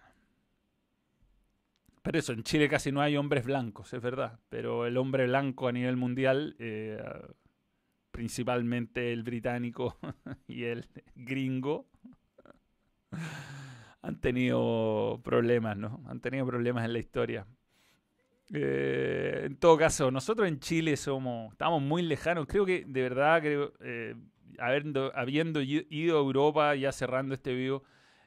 Pero 2.01 2.19
eso, 2.19 2.33
en 2.33 2.43
Chile 2.43 2.67
casi 2.67 2.91
no 2.91 3.01
hay 3.01 3.15
hombres 3.15 3.45
blancos, 3.45 3.93
es 3.93 4.01
verdad. 4.01 4.39
Pero 4.49 4.85
el 4.85 4.97
hombre 4.97 5.27
blanco 5.27 5.67
a 5.67 5.71
nivel 5.71 5.97
mundial... 5.97 6.55
Eh, 6.59 6.99
principalmente 8.15 9.11
el 9.11 9.23
británico 9.23 9.97
y 10.47 10.63
el 10.63 10.87
gringo, 11.15 11.85
han 14.01 14.21
tenido 14.21 15.19
problemas, 15.21 15.75
¿no? 15.75 16.01
Han 16.07 16.21
tenido 16.21 16.45
problemas 16.45 16.85
en 16.85 16.93
la 16.93 16.99
historia. 16.99 17.45
Eh, 18.53 19.41
en 19.43 19.57
todo 19.57 19.77
caso, 19.77 20.11
nosotros 20.11 20.47
en 20.47 20.61
Chile 20.61 20.95
somos, 20.95 21.51
estamos 21.51 21.81
muy 21.81 22.03
lejanos. 22.03 22.47
Creo 22.47 22.65
que, 22.65 22.85
de 22.87 23.01
verdad, 23.01 23.41
eh, 23.43 24.15
habiendo, 24.59 25.11
habiendo, 25.13 25.61
ido 25.61 26.17
a 26.17 26.21
Europa, 26.21 26.73
ya 26.75 26.93
cerrando 26.93 27.35
este 27.35 27.53
video, 27.53 27.83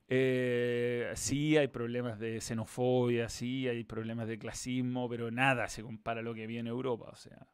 eh, 0.06 1.10
sí 1.14 1.56
hay 1.56 1.68
problemas 1.68 2.18
de 2.18 2.42
xenofobia, 2.42 3.30
sí 3.30 3.66
hay 3.68 3.84
problemas 3.84 4.28
de 4.28 4.38
clasismo, 4.38 5.08
pero 5.08 5.30
nada 5.30 5.66
se 5.68 5.82
compara 5.82 6.20
a 6.20 6.22
lo 6.22 6.34
que 6.34 6.46
viene 6.46 6.68
Europa. 6.68 7.08
O 7.10 7.16
sea, 7.16 7.46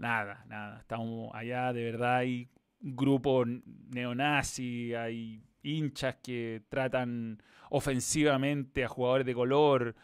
Nada, 0.00 0.46
nada. 0.48 0.78
Estamos 0.78 1.30
allá, 1.34 1.74
de 1.74 1.84
verdad 1.84 2.16
hay 2.16 2.48
grupos 2.80 3.46
neonazi, 3.90 4.94
hay 4.94 5.42
hinchas 5.62 6.16
que 6.22 6.62
tratan 6.70 7.42
ofensivamente 7.68 8.82
a 8.82 8.88
jugadores 8.88 9.26
de 9.26 9.34
color. 9.34 9.94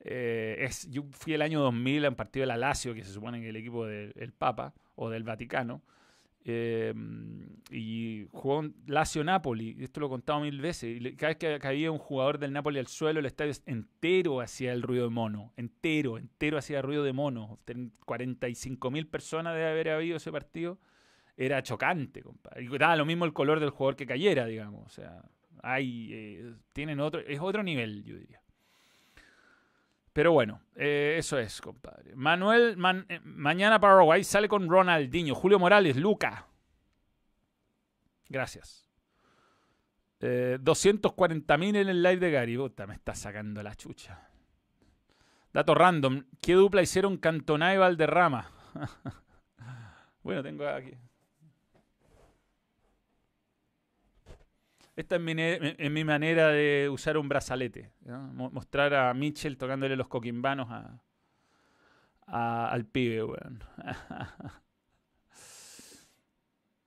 Eh, 0.00 0.56
es, 0.58 0.90
yo 0.90 1.04
fui 1.12 1.34
el 1.34 1.42
año 1.42 1.60
2000 1.60 2.06
en 2.06 2.16
partido 2.16 2.42
de 2.42 2.46
la 2.48 2.56
Lazio, 2.56 2.94
que 2.94 3.04
se 3.04 3.12
supone 3.12 3.38
que 3.38 3.44
es 3.44 3.50
el 3.50 3.56
equipo 3.56 3.86
del 3.86 4.32
Papa 4.36 4.74
o 4.96 5.08
del 5.08 5.22
Vaticano. 5.22 5.82
Eh, 6.50 6.94
y 7.70 8.26
jugó 8.32 8.64
Lazio 8.86 9.22
Napoli, 9.22 9.76
esto 9.80 10.00
lo 10.00 10.06
he 10.06 10.08
contado 10.08 10.40
mil 10.40 10.60
veces. 10.62 10.98
Y 10.98 11.14
cada 11.14 11.28
vez 11.28 11.36
que 11.36 11.58
caía 11.58 11.90
un 11.90 11.98
jugador 11.98 12.38
del 12.38 12.54
Napoli 12.54 12.78
al 12.78 12.86
suelo, 12.86 13.20
el 13.20 13.26
estadio 13.26 13.52
entero 13.66 14.40
hacía 14.40 14.72
el 14.72 14.82
ruido 14.82 15.04
de 15.04 15.10
mono. 15.10 15.52
Entero, 15.56 16.16
entero 16.16 16.56
hacía 16.56 16.80
ruido 16.80 17.04
de 17.04 17.12
mono. 17.12 17.58
45 18.06 18.90
mil 18.90 19.06
personas 19.06 19.54
debe 19.54 19.68
haber 19.68 19.90
habido 19.90 20.16
ese 20.16 20.32
partido. 20.32 20.78
Era 21.36 21.62
chocante, 21.62 22.22
compadre. 22.22 22.64
Y 22.64 22.78
daba 22.78 22.96
lo 22.96 23.04
mismo 23.04 23.26
el 23.26 23.34
color 23.34 23.60
del 23.60 23.70
jugador 23.70 23.96
que 23.96 24.06
cayera, 24.06 24.46
digamos. 24.46 24.86
O 24.86 24.88
sea, 24.88 25.22
hay, 25.62 26.08
eh, 26.12 26.54
tienen 26.72 26.98
otro, 26.98 27.20
es 27.20 27.40
otro 27.40 27.62
nivel, 27.62 28.04
yo 28.04 28.16
diría. 28.16 28.40
Pero 30.12 30.32
bueno, 30.32 30.62
eh, 30.74 31.16
eso 31.18 31.38
es, 31.38 31.60
compadre. 31.60 32.14
Manuel, 32.16 32.76
eh, 33.08 33.20
mañana 33.24 33.80
Paraguay 33.80 34.24
sale 34.24 34.48
con 34.48 34.68
Ronaldinho. 34.68 35.34
Julio 35.34 35.58
Morales, 35.58 35.96
Luca. 35.96 36.46
Gracias. 38.28 38.84
240.000 40.20 41.76
en 41.76 41.88
el 41.88 42.02
live 42.02 42.16
de 42.16 42.30
Gary. 42.32 42.56
me 42.56 42.94
está 42.94 43.14
sacando 43.14 43.62
la 43.62 43.76
chucha. 43.76 44.28
Dato 45.52 45.74
random. 45.74 46.24
¿Qué 46.40 46.54
dupla 46.54 46.82
hicieron 46.82 47.16
Cantona 47.18 47.72
y 47.74 47.78
Valderrama? 47.78 48.50
bueno, 50.22 50.42
tengo 50.42 50.66
aquí. 50.66 50.92
Esta 54.98 55.14
es 55.14 55.22
mi, 55.92 56.02
manera 56.02 56.48
de 56.48 56.88
usar 56.90 57.16
un 57.18 57.28
brazalete. 57.28 57.92
Mostrar 58.32 58.92
a 58.94 59.14
Mitchell 59.14 59.56
tocándole 59.56 59.94
los 59.94 60.08
coquimbanos 60.08 60.68
al 62.26 62.84
pibe, 62.86 63.22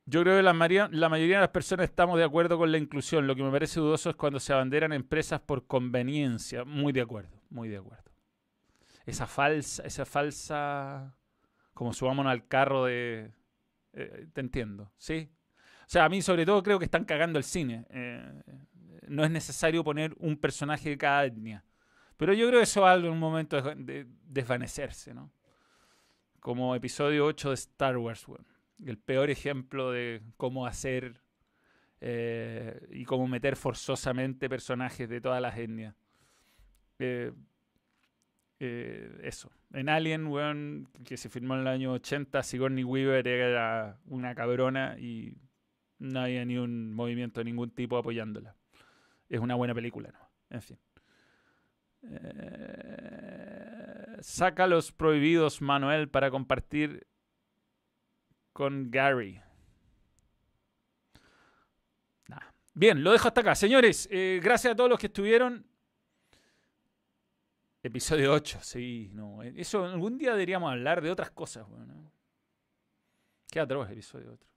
Yo 0.05 0.23
creo 0.23 0.35
que 0.35 0.43
la, 0.43 0.51
la, 0.91 1.07
mayoría 1.07 1.37
de 1.37 1.41
las 1.41 1.51
personas 1.51 1.85
estamos 1.85 2.17
de 2.17 2.25
acuerdo 2.25 2.57
con 2.57 2.69
la 2.69 2.77
inclusión. 2.77 3.27
Lo 3.27 3.33
que 3.33 3.43
me 3.43 3.51
parece 3.51 3.79
dudoso 3.79 4.09
es 4.09 4.17
cuando 4.17 4.41
se 4.41 4.51
abanderan 4.51 4.91
empresas 4.91 5.39
por 5.39 5.65
conveniencia. 5.65 6.65
Muy 6.65 6.91
de 6.91 6.99
acuerdo, 6.99 7.41
muy 7.49 7.69
de 7.69 7.77
acuerdo. 7.77 8.11
Esa 9.05 9.25
falsa, 9.25 9.83
esa 9.83 10.03
falsa, 10.03 11.15
como 11.73 11.93
subámonos 11.93 12.29
al 12.29 12.45
carro 12.45 12.83
de... 12.83 13.31
Eh, 13.93 14.27
te 14.33 14.41
entiendo, 14.41 14.91
¿sí? 14.97 15.31
O 15.91 15.93
sea, 15.93 16.05
a 16.05 16.09
mí 16.09 16.21
sobre 16.21 16.45
todo 16.45 16.63
creo 16.63 16.79
que 16.79 16.85
están 16.85 17.03
cagando 17.03 17.37
el 17.37 17.43
cine. 17.43 17.85
Eh, 17.89 18.23
no 19.09 19.25
es 19.25 19.29
necesario 19.29 19.83
poner 19.83 20.15
un 20.19 20.37
personaje 20.37 20.91
de 20.91 20.97
cada 20.97 21.25
etnia. 21.25 21.65
Pero 22.15 22.31
yo 22.31 22.47
creo 22.47 22.61
que 22.61 22.63
eso 22.63 22.83
va 22.83 22.93
en 22.93 23.09
un 23.09 23.19
momento 23.19 23.61
de, 23.61 24.07
desvanecerse, 24.23 25.13
¿no? 25.13 25.33
Como 26.39 26.73
episodio 26.75 27.25
8 27.25 27.49
de 27.49 27.55
Star 27.55 27.97
Wars, 27.97 28.25
el 28.85 28.97
peor 28.99 29.29
ejemplo 29.29 29.91
de 29.91 30.21
cómo 30.37 30.65
hacer 30.65 31.19
eh, 31.99 32.87
y 32.89 33.03
cómo 33.03 33.27
meter 33.27 33.57
forzosamente 33.57 34.47
personajes 34.47 35.09
de 35.09 35.19
todas 35.19 35.41
las 35.41 35.57
etnias. 35.57 35.93
Eh, 36.99 37.33
eso. 39.23 39.51
En 39.73 39.89
Alien, 39.89 40.27
weón, 40.27 40.87
que 41.03 41.17
se 41.17 41.27
filmó 41.27 41.55
en 41.55 41.61
el 41.61 41.67
año 41.67 41.91
80, 41.91 42.43
Sigourney 42.43 42.85
Weaver 42.85 43.27
era 43.27 43.99
una 44.05 44.33
cabrona 44.33 44.97
y 44.97 45.35
no 46.01 46.21
había 46.21 46.43
ni 46.45 46.57
un 46.57 46.93
movimiento 46.93 47.39
de 47.39 47.45
ningún 47.45 47.69
tipo 47.69 47.97
apoyándola. 47.97 48.55
Es 49.29 49.39
una 49.39 49.55
buena 49.55 49.73
película, 49.75 50.11
¿no? 50.11 50.19
En 50.49 50.61
fin. 50.61 50.79
Eh, 52.03 53.37
saca 54.19 54.65
los 54.67 54.91
prohibidos, 54.91 55.61
Manuel, 55.61 56.09
para 56.09 56.31
compartir 56.31 57.07
con 58.51 58.89
Gary. 58.89 59.41
Bien, 62.73 63.03
lo 63.03 63.11
dejo 63.11 63.27
hasta 63.27 63.41
acá. 63.41 63.53
Señores, 63.53 64.07
eh, 64.11 64.39
gracias 64.41 64.73
a 64.73 64.75
todos 64.75 64.89
los 64.89 64.97
que 64.97 65.07
estuvieron. 65.07 65.67
Episodio 67.83 68.33
8, 68.33 68.59
sí, 68.61 69.09
no. 69.13 69.43
Eso 69.43 69.85
algún 69.85 70.17
día 70.17 70.31
deberíamos 70.31 70.71
hablar 70.71 71.01
de 71.01 71.11
otras 71.11 71.31
cosas. 71.31 71.67
Qué 73.51 73.59
atroz 73.59 73.89
episodio 73.91 74.31
8 74.33 74.50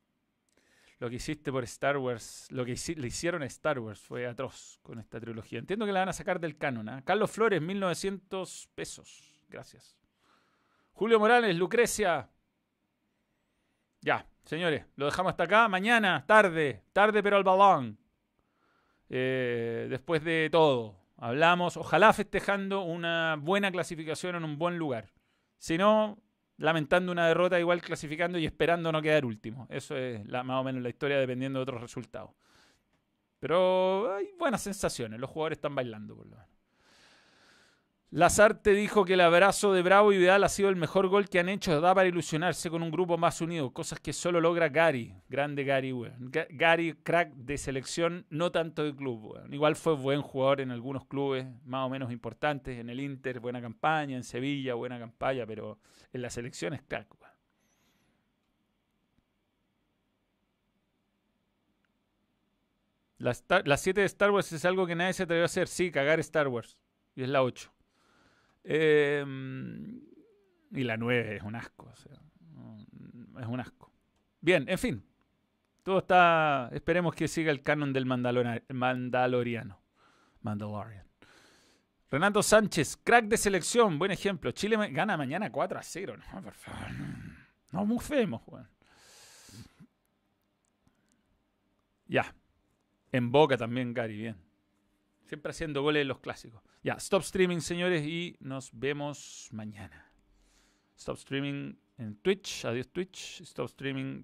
lo 0.98 1.10
que 1.10 1.16
hiciste 1.16 1.50
por 1.50 1.64
Star 1.64 1.96
Wars, 1.98 2.46
lo 2.50 2.64
que 2.64 2.76
le 2.96 3.06
hicieron 3.06 3.42
a 3.42 3.46
Star 3.46 3.78
Wars 3.78 4.00
fue 4.00 4.26
atroz 4.26 4.78
con 4.82 4.98
esta 4.98 5.20
trilogía. 5.20 5.58
Entiendo 5.58 5.86
que 5.86 5.92
la 5.92 6.00
van 6.00 6.08
a 6.08 6.12
sacar 6.12 6.40
del 6.40 6.56
canon. 6.56 6.88
¿ah? 6.88 7.02
Carlos 7.04 7.30
Flores, 7.30 7.60
1900 7.60 8.68
pesos. 8.74 9.42
Gracias. 9.48 9.96
Julio 10.92 11.18
Morales, 11.18 11.56
Lucrecia. 11.56 12.28
Ya, 14.00 14.26
señores, 14.44 14.86
lo 14.96 15.06
dejamos 15.06 15.30
hasta 15.30 15.44
acá. 15.44 15.68
Mañana, 15.68 16.24
tarde, 16.26 16.84
tarde 16.92 17.22
pero 17.22 17.36
al 17.36 17.44
balón. 17.44 17.98
Eh, 19.08 19.86
después 19.90 20.22
de 20.24 20.48
todo, 20.50 20.96
hablamos, 21.16 21.76
ojalá 21.76 22.12
festejando 22.12 22.82
una 22.82 23.36
buena 23.40 23.70
clasificación 23.70 24.36
en 24.36 24.44
un 24.44 24.58
buen 24.58 24.78
lugar. 24.78 25.10
Si 25.58 25.78
no, 25.78 26.18
lamentando 26.56 27.12
una 27.12 27.28
derrota, 27.28 27.58
igual 27.58 27.82
clasificando 27.82 28.38
y 28.38 28.46
esperando 28.46 28.92
no 28.92 29.02
quedar 29.02 29.24
último. 29.24 29.66
Eso 29.70 29.96
es 29.96 30.26
la, 30.26 30.42
más 30.42 30.60
o 30.60 30.64
menos 30.64 30.82
la 30.82 30.88
historia 30.88 31.18
dependiendo 31.18 31.58
de 31.58 31.62
otros 31.64 31.80
resultados. 31.80 32.30
Pero 33.40 34.14
hay 34.14 34.30
buenas 34.38 34.62
sensaciones, 34.62 35.20
los 35.20 35.30
jugadores 35.30 35.58
están 35.58 35.74
bailando 35.74 36.16
por 36.16 36.26
lo 36.26 36.36
menos. 36.36 36.53
Lazarte 38.14 38.74
dijo 38.74 39.04
que 39.04 39.14
el 39.14 39.20
abrazo 39.20 39.72
de 39.72 39.82
Bravo 39.82 40.12
y 40.12 40.18
Vidal 40.18 40.44
ha 40.44 40.48
sido 40.48 40.68
el 40.68 40.76
mejor 40.76 41.08
gol 41.08 41.28
que 41.28 41.40
han 41.40 41.48
hecho. 41.48 41.80
Da 41.80 41.96
para 41.96 42.06
ilusionarse 42.06 42.70
con 42.70 42.84
un 42.84 42.92
grupo 42.92 43.18
más 43.18 43.40
unido. 43.40 43.72
Cosas 43.72 43.98
que 43.98 44.12
solo 44.12 44.40
logra 44.40 44.68
Gary. 44.68 45.16
Grande 45.28 45.64
Gary, 45.64 45.92
weón. 45.92 46.30
Gary, 46.50 46.94
crack 47.02 47.34
de 47.34 47.58
selección, 47.58 48.24
no 48.30 48.52
tanto 48.52 48.84
de 48.84 48.94
club, 48.94 49.36
Igual 49.50 49.74
fue 49.74 49.96
buen 49.96 50.22
jugador 50.22 50.60
en 50.60 50.70
algunos 50.70 51.04
clubes 51.06 51.44
más 51.64 51.86
o 51.86 51.88
menos 51.88 52.12
importantes. 52.12 52.78
En 52.78 52.88
el 52.88 53.00
Inter, 53.00 53.40
buena 53.40 53.60
campaña. 53.60 54.16
En 54.16 54.22
Sevilla, 54.22 54.74
buena 54.74 54.96
campaña. 54.96 55.44
Pero 55.44 55.80
en 56.12 56.22
la 56.22 56.30
selección 56.30 56.72
es 56.72 56.82
crack, 56.82 57.12
weón. 57.20 57.34
La 63.64 63.76
7 63.76 64.00
de 64.02 64.06
Star 64.06 64.30
Wars 64.30 64.52
es 64.52 64.64
algo 64.64 64.86
que 64.86 64.94
nadie 64.94 65.14
se 65.14 65.24
atrevió 65.24 65.42
a 65.42 65.46
hacer. 65.46 65.66
Sí, 65.66 65.90
cagar 65.90 66.20
Star 66.20 66.46
Wars. 66.46 66.78
Y 67.16 67.24
es 67.24 67.28
la 67.28 67.42
8. 67.42 67.73
Em, 68.64 70.00
y 70.72 70.82
la 70.82 70.96
9 70.96 71.36
es 71.36 71.42
un 71.42 71.54
asco. 71.54 71.92
es 71.92 73.46
un 73.46 73.60
asco. 73.60 73.92
Bien, 74.40 74.68
en 74.68 74.78
fin. 74.78 75.04
Todo 75.82 75.98
está. 75.98 76.70
Esperemos 76.72 77.14
que 77.14 77.28
siga 77.28 77.52
el 77.52 77.60
canon 77.60 77.92
del 77.92 78.06
Mandaloriano. 78.06 79.78
Mandalorian. 80.40 81.04
Renato 82.10 82.42
Sánchez, 82.42 82.96
crack 83.02 83.26
de 83.26 83.36
selección, 83.36 83.98
buen 83.98 84.12
ejemplo. 84.12 84.52
Chile 84.52 84.76
gana 84.92 85.16
mañana 85.16 85.50
4 85.50 85.78
a 85.78 85.82
0. 85.82 86.16
No, 86.32 86.42
por 86.42 86.54
favor. 86.54 86.90
No 87.72 87.84
mufemos, 87.84 88.42
Ya. 92.06 92.34
En 93.10 93.32
boca 93.32 93.56
también, 93.56 93.92
Gary, 93.92 94.16
bien. 94.16 94.43
Siempre 95.24 95.50
haciendo 95.50 95.82
goles 95.82 96.06
los 96.06 96.20
clásicos. 96.20 96.62
Ya, 96.82 96.94
stop 96.94 97.22
streaming, 97.22 97.60
señores, 97.60 98.06
y 98.06 98.36
nos 98.40 98.70
vemos 98.72 99.48
mañana. 99.52 100.12
Stop 100.96 101.16
streaming 101.16 101.74
en 101.98 102.16
Twitch. 102.16 102.64
Adiós, 102.64 102.88
Twitch. 102.88 103.40
Stop 103.40 103.66
streaming 103.66 104.22